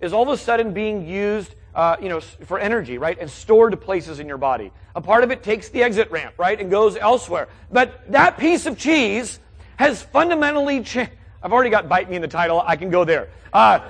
is 0.00 0.12
all 0.12 0.22
of 0.22 0.28
a 0.28 0.36
sudden 0.36 0.72
being 0.72 1.06
used, 1.06 1.54
uh, 1.76 1.94
you 2.00 2.08
know, 2.08 2.20
for 2.20 2.58
energy, 2.58 2.96
right? 2.96 3.18
And 3.20 3.30
stored 3.30 3.78
places 3.80 4.18
in 4.18 4.26
your 4.26 4.38
body. 4.38 4.72
A 4.96 5.00
part 5.00 5.22
of 5.22 5.30
it 5.30 5.42
takes 5.42 5.68
the 5.68 5.82
exit 5.82 6.10
ramp, 6.10 6.34
right? 6.38 6.58
And 6.58 6.70
goes 6.70 6.96
elsewhere. 6.96 7.48
But 7.70 8.10
that 8.10 8.38
piece 8.38 8.64
of 8.64 8.78
cheese 8.78 9.38
has 9.76 10.02
fundamentally 10.02 10.82
changed. 10.82 11.12
I've 11.42 11.52
already 11.52 11.68
got 11.68 11.86
bite 11.86 12.08
me 12.08 12.16
in 12.16 12.22
the 12.22 12.28
title. 12.28 12.64
I 12.66 12.76
can 12.76 12.88
go 12.88 13.04
there. 13.04 13.28
Uh, 13.52 13.80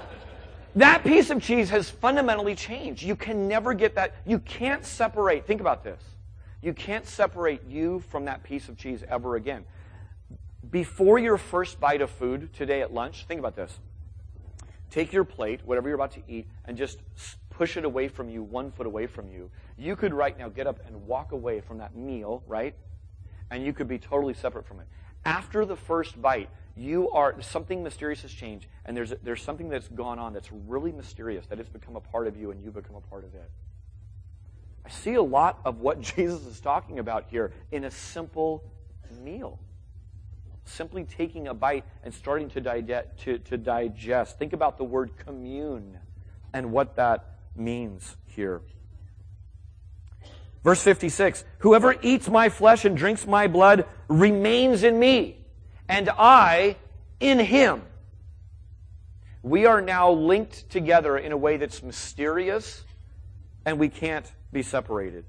that 0.75 1.05
piece 1.05 1.31
of 1.31 1.41
cheese 1.41 1.71
has 1.71 1.89
fundamentally 1.89 2.57
changed. 2.57 3.03
You 3.05 3.15
can 3.15 3.47
never 3.47 3.73
get 3.73 3.95
that. 3.95 4.17
You 4.27 4.41
can't 4.41 4.85
separate. 4.85 5.47
Think 5.47 5.61
about 5.61 5.85
this. 5.85 6.03
You 6.61 6.75
can't 6.75 7.07
separate 7.07 7.63
you 7.69 8.01
from 8.11 8.25
that 8.25 8.43
piece 8.43 8.69
of 8.69 8.77
cheese 8.77 9.05
ever 9.09 9.37
again. 9.37 9.65
Before 10.69 11.21
your 11.21 11.39
first 11.39 11.79
bite 11.79 12.03
of 12.03 12.11
food 12.11 12.53
today 12.53 12.83
at 12.83 12.93
lunch, 12.93 13.27
think 13.29 13.39
about 13.39 13.55
this. 13.55 13.79
Take 14.91 15.13
your 15.13 15.25
plate, 15.25 15.61
whatever 15.65 15.89
you're 15.89 15.95
about 15.95 16.13
to 16.13 16.23
eat, 16.27 16.49
and 16.65 16.77
just 16.77 16.99
push 17.57 17.79
it 17.79 17.85
away 17.85 18.07
from 18.07 18.29
you, 18.29 18.43
one 18.43 18.71
foot 18.71 18.87
away 18.87 19.07
from 19.07 19.29
you. 19.29 19.51
You 19.79 19.97
could 19.97 20.13
right 20.13 20.39
now 20.39 20.51
get 20.51 20.67
up 20.67 20.81
and 20.87 21.07
walk 21.07 21.33
away 21.33 21.61
from 21.61 21.79
that 21.79 21.97
meal, 21.97 22.43
right? 22.47 22.75
And 23.51 23.65
you 23.65 23.73
could 23.73 23.89
be 23.89 23.99
totally 23.99 24.35
separate 24.35 24.67
from 24.67 24.81
it. 24.81 24.87
After 25.25 25.65
the 25.65 25.77
first 25.77 26.21
bite, 26.21 26.51
you 26.77 27.11
are 27.11 27.41
something 27.41 27.83
mysterious 27.83 28.21
has 28.21 28.33
changed 28.33 28.67
and 28.85 28.95
there's 28.95 29.15
there's 29.23 29.43
something 29.43 29.71
that's 29.71 29.89
gone 29.89 30.19
on 30.19 30.35
that's 30.35 30.51
really 30.53 30.93
mysterious 30.93 31.47
that 31.47 31.59
it's 31.59 31.71
become 31.71 31.97
a 31.97 32.01
part 32.01 32.27
of 32.27 32.37
you 32.37 32.51
and 32.51 32.63
you 32.63 32.71
become 32.71 32.95
a 32.95 33.01
part 33.01 33.25
of 33.25 33.35
it 33.35 33.51
i 34.85 34.91
see 34.91 35.15
a 35.15 35.23
lot 35.23 35.59
of 35.65 35.81
what 35.81 36.01
jesus 36.17 36.45
is 36.45 36.61
talking 36.61 36.99
about 36.99 37.25
here 37.31 37.51
in 37.73 37.85
a 37.85 37.91
simple 37.91 38.63
meal 39.23 39.59
simply 40.65 41.05
taking 41.05 41.49
a 41.49 41.55
bite 41.55 41.85
and 42.03 42.13
starting 42.13 42.51
to 42.51 42.61
digest, 42.61 43.09
to, 43.17 43.39
to 43.39 43.57
digest 43.57 44.39
think 44.39 44.53
about 44.53 44.77
the 44.77 44.85
word 44.85 45.17
commune 45.17 45.99
and 46.53 46.71
what 46.71 46.95
that 46.97 47.36
means 47.59 48.17
here 48.27 48.61
verse 50.63 50.83
56 50.83 51.45
whoever 51.59 51.97
eats 52.03 52.29
my 52.29 52.49
flesh 52.49 52.85
and 52.85 52.97
drinks 52.97 53.27
my 53.27 53.47
blood 53.47 53.87
remains 54.09 54.83
in 54.83 54.99
me 54.99 55.47
and 55.89 56.09
I 56.11 56.77
in 57.21 57.39
him. 57.39 57.83
We 59.43 59.67
are 59.67 59.81
now 59.81 60.11
linked 60.11 60.69
together 60.71 61.17
in 61.17 61.33
a 61.33 61.37
way 61.37 61.57
that's 61.57 61.83
mysterious 61.83 62.85
and 63.65 63.79
we 63.79 63.89
can't 63.89 64.31
be 64.53 64.63
separated. 64.63 65.25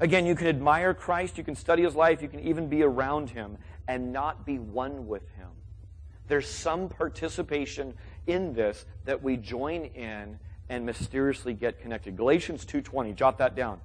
Again, 0.00 0.26
you 0.26 0.34
can 0.34 0.48
admire 0.48 0.94
Christ, 0.94 1.38
you 1.38 1.44
can 1.44 1.54
study 1.54 1.82
his 1.82 1.94
life, 1.94 2.22
you 2.22 2.28
can 2.28 2.40
even 2.40 2.68
be 2.68 2.82
around 2.82 3.30
him 3.30 3.58
and 3.86 4.12
not 4.12 4.44
be 4.46 4.58
one 4.58 5.06
with 5.06 5.28
him. 5.30 5.48
There's 6.28 6.48
some 6.48 6.88
participation 6.88 7.94
in 8.26 8.52
this 8.52 8.84
that 9.04 9.22
we 9.22 9.36
join 9.36 9.84
in 9.84 10.38
and 10.72 10.86
mysteriously 10.86 11.52
get 11.52 11.80
connected. 11.80 12.16
Galatians 12.16 12.64
2:20, 12.64 13.12
jot 13.12 13.36
that 13.38 13.54
down. 13.54 13.80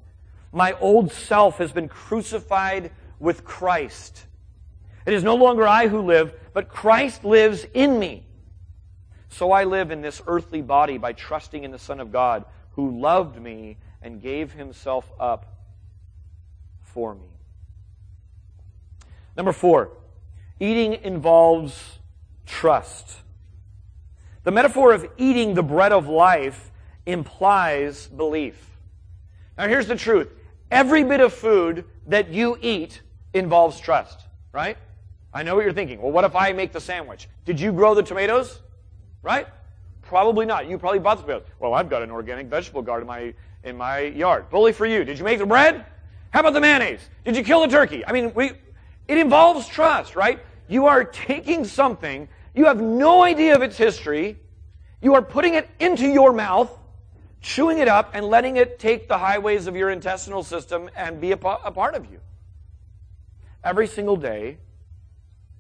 My 0.54 0.72
old 0.80 1.12
self 1.12 1.58
has 1.58 1.74
been 1.74 1.90
crucified 1.90 2.92
with 3.20 3.44
Christ. 3.44 4.26
It 5.06 5.14
is 5.14 5.24
no 5.24 5.36
longer 5.36 5.68
I 5.68 5.90
who 5.90 6.02
live, 6.02 6.34
but 6.54 6.70
Christ 6.70 7.26
lives 7.26 7.66
in 7.74 8.00
me. 8.00 8.26
So 9.28 9.52
I 9.52 9.66
live 9.66 9.92
in 9.92 10.02
this 10.02 10.22
earthly 10.28 10.62
body 10.62 10.98
by 10.98 11.12
trusting 11.12 11.66
in 11.66 11.72
the 11.72 11.80
Son 11.80 12.00
of 12.00 12.12
God 12.12 12.46
who 12.72 12.98
loved 12.98 13.42
me 13.42 13.78
and 14.02 14.22
gave 14.22 14.54
himself 14.54 15.12
up 15.20 15.46
for 16.82 17.14
me. 17.14 17.28
Number 19.36 19.52
four, 19.52 19.92
eating 20.60 20.94
involves 20.94 22.00
trust. 22.46 23.18
The 24.44 24.52
metaphor 24.52 24.94
of 24.94 25.06
eating 25.18 25.54
the 25.54 25.64
bread 25.64 25.92
of 25.92 26.08
life 26.08 26.72
implies 27.08 28.06
belief. 28.08 28.78
Now 29.58 29.68
here's 29.68 29.88
the 29.88 29.96
truth. 29.96 30.30
Every 30.70 31.04
bit 31.04 31.22
of 31.22 31.34
food 31.34 31.86
that 32.08 32.30
you 32.30 32.58
eat 32.62 33.02
involves 33.34 33.80
trust, 33.80 34.20
right? 34.52 34.78
I 35.34 35.44
know 35.44 35.56
what 35.56 35.64
you're 35.64 35.74
thinking. 35.74 36.02
Well, 36.02 36.12
what 36.12 36.26
if 36.26 36.36
I 36.36 36.52
make 36.54 36.74
the 36.74 36.82
sandwich? 36.82 37.28
Did 37.46 37.60
you 37.60 37.72
grow 37.72 37.96
the 37.96 38.04
tomatoes? 38.04 38.62
Right? 39.24 39.48
Probably 40.02 40.46
not. 40.46 40.70
You 40.70 40.78
probably 40.78 41.00
bought 41.00 41.18
the 41.18 41.24
tomatoes. 41.24 41.48
Well, 41.60 41.74
I've 41.74 41.90
got 41.90 42.02
an 42.02 42.12
organic 42.12 42.48
vegetable 42.48 42.82
garden 42.82 43.04
in 43.04 43.08
my 43.08 43.34
in 43.64 43.78
my 43.78 44.00
yard. 44.00 44.50
Bully 44.50 44.72
for 44.72 44.86
you. 44.86 45.04
Did 45.04 45.18
you 45.18 45.26
make 45.26 45.40
the 45.40 45.46
bread? 45.46 45.86
How 46.32 46.42
about 46.42 46.54
the 46.54 46.62
mayonnaise? 46.62 47.02
Did 47.26 47.36
you 47.36 47.44
kill 47.44 47.62
the 47.62 47.68
turkey? 47.68 48.06
I 48.06 48.12
mean, 48.12 48.34
we 48.34 48.52
it 49.08 49.18
involves 49.18 49.68
trust, 49.68 50.16
right? 50.16 50.40
You 50.68 50.86
are 50.88 51.04
taking 51.04 51.64
something, 51.64 52.28
you 52.54 52.66
have 52.66 52.82
no 52.82 53.24
idea 53.24 53.56
of 53.56 53.62
its 53.62 53.78
history, 53.78 54.38
you 55.02 55.16
are 55.16 55.22
putting 55.22 55.54
it 55.54 55.70
into 55.80 56.08
your 56.08 56.34
mouth, 56.34 56.78
chewing 57.42 57.78
it 57.78 57.88
up, 57.88 58.12
and 58.14 58.26
letting 58.26 58.58
it 58.58 58.80
take 58.80 59.08
the 59.08 59.18
highways 59.18 59.68
of 59.68 59.76
your 59.76 59.90
intestinal 59.90 60.44
system 60.44 60.90
and 60.96 61.22
be 61.22 61.32
a, 61.32 61.38
part 61.38 61.96
of 61.96 62.06
you. 62.12 62.20
Every 63.64 63.88
single 63.88 64.16
day, 64.16 64.58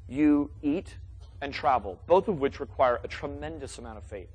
you 0.07 0.49
eat 0.61 0.95
and 1.41 1.53
travel, 1.53 1.99
both 2.07 2.27
of 2.27 2.39
which 2.39 2.59
require 2.59 2.99
a 3.03 3.07
tremendous 3.07 3.77
amount 3.77 3.97
of 3.97 4.03
faith. 4.03 4.29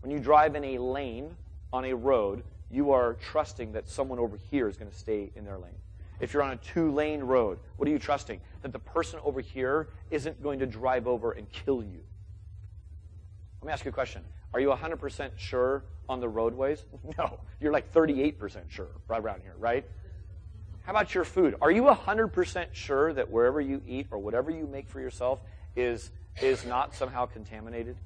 When 0.00 0.10
you 0.10 0.18
drive 0.18 0.54
in 0.54 0.64
a 0.64 0.78
lane 0.78 1.36
on 1.72 1.84
a 1.84 1.94
road, 1.94 2.42
you 2.70 2.90
are 2.90 3.14
trusting 3.14 3.72
that 3.72 3.88
someone 3.88 4.18
over 4.18 4.36
here 4.50 4.68
is 4.68 4.76
going 4.76 4.90
to 4.90 4.96
stay 4.96 5.30
in 5.36 5.44
their 5.44 5.58
lane. 5.58 5.72
If 6.20 6.32
you're 6.32 6.42
on 6.42 6.52
a 6.52 6.56
two 6.56 6.92
lane 6.92 7.20
road, 7.20 7.58
what 7.76 7.88
are 7.88 7.92
you 7.92 7.98
trusting? 7.98 8.40
That 8.62 8.72
the 8.72 8.78
person 8.78 9.20
over 9.24 9.40
here 9.40 9.88
isn't 10.10 10.42
going 10.42 10.58
to 10.60 10.66
drive 10.66 11.06
over 11.06 11.32
and 11.32 11.50
kill 11.50 11.82
you. 11.82 12.00
Let 13.60 13.66
me 13.66 13.72
ask 13.72 13.84
you 13.84 13.90
a 13.90 13.94
question. 13.94 14.22
Are 14.52 14.60
you 14.60 14.68
100% 14.68 15.30
sure 15.36 15.84
on 16.08 16.20
the 16.20 16.28
roadways? 16.28 16.84
No. 17.18 17.38
You're 17.60 17.72
like 17.72 17.92
38% 17.92 18.70
sure 18.70 18.88
right 19.08 19.22
around 19.22 19.42
here, 19.42 19.54
right? 19.58 19.84
How 20.82 20.92
about 20.92 21.14
your 21.14 21.24
food? 21.24 21.54
Are 21.62 21.70
you 21.70 21.82
100% 21.84 22.66
sure 22.72 23.12
that 23.12 23.30
wherever 23.30 23.60
you 23.60 23.80
eat 23.86 24.08
or 24.10 24.18
whatever 24.18 24.50
you 24.50 24.66
make 24.66 24.88
for 24.88 25.00
yourself 25.00 25.40
is, 25.76 26.10
is 26.42 26.64
not 26.66 26.94
somehow 26.94 27.26
contaminated? 27.26 27.96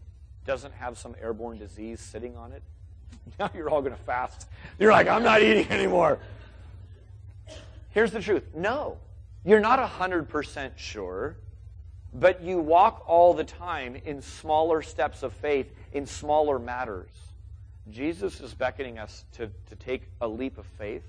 Doesn't 0.47 0.75
have 0.75 0.97
some 0.99 1.17
airborne 1.21 1.59
disease 1.59 2.01
sitting 2.01 2.37
on 2.37 2.53
it? 2.53 2.63
Now 3.39 3.51
you're 3.55 3.69
all 3.69 3.83
going 3.83 3.95
to 3.95 4.03
fast. 4.03 4.49
You're 4.79 4.93
like, 4.93 5.07
I'm 5.07 5.23
not 5.23 5.43
eating 5.43 5.71
anymore. 5.71 6.19
Here's 7.91 8.11
the 8.11 8.21
truth 8.21 8.45
no, 8.55 8.99
you're 9.45 9.61
not 9.61 9.79
100% 9.79 10.71
sure, 10.77 11.37
but 12.15 12.43
you 12.43 12.59
walk 12.59 13.05
all 13.07 13.35
the 13.35 13.45
time 13.45 13.97
in 13.97 14.23
smaller 14.23 14.83
steps 14.83 15.23
of 15.23 15.33
faith 15.33 15.71
in 15.93 16.07
smaller 16.07 16.59
matters. 16.59 17.09
Jesus 17.91 18.41
is 18.41 18.55
beckoning 18.55 18.99
us 18.99 19.25
to, 19.33 19.51
to 19.69 19.77
take 19.77 20.03
a 20.21 20.29
leap 20.29 20.59
of 20.59 20.67
faith, 20.79 21.03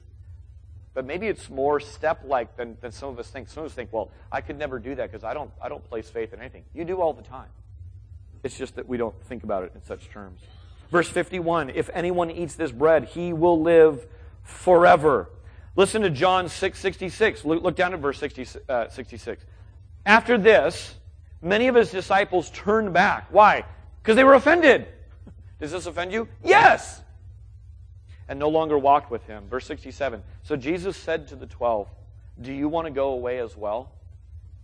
but 0.94 1.06
maybe 1.06 1.28
it's 1.28 1.50
more 1.50 1.80
step 1.80 2.22
like 2.26 2.56
than, 2.58 2.78
than 2.82 2.92
some 2.92 3.10
of 3.10 3.20
us 3.20 3.30
think. 3.30 3.50
Some 3.50 3.64
of 3.64 3.70
us 3.70 3.76
think, 3.76 3.92
well, 3.92 4.12
I 4.32 4.42
could 4.42 4.58
never 4.58 4.80
do 4.80 4.96
that 4.96 5.12
because 5.12 5.24
I 5.24 5.34
don't, 5.34 5.52
I 5.62 5.70
don't 5.70 5.84
place 5.88 6.10
faith 6.10 6.34
in 6.34 6.40
anything. 6.40 6.64
You 6.74 6.86
do 6.86 7.02
all 7.02 7.14
the 7.14 7.22
time. 7.22 7.50
It's 8.44 8.58
just 8.58 8.76
that 8.76 8.88
we 8.88 8.98
don't 8.98 9.16
think 9.26 9.44
about 9.44 9.64
it 9.64 9.72
in 9.76 9.84
such 9.84 10.10
terms. 10.10 10.42
Verse 10.92 11.08
51 11.08 11.72
If 11.72 11.90
anyone 11.94 12.32
eats 12.32 12.56
this 12.56 12.72
bread, 12.72 13.06
he 13.06 13.34
will 13.34 13.62
live 13.62 14.08
forever. 14.44 15.30
Listen 15.76 16.02
to 16.02 16.10
John 16.10 16.50
6 16.50 16.80
66. 16.80 17.46
Look, 17.46 17.64
look 17.64 17.76
down 17.76 17.94
at 17.94 18.00
verse 18.00 18.18
60, 18.20 18.48
uh, 18.68 18.90
66. 18.90 19.46
After 20.06 20.38
this, 20.38 20.96
many 21.42 21.68
of 21.68 21.76
his 21.76 21.92
disciples 21.92 22.50
turned 22.52 22.94
back. 22.94 23.28
Why? 23.32 23.66
Because 24.02 24.16
they 24.16 24.24
were 24.24 24.34
offended. 24.34 24.88
Does 25.60 25.72
this 25.72 25.86
offend 25.86 26.12
you? 26.12 26.28
Yes! 26.44 27.02
And 28.28 28.40
no 28.40 28.50
longer 28.50 28.78
walked 28.78 29.12
with 29.12 29.26
him. 29.26 29.46
Verse 29.50 29.66
67. 29.66 30.24
So 30.44 30.56
Jesus 30.56 30.96
said 30.96 31.28
to 31.30 31.36
the 31.36 31.48
twelve, 31.48 31.88
Do 32.40 32.54
you 32.54 32.70
want 32.70 32.86
to 32.86 32.92
go 32.92 33.10
away 33.10 33.40
as 33.40 33.58
well? 33.58 33.92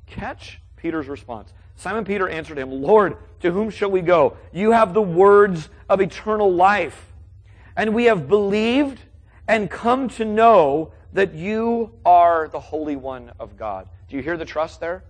Catch 0.07 0.61
Peter's 0.77 1.07
response. 1.07 1.51
Simon 1.75 2.05
Peter 2.05 2.29
answered 2.29 2.57
him, 2.57 2.71
Lord, 2.71 3.17
to 3.41 3.51
whom 3.51 3.69
shall 3.69 3.91
we 3.91 4.01
go? 4.01 4.37
You 4.53 4.71
have 4.71 4.93
the 4.93 5.01
words 5.01 5.69
of 5.89 5.99
eternal 5.99 6.53
life. 6.53 7.11
And 7.75 7.93
we 7.93 8.05
have 8.05 8.27
believed 8.27 8.99
and 9.47 9.69
come 9.69 10.07
to 10.09 10.25
know 10.25 10.93
that 11.13 11.33
you 11.33 11.91
are 12.05 12.47
the 12.47 12.59
Holy 12.59 12.95
One 12.95 13.31
of 13.39 13.57
God. 13.57 13.87
Do 14.09 14.15
you 14.15 14.21
hear 14.21 14.37
the 14.37 14.45
trust 14.45 14.79
there? 14.79 15.03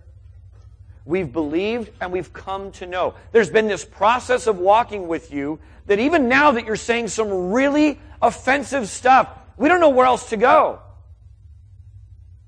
We've 1.06 1.32
believed 1.32 1.92
and 2.00 2.12
we've 2.12 2.32
come 2.32 2.72
to 2.72 2.86
know. 2.86 3.14
There's 3.30 3.48
been 3.48 3.68
this 3.68 3.84
process 3.84 4.48
of 4.48 4.58
walking 4.58 5.06
with 5.06 5.32
you 5.32 5.60
that 5.86 6.00
even 6.00 6.28
now 6.28 6.50
that 6.50 6.66
you're 6.66 6.74
saying 6.74 7.08
some 7.08 7.52
really 7.52 8.00
offensive 8.20 8.88
stuff, 8.88 9.30
we 9.56 9.68
don't 9.68 9.80
know 9.80 9.88
where 9.88 10.06
else 10.06 10.28
to 10.30 10.36
go. 10.36 10.80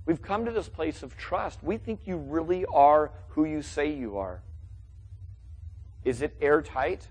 We've 0.06 0.20
come 0.20 0.44
to 0.46 0.50
this 0.50 0.68
place 0.68 1.04
of 1.04 1.16
trust. 1.16 1.62
We 1.62 1.76
think 1.76 2.00
you 2.04 2.16
really 2.16 2.64
are 2.66 3.12
who 3.28 3.44
you 3.44 3.62
say 3.62 3.92
you 3.92 4.18
are. 4.18 4.42
Is 6.04 6.20
it 6.20 6.34
airtight? 6.40 7.06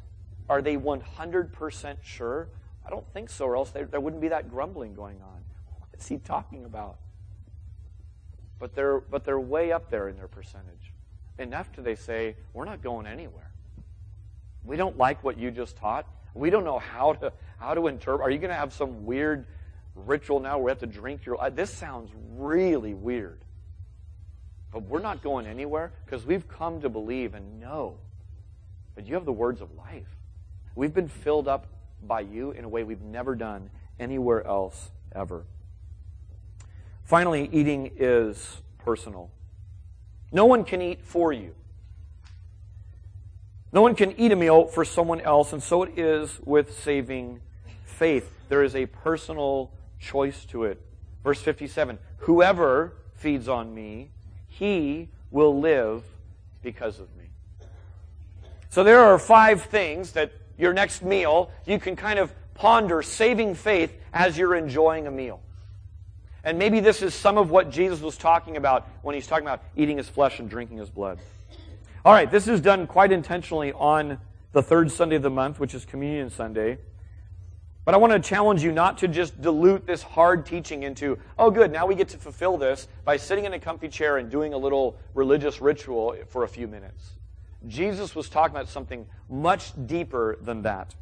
Are 0.49 0.61
they 0.61 0.75
100% 0.75 1.97
sure? 2.03 2.49
I 2.85 2.89
don't 2.89 3.07
think 3.13 3.29
so, 3.29 3.45
or 3.45 3.55
else 3.55 3.69
there, 3.69 3.85
there 3.85 3.99
wouldn't 3.99 4.21
be 4.21 4.29
that 4.29 4.49
grumbling 4.49 4.95
going 4.95 5.21
on. 5.21 5.43
What 5.79 5.89
is 5.97 6.07
he 6.07 6.17
talking 6.17 6.65
about? 6.65 6.97
But 8.59 8.75
they're, 8.75 8.99
but 8.99 9.23
they're 9.23 9.39
way 9.39 9.71
up 9.71 9.89
there 9.89 10.09
in 10.09 10.17
their 10.17 10.27
percentage. 10.27 10.86
Enough 11.39 11.71
to 11.73 11.81
they 11.81 11.95
say, 11.95 12.35
We're 12.53 12.65
not 12.65 12.81
going 12.81 13.07
anywhere. 13.07 13.51
We 14.63 14.75
don't 14.75 14.97
like 14.97 15.23
what 15.23 15.37
you 15.37 15.51
just 15.51 15.77
taught. 15.77 16.05
We 16.33 16.49
don't 16.49 16.65
know 16.65 16.79
how 16.79 17.13
to, 17.13 17.31
how 17.57 17.73
to 17.73 17.87
interpret. 17.87 18.25
Are 18.25 18.29
you 18.29 18.37
going 18.37 18.49
to 18.49 18.55
have 18.55 18.73
some 18.73 19.05
weird 19.05 19.45
ritual 20.05 20.39
now 20.39 20.57
where 20.57 20.65
we 20.65 20.71
have 20.71 20.79
to 20.79 20.87
drink 20.87 21.25
your 21.25 21.37
life. 21.37 21.55
This 21.55 21.71
sounds 21.71 22.11
really 22.35 22.93
weird. 22.93 23.39
But 24.71 24.83
we're 24.83 25.01
not 25.01 25.23
going 25.23 25.47
anywhere 25.47 25.91
because 26.05 26.25
we've 26.25 26.47
come 26.47 26.81
to 26.81 26.89
believe 26.89 27.33
and 27.33 27.59
know 27.59 27.97
that 28.95 29.07
you 29.07 29.15
have 29.15 29.25
the 29.25 29.33
words 29.33 29.61
of 29.61 29.73
life. 29.75 30.07
We've 30.75 30.93
been 30.93 31.07
filled 31.07 31.47
up 31.47 31.67
by 32.03 32.21
you 32.21 32.51
in 32.51 32.63
a 32.63 32.69
way 32.69 32.83
we've 32.83 33.01
never 33.01 33.35
done 33.35 33.69
anywhere 33.99 34.45
else 34.45 34.91
ever. 35.15 35.45
Finally, 37.03 37.49
eating 37.51 37.91
is 37.97 38.61
personal. 38.77 39.31
No 40.31 40.45
one 40.45 40.63
can 40.63 40.81
eat 40.81 41.01
for 41.03 41.31
you. 41.31 41.55
No 43.71 43.81
one 43.81 43.95
can 43.95 44.19
eat 44.19 44.31
a 44.31 44.35
meal 44.35 44.65
for 44.65 44.85
someone 44.85 45.21
else, 45.21 45.53
and 45.53 45.61
so 45.61 45.83
it 45.83 45.97
is 45.97 46.39
with 46.43 46.79
saving 46.79 47.41
faith. 47.85 48.31
There 48.49 48.63
is 48.63 48.75
a 48.75 48.85
personal 48.85 49.71
choice 49.99 50.45
to 50.45 50.63
it. 50.63 50.81
Verse 51.23 51.41
57 51.41 51.99
Whoever 52.19 52.93
feeds 53.15 53.47
on 53.47 53.73
me, 53.73 54.11
he 54.47 55.09
will 55.31 55.59
live 55.59 56.03
because 56.61 56.99
of 56.99 57.15
me. 57.15 57.25
So 58.69 58.83
there 58.83 58.99
are 58.99 59.19
five 59.19 59.63
things 59.63 60.11
that 60.13 60.31
your 60.57 60.73
next 60.73 61.03
meal 61.03 61.51
you 61.65 61.79
can 61.79 61.95
kind 61.95 62.19
of 62.19 62.33
ponder 62.53 63.01
saving 63.01 63.55
faith 63.55 63.93
as 64.13 64.37
you're 64.37 64.55
enjoying 64.55 65.07
a 65.07 65.11
meal. 65.11 65.41
And 66.47 66.57
maybe 66.57 66.79
this 66.79 67.01
is 67.01 67.13
some 67.13 67.37
of 67.37 67.51
what 67.51 67.69
Jesus 67.69 67.99
was 67.99 68.15
talking 68.15 68.55
about 68.55 68.87
when 69.01 69.13
he's 69.13 69.27
talking 69.27 69.45
about 69.45 69.61
eating 69.75 69.97
his 69.97 70.07
flesh 70.07 70.39
and 70.39 70.49
drinking 70.49 70.77
his 70.77 70.89
blood. 70.89 71.19
All 72.05 72.13
right, 72.13 72.31
this 72.31 72.47
is 72.47 72.61
done 72.61 72.87
quite 72.87 73.11
intentionally 73.11 73.73
on 73.73 74.17
the 74.53 74.63
third 74.63 74.89
Sunday 74.89 75.17
of 75.17 75.23
the 75.23 75.29
month, 75.29 75.59
which 75.59 75.73
is 75.73 75.83
Communion 75.83 76.29
Sunday. 76.29 76.77
But 77.83 77.95
I 77.95 77.97
want 77.97 78.13
to 78.13 78.19
challenge 78.19 78.63
you 78.63 78.71
not 78.71 78.97
to 78.99 79.09
just 79.09 79.41
dilute 79.41 79.85
this 79.85 80.01
hard 80.01 80.45
teaching 80.45 80.83
into, 80.83 81.19
oh, 81.37 81.51
good, 81.51 81.69
now 81.69 81.85
we 81.85 81.95
get 81.95 82.07
to 82.09 82.17
fulfill 82.17 82.55
this 82.55 82.87
by 83.03 83.17
sitting 83.17 83.43
in 83.43 83.51
a 83.51 83.59
comfy 83.59 83.89
chair 83.89 84.15
and 84.15 84.29
doing 84.29 84.53
a 84.53 84.57
little 84.57 84.97
religious 85.15 85.59
ritual 85.59 86.15
for 86.29 86.45
a 86.45 86.47
few 86.47 86.69
minutes. 86.69 87.09
Jesus 87.67 88.15
was 88.15 88.29
talking 88.29 88.55
about 88.55 88.69
something 88.69 89.05
much 89.29 89.73
deeper 89.85 90.37
than 90.41 90.61
that. 90.61 90.95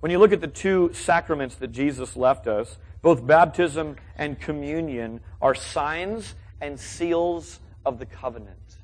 When 0.00 0.10
you 0.10 0.18
look 0.18 0.32
at 0.32 0.40
the 0.40 0.48
two 0.48 0.90
sacraments 0.92 1.54
that 1.54 1.68
Jesus 1.68 2.16
left 2.16 2.48
us, 2.48 2.78
both 3.04 3.26
baptism 3.26 3.96
and 4.16 4.40
communion 4.40 5.20
are 5.42 5.54
signs 5.54 6.34
and 6.62 6.80
seals 6.80 7.60
of 7.84 7.98
the 7.98 8.06
covenant. 8.06 8.78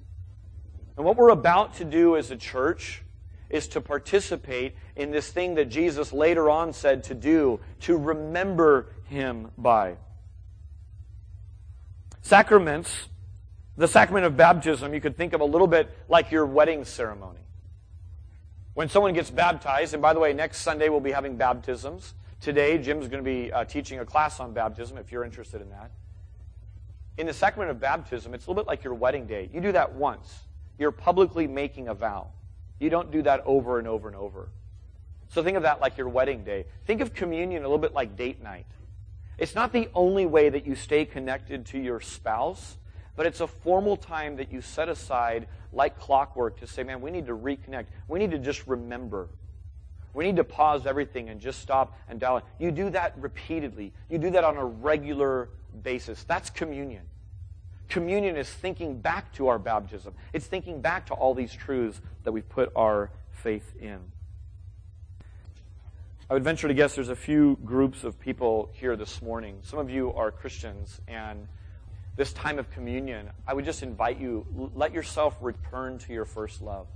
And 0.99 1.07
what 1.07 1.17
we're 1.17 1.31
about 1.31 1.77
to 1.77 1.87
do 1.87 2.19
as 2.19 2.31
a 2.31 2.37
church 2.37 3.03
is 3.49 3.67
to 3.69 3.81
participate 3.81 4.75
in 4.95 5.11
this 5.11 5.31
thing 5.31 5.55
that 5.55 5.71
Jesus 5.71 6.13
later 6.13 6.51
on 6.51 6.75
said 6.75 7.03
to 7.05 7.15
do, 7.15 7.61
to 7.81 7.97
remember 7.97 8.93
him 9.09 9.53
by. 9.57 9.97
Sacraments, 12.21 13.09
the 13.79 13.89
sacrament 13.89 14.27
of 14.27 14.37
baptism, 14.37 14.93
you 14.93 15.01
could 15.01 15.17
think 15.17 15.33
of 15.33 15.41
a 15.41 15.47
little 15.47 15.67
bit 15.67 15.91
like 16.11 16.31
your 16.31 16.45
wedding 16.45 16.85
ceremony. 16.85 17.41
When 18.75 18.91
someone 18.91 19.15
gets 19.15 19.31
baptized, 19.31 19.95
and 19.95 20.03
by 20.03 20.13
the 20.13 20.21
way, 20.21 20.35
next 20.35 20.59
Sunday 20.59 20.91
we'll 20.91 21.01
be 21.01 21.13
having 21.13 21.39
baptisms. 21.39 22.13
Today, 22.41 22.79
Jim's 22.79 23.09
going 23.09 23.23
to 23.23 23.31
be 23.31 23.53
uh, 23.53 23.65
teaching 23.65 23.99
a 23.99 24.07
class 24.07 24.41
on 24.41 24.55
baptism 24.55 24.97
if 24.97 25.13
you're 25.13 25.25
interested 25.25 25.61
in 25.61 25.69
that. 25.71 25.91
In 27.19 27.27
the 27.27 27.35
sacrament 27.35 27.71
of 27.71 27.81
baptism, 27.81 28.33
it's 28.33 28.47
a 28.47 28.51
little 28.51 28.63
bit 28.63 28.67
like 28.67 28.83
your 28.83 28.95
wedding 28.95 29.27
day. 29.27 29.51
You 29.53 29.61
do 29.61 29.73
that 29.73 29.93
once. 29.93 30.41
You're 30.79 30.91
publicly 30.91 31.47
making 31.47 31.89
a 31.89 31.95
vow. 31.95 32.29
You 32.79 32.89
don't 32.89 33.11
do 33.11 33.21
that 33.23 33.43
over 33.45 33.79
and 33.79 33.87
over 33.87 34.09
and 34.09 34.17
over. 34.17 34.49
So 35.29 35.43
think 35.43 35.59
of 35.59 35.65
that 35.65 35.83
like 35.83 35.99
your 35.99 36.09
wedding 36.09 36.43
day. 36.43 36.65
Think 36.87 37.03
of 37.03 37.13
communion 37.13 37.63
a 37.63 37.67
little 37.67 37.79
bit 37.79 37.93
like 37.93 38.17
date 38.17 38.43
night. 38.43 38.67
It's 39.37 39.55
not 39.55 39.73
the 39.73 39.91
only 39.95 40.25
way 40.25 40.49
that 40.49 40.67
you 40.67 40.75
stay 40.75 41.05
connected 41.05 41.67
to 41.67 41.79
your 41.79 42.01
spouse, 42.01 42.79
but 43.17 43.27
it's 43.27 43.41
a 43.41 43.47
formal 43.47 43.99
time 43.99 44.37
that 44.37 44.51
you 44.51 44.63
set 44.63 44.89
aside 44.89 45.47
like 45.75 45.99
clockwork 45.99 46.59
to 46.61 46.67
say, 46.67 46.85
man, 46.85 47.03
we 47.03 47.11
need 47.11 47.27
to 47.27 47.37
reconnect. 47.37 47.87
We 48.09 48.19
need 48.19 48.31
to 48.31 48.39
just 48.39 48.67
remember. 48.67 49.29
We 50.13 50.25
need 50.25 50.37
to 50.37 50.45
pause 50.45 50.87
everything 50.87 51.29
and 51.29 51.41
just 51.41 51.61
stop 51.61 51.97
and 52.09 52.19
dial 52.19 52.39
in. 52.39 52.43
You 52.59 52.71
do 52.71 52.91
that 52.91 53.15
repeatedly. 53.19 53.93
You 54.09 54.19
do 54.19 54.31
that 54.31 54.45
on 54.45 54.57
a 54.57 54.65
regular 54.65 55.49
basis. 55.83 56.25
That's 56.25 56.51
communion. 56.51 57.03
Communion 57.89 58.37
is 58.37 58.49
thinking 58.49 59.01
back 59.01 59.33
to 59.35 59.49
our 59.49 59.59
baptism. 59.59 60.15
It's 60.33 60.47
thinking 60.47 60.81
back 60.81 61.07
to 61.07 61.15
all 61.15 61.35
these 61.35 61.53
truths 61.53 62.01
that 62.25 62.33
we've 62.33 62.49
put 62.49 62.71
our 62.77 63.11
faith 63.33 63.75
in. 63.81 63.99
I 66.29 66.35
would 66.35 66.45
venture 66.45 66.69
to 66.69 66.75
guess 66.75 66.95
there's 66.95 67.09
a 67.09 67.17
few 67.17 67.59
groups 67.65 68.05
of 68.05 68.21
people 68.21 68.71
here 68.75 68.95
this 68.95 69.21
morning. 69.21 69.59
Some 69.63 69.81
of 69.81 69.91
you 69.91 70.13
are 70.13 70.31
Christians, 70.31 71.01
and 71.09 71.49
this 72.15 72.33
time 72.33 72.61
of 72.61 72.71
communion, 72.71 73.31
I 73.49 73.55
would 73.55 73.65
just 73.65 73.83
invite 73.83 74.21
you, 74.21 74.71
let 74.75 74.95
yourself 74.95 75.37
return 75.41 75.99
to 75.99 76.13
your 76.13 76.25
first 76.25 76.63
love. 76.63 76.87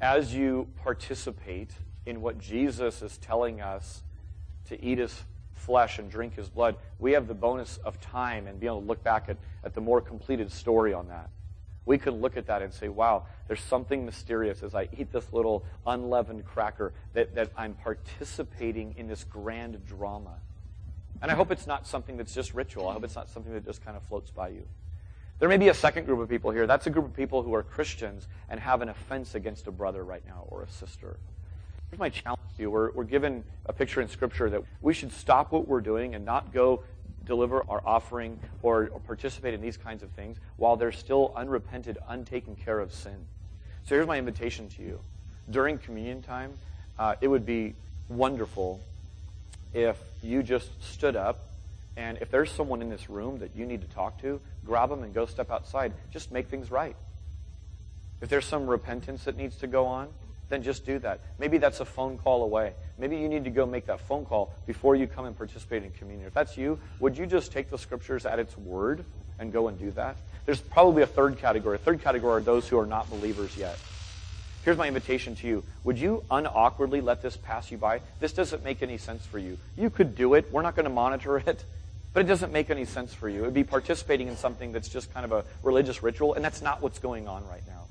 As 0.00 0.34
you 0.34 0.68
participate 0.82 1.70
in 2.04 2.20
what 2.20 2.38
Jesus 2.38 3.00
is 3.00 3.16
telling 3.18 3.62
us 3.62 4.02
to 4.68 4.82
eat 4.82 4.98
his 4.98 5.22
flesh 5.54 5.98
and 5.98 6.10
drink 6.10 6.36
his 6.36 6.48
blood, 6.48 6.76
we 6.98 7.12
have 7.12 7.26
the 7.26 7.34
bonus 7.34 7.78
of 7.78 7.98
time 8.00 8.46
and 8.46 8.60
be 8.60 8.66
able 8.66 8.82
to 8.82 8.86
look 8.86 9.02
back 9.02 9.28
at, 9.28 9.38
at 9.64 9.74
the 9.74 9.80
more 9.80 10.02
completed 10.02 10.52
story 10.52 10.92
on 10.92 11.08
that. 11.08 11.30
We 11.86 11.98
can 11.98 12.14
look 12.14 12.36
at 12.36 12.46
that 12.46 12.62
and 12.62 12.74
say, 12.74 12.88
wow, 12.88 13.26
there's 13.46 13.60
something 13.60 14.04
mysterious 14.04 14.62
as 14.62 14.74
I 14.74 14.88
eat 14.98 15.12
this 15.12 15.32
little 15.32 15.64
unleavened 15.86 16.44
cracker 16.44 16.92
that, 17.14 17.34
that 17.36 17.50
I'm 17.56 17.74
participating 17.74 18.94
in 18.98 19.08
this 19.08 19.24
grand 19.24 19.86
drama. 19.86 20.34
And 21.22 21.30
I 21.30 21.34
hope 21.34 21.50
it's 21.50 21.66
not 21.66 21.86
something 21.86 22.16
that's 22.16 22.34
just 22.34 22.54
ritual. 22.54 22.88
I 22.88 22.92
hope 22.92 23.04
it's 23.04 23.14
not 23.16 23.30
something 23.30 23.52
that 23.54 23.64
just 23.64 23.84
kind 23.84 23.96
of 23.96 24.02
floats 24.02 24.30
by 24.30 24.48
you. 24.48 24.66
There 25.38 25.48
may 25.50 25.58
be 25.58 25.68
a 25.68 25.74
second 25.74 26.06
group 26.06 26.20
of 26.20 26.28
people 26.30 26.50
here. 26.50 26.66
That's 26.66 26.86
a 26.86 26.90
group 26.90 27.04
of 27.04 27.14
people 27.14 27.42
who 27.42 27.54
are 27.54 27.62
Christians 27.62 28.26
and 28.48 28.58
have 28.58 28.80
an 28.80 28.88
offense 28.88 29.34
against 29.34 29.66
a 29.66 29.70
brother 29.70 30.02
right 30.02 30.22
now 30.26 30.44
or 30.48 30.62
a 30.62 30.68
sister. 30.68 31.18
Here's 31.90 32.00
my 32.00 32.08
challenge 32.08 32.40
to 32.56 32.62
you. 32.62 32.70
We're, 32.70 32.90
we're 32.92 33.04
given 33.04 33.44
a 33.66 33.72
picture 33.72 34.00
in 34.00 34.08
Scripture 34.08 34.48
that 34.48 34.62
we 34.80 34.94
should 34.94 35.12
stop 35.12 35.52
what 35.52 35.68
we're 35.68 35.82
doing 35.82 36.14
and 36.14 36.24
not 36.24 36.54
go 36.54 36.82
deliver 37.26 37.64
our 37.68 37.82
offering 37.84 38.38
or, 38.62 38.88
or 38.92 39.00
participate 39.00 39.52
in 39.52 39.60
these 39.60 39.76
kinds 39.76 40.02
of 40.02 40.10
things 40.10 40.38
while 40.56 40.76
there's 40.76 40.96
still 40.96 41.32
unrepented, 41.36 41.98
untaken 42.08 42.56
care 42.56 42.80
of 42.80 42.92
sin. 42.92 43.26
So 43.84 43.94
here's 43.94 44.06
my 44.06 44.18
invitation 44.18 44.68
to 44.70 44.82
you. 44.82 45.00
During 45.50 45.76
communion 45.76 46.22
time, 46.22 46.54
uh, 46.98 47.16
it 47.20 47.28
would 47.28 47.44
be 47.44 47.74
wonderful 48.08 48.80
if 49.74 49.98
you 50.22 50.42
just 50.42 50.70
stood 50.82 51.14
up 51.14 51.38
and 51.96 52.18
if 52.20 52.30
there's 52.30 52.50
someone 52.50 52.82
in 52.82 52.90
this 52.90 53.08
room 53.08 53.38
that 53.38 53.50
you 53.56 53.64
need 53.66 53.80
to 53.80 53.88
talk 53.88 54.20
to, 54.20 54.40
grab 54.64 54.90
them 54.90 55.02
and 55.02 55.14
go 55.14 55.26
step 55.26 55.50
outside. 55.50 55.92
Just 56.12 56.30
make 56.30 56.48
things 56.48 56.70
right. 56.70 56.96
If 58.20 58.28
there's 58.28 58.44
some 58.44 58.66
repentance 58.66 59.24
that 59.24 59.36
needs 59.36 59.56
to 59.58 59.66
go 59.66 59.86
on, 59.86 60.08
then 60.48 60.62
just 60.62 60.86
do 60.86 60.98
that. 61.00 61.20
Maybe 61.38 61.58
that's 61.58 61.80
a 61.80 61.84
phone 61.84 62.18
call 62.18 62.42
away. 62.42 62.72
Maybe 62.98 63.16
you 63.16 63.28
need 63.28 63.44
to 63.44 63.50
go 63.50 63.66
make 63.66 63.86
that 63.86 64.00
phone 64.00 64.24
call 64.24 64.52
before 64.66 64.94
you 64.94 65.06
come 65.06 65.24
and 65.24 65.36
participate 65.36 65.82
in 65.82 65.90
communion. 65.92 66.26
If 66.26 66.34
that's 66.34 66.56
you, 66.56 66.78
would 67.00 67.18
you 67.18 67.26
just 67.26 67.52
take 67.52 67.70
the 67.70 67.78
scriptures 67.78 68.26
at 68.26 68.38
its 68.38 68.56
word 68.56 69.04
and 69.38 69.52
go 69.52 69.68
and 69.68 69.78
do 69.78 69.90
that? 69.92 70.16
There's 70.44 70.60
probably 70.60 71.02
a 71.02 71.06
third 71.06 71.38
category. 71.38 71.76
A 71.76 71.78
third 71.78 72.02
category 72.02 72.40
are 72.40 72.40
those 72.40 72.68
who 72.68 72.78
are 72.78 72.86
not 72.86 73.10
believers 73.10 73.56
yet. 73.56 73.78
Here's 74.64 74.76
my 74.76 74.88
invitation 74.88 75.34
to 75.36 75.46
you. 75.46 75.64
Would 75.84 75.98
you 75.98 76.24
unawkwardly 76.30 77.00
let 77.00 77.22
this 77.22 77.36
pass 77.36 77.70
you 77.70 77.78
by? 77.78 78.00
This 78.20 78.32
doesn't 78.32 78.64
make 78.64 78.82
any 78.82 78.98
sense 78.98 79.24
for 79.26 79.38
you. 79.38 79.58
You 79.76 79.90
could 79.90 80.16
do 80.16 80.34
it. 80.34 80.52
We're 80.52 80.62
not 80.62 80.74
going 80.74 80.84
to 80.84 80.90
monitor 80.90 81.38
it. 81.38 81.64
But 82.16 82.24
it 82.24 82.28
doesn't 82.28 82.50
make 82.50 82.70
any 82.70 82.86
sense 82.86 83.12
for 83.12 83.28
you. 83.28 83.40
It 83.40 83.42
would 83.42 83.52
be 83.52 83.62
participating 83.62 84.28
in 84.28 84.38
something 84.38 84.72
that's 84.72 84.88
just 84.88 85.12
kind 85.12 85.26
of 85.26 85.32
a 85.32 85.44
religious 85.62 86.02
ritual, 86.02 86.32
and 86.32 86.42
that's 86.42 86.62
not 86.62 86.80
what's 86.80 86.98
going 86.98 87.28
on 87.28 87.46
right 87.46 87.60
now. 87.66 87.88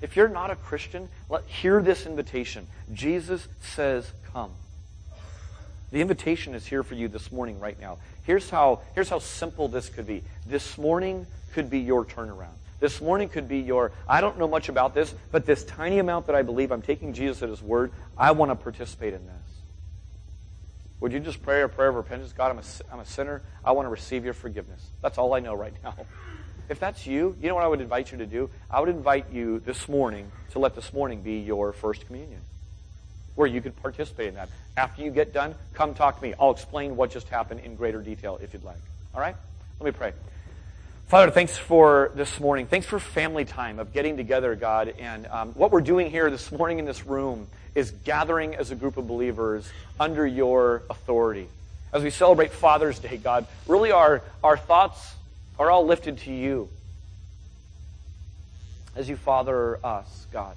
If 0.00 0.14
you're 0.14 0.28
not 0.28 0.52
a 0.52 0.54
Christian, 0.54 1.08
let, 1.28 1.44
hear 1.46 1.82
this 1.82 2.06
invitation. 2.06 2.68
Jesus 2.92 3.48
says, 3.60 4.08
Come. 4.32 4.52
The 5.90 6.00
invitation 6.00 6.54
is 6.54 6.64
here 6.64 6.84
for 6.84 6.94
you 6.94 7.08
this 7.08 7.32
morning, 7.32 7.58
right 7.58 7.76
now. 7.80 7.98
Here's 8.22 8.48
how, 8.48 8.82
here's 8.94 9.08
how 9.08 9.18
simple 9.18 9.66
this 9.66 9.88
could 9.88 10.06
be. 10.06 10.22
This 10.46 10.78
morning 10.78 11.26
could 11.52 11.68
be 11.68 11.80
your 11.80 12.04
turnaround. 12.04 12.54
This 12.78 13.00
morning 13.00 13.28
could 13.28 13.48
be 13.48 13.58
your, 13.58 13.90
I 14.08 14.20
don't 14.20 14.38
know 14.38 14.46
much 14.46 14.68
about 14.68 14.94
this, 14.94 15.12
but 15.32 15.44
this 15.44 15.64
tiny 15.64 15.98
amount 15.98 16.28
that 16.28 16.36
I 16.36 16.42
believe, 16.42 16.70
I'm 16.70 16.82
taking 16.82 17.14
Jesus 17.14 17.42
at 17.42 17.48
his 17.48 17.60
word, 17.60 17.90
I 18.16 18.30
want 18.30 18.52
to 18.52 18.54
participate 18.54 19.12
in 19.12 19.26
this. 19.26 19.49
Would 21.00 21.12
you 21.12 21.20
just 21.20 21.42
pray 21.42 21.62
a 21.62 21.68
prayer 21.68 21.88
of 21.88 21.94
repentance? 21.94 22.32
God, 22.32 22.50
I'm 22.50 22.58
a, 22.58 22.92
I'm 22.92 23.00
a 23.00 23.06
sinner. 23.06 23.42
I 23.64 23.72
want 23.72 23.86
to 23.86 23.90
receive 23.90 24.24
your 24.24 24.34
forgiveness. 24.34 24.86
That's 25.00 25.16
all 25.16 25.34
I 25.34 25.40
know 25.40 25.54
right 25.54 25.72
now. 25.82 25.94
If 26.68 26.78
that's 26.78 27.06
you, 27.06 27.36
you 27.40 27.48
know 27.48 27.56
what 27.56 27.64
I 27.64 27.66
would 27.66 27.80
invite 27.80 28.12
you 28.12 28.18
to 28.18 28.26
do? 28.26 28.48
I 28.70 28.78
would 28.78 28.88
invite 28.88 29.32
you 29.32 29.58
this 29.60 29.88
morning 29.88 30.30
to 30.52 30.60
let 30.60 30.76
this 30.76 30.92
morning 30.92 31.20
be 31.20 31.38
your 31.40 31.72
first 31.72 32.06
communion, 32.06 32.40
where 33.34 33.48
you 33.48 33.60
could 33.60 33.74
participate 33.82 34.28
in 34.28 34.34
that. 34.34 34.50
After 34.76 35.02
you 35.02 35.10
get 35.10 35.32
done, 35.32 35.54
come 35.72 35.94
talk 35.94 36.18
to 36.18 36.22
me. 36.22 36.34
I'll 36.38 36.52
explain 36.52 36.94
what 36.96 37.10
just 37.10 37.28
happened 37.28 37.60
in 37.60 37.74
greater 37.74 38.00
detail 38.00 38.38
if 38.40 38.52
you'd 38.52 38.62
like. 38.62 38.78
All 39.14 39.20
right? 39.20 39.34
Let 39.80 39.86
me 39.86 39.98
pray. 39.98 40.12
Father, 41.08 41.32
thanks 41.32 41.56
for 41.56 42.12
this 42.14 42.38
morning. 42.38 42.66
Thanks 42.66 42.86
for 42.86 43.00
family 43.00 43.44
time 43.44 43.80
of 43.80 43.92
getting 43.92 44.16
together, 44.16 44.54
God. 44.54 44.94
And 45.00 45.26
um, 45.26 45.52
what 45.54 45.72
we're 45.72 45.80
doing 45.80 46.08
here 46.08 46.30
this 46.30 46.52
morning 46.52 46.78
in 46.78 46.84
this 46.84 47.04
room 47.04 47.48
is 47.74 47.90
gathering 48.04 48.54
as 48.54 48.70
a 48.70 48.74
group 48.74 48.96
of 48.96 49.06
believers 49.06 49.70
under 49.98 50.26
your 50.26 50.82
authority. 50.90 51.48
As 51.92 52.02
we 52.02 52.10
celebrate 52.10 52.52
Father's 52.52 52.98
Day, 52.98 53.16
God, 53.16 53.46
really 53.66 53.92
our, 53.92 54.22
our 54.42 54.56
thoughts 54.56 55.14
are 55.58 55.70
all 55.70 55.86
lifted 55.86 56.18
to 56.18 56.32
you 56.32 56.68
as 58.96 59.08
you 59.08 59.16
father 59.16 59.78
us, 59.84 60.26
God. 60.32 60.56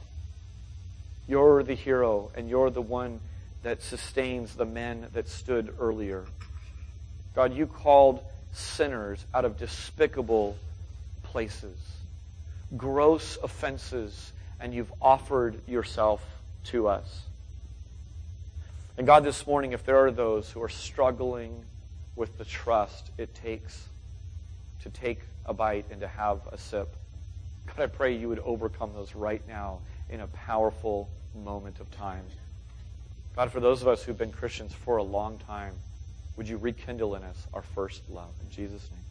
You're 1.27 1.63
the 1.63 1.75
hero, 1.75 2.31
and 2.35 2.49
you're 2.49 2.69
the 2.69 2.81
one 2.81 3.19
that 3.63 3.81
sustains 3.81 4.55
the 4.55 4.65
men 4.65 5.07
that 5.13 5.29
stood 5.29 5.73
earlier. 5.79 6.25
God, 7.35 7.53
you 7.55 7.65
called 7.65 8.23
sinners 8.53 9.23
out 9.33 9.45
of 9.45 9.57
despicable 9.57 10.57
places, 11.23 11.77
gross 12.75 13.37
offenses, 13.41 14.31
and 14.59 14.73
you've 14.73 14.91
offered 15.01 15.67
yourself 15.67 16.23
to 16.65 16.87
us. 16.87 17.25
And 18.97 19.07
God, 19.07 19.23
this 19.23 19.47
morning, 19.47 19.71
if 19.71 19.83
there 19.83 19.97
are 19.97 20.11
those 20.11 20.51
who 20.51 20.61
are 20.61 20.69
struggling 20.69 21.63
with 22.15 22.37
the 22.37 22.45
trust 22.45 23.11
it 23.17 23.33
takes 23.33 23.87
to 24.81 24.89
take 24.89 25.21
a 25.45 25.53
bite 25.53 25.85
and 25.91 26.01
to 26.01 26.07
have 26.07 26.39
a 26.51 26.57
sip. 26.57 26.95
God, 27.65 27.83
I 27.83 27.87
pray 27.87 28.15
you 28.15 28.29
would 28.29 28.39
overcome 28.39 28.93
those 28.93 29.15
right 29.15 29.41
now 29.47 29.79
in 30.09 30.19
a 30.19 30.27
powerful 30.27 31.09
moment 31.33 31.79
of 31.79 31.89
time. 31.91 32.23
God, 33.35 33.51
for 33.51 33.59
those 33.59 33.81
of 33.81 33.87
us 33.87 34.03
who've 34.03 34.17
been 34.17 34.31
Christians 34.31 34.73
for 34.73 34.97
a 34.97 35.03
long 35.03 35.39
time, 35.39 35.73
would 36.37 36.47
you 36.47 36.57
rekindle 36.57 37.15
in 37.15 37.23
us 37.23 37.47
our 37.53 37.61
first 37.61 38.09
love? 38.09 38.31
In 38.43 38.49
Jesus' 38.51 38.89
name. 38.91 39.02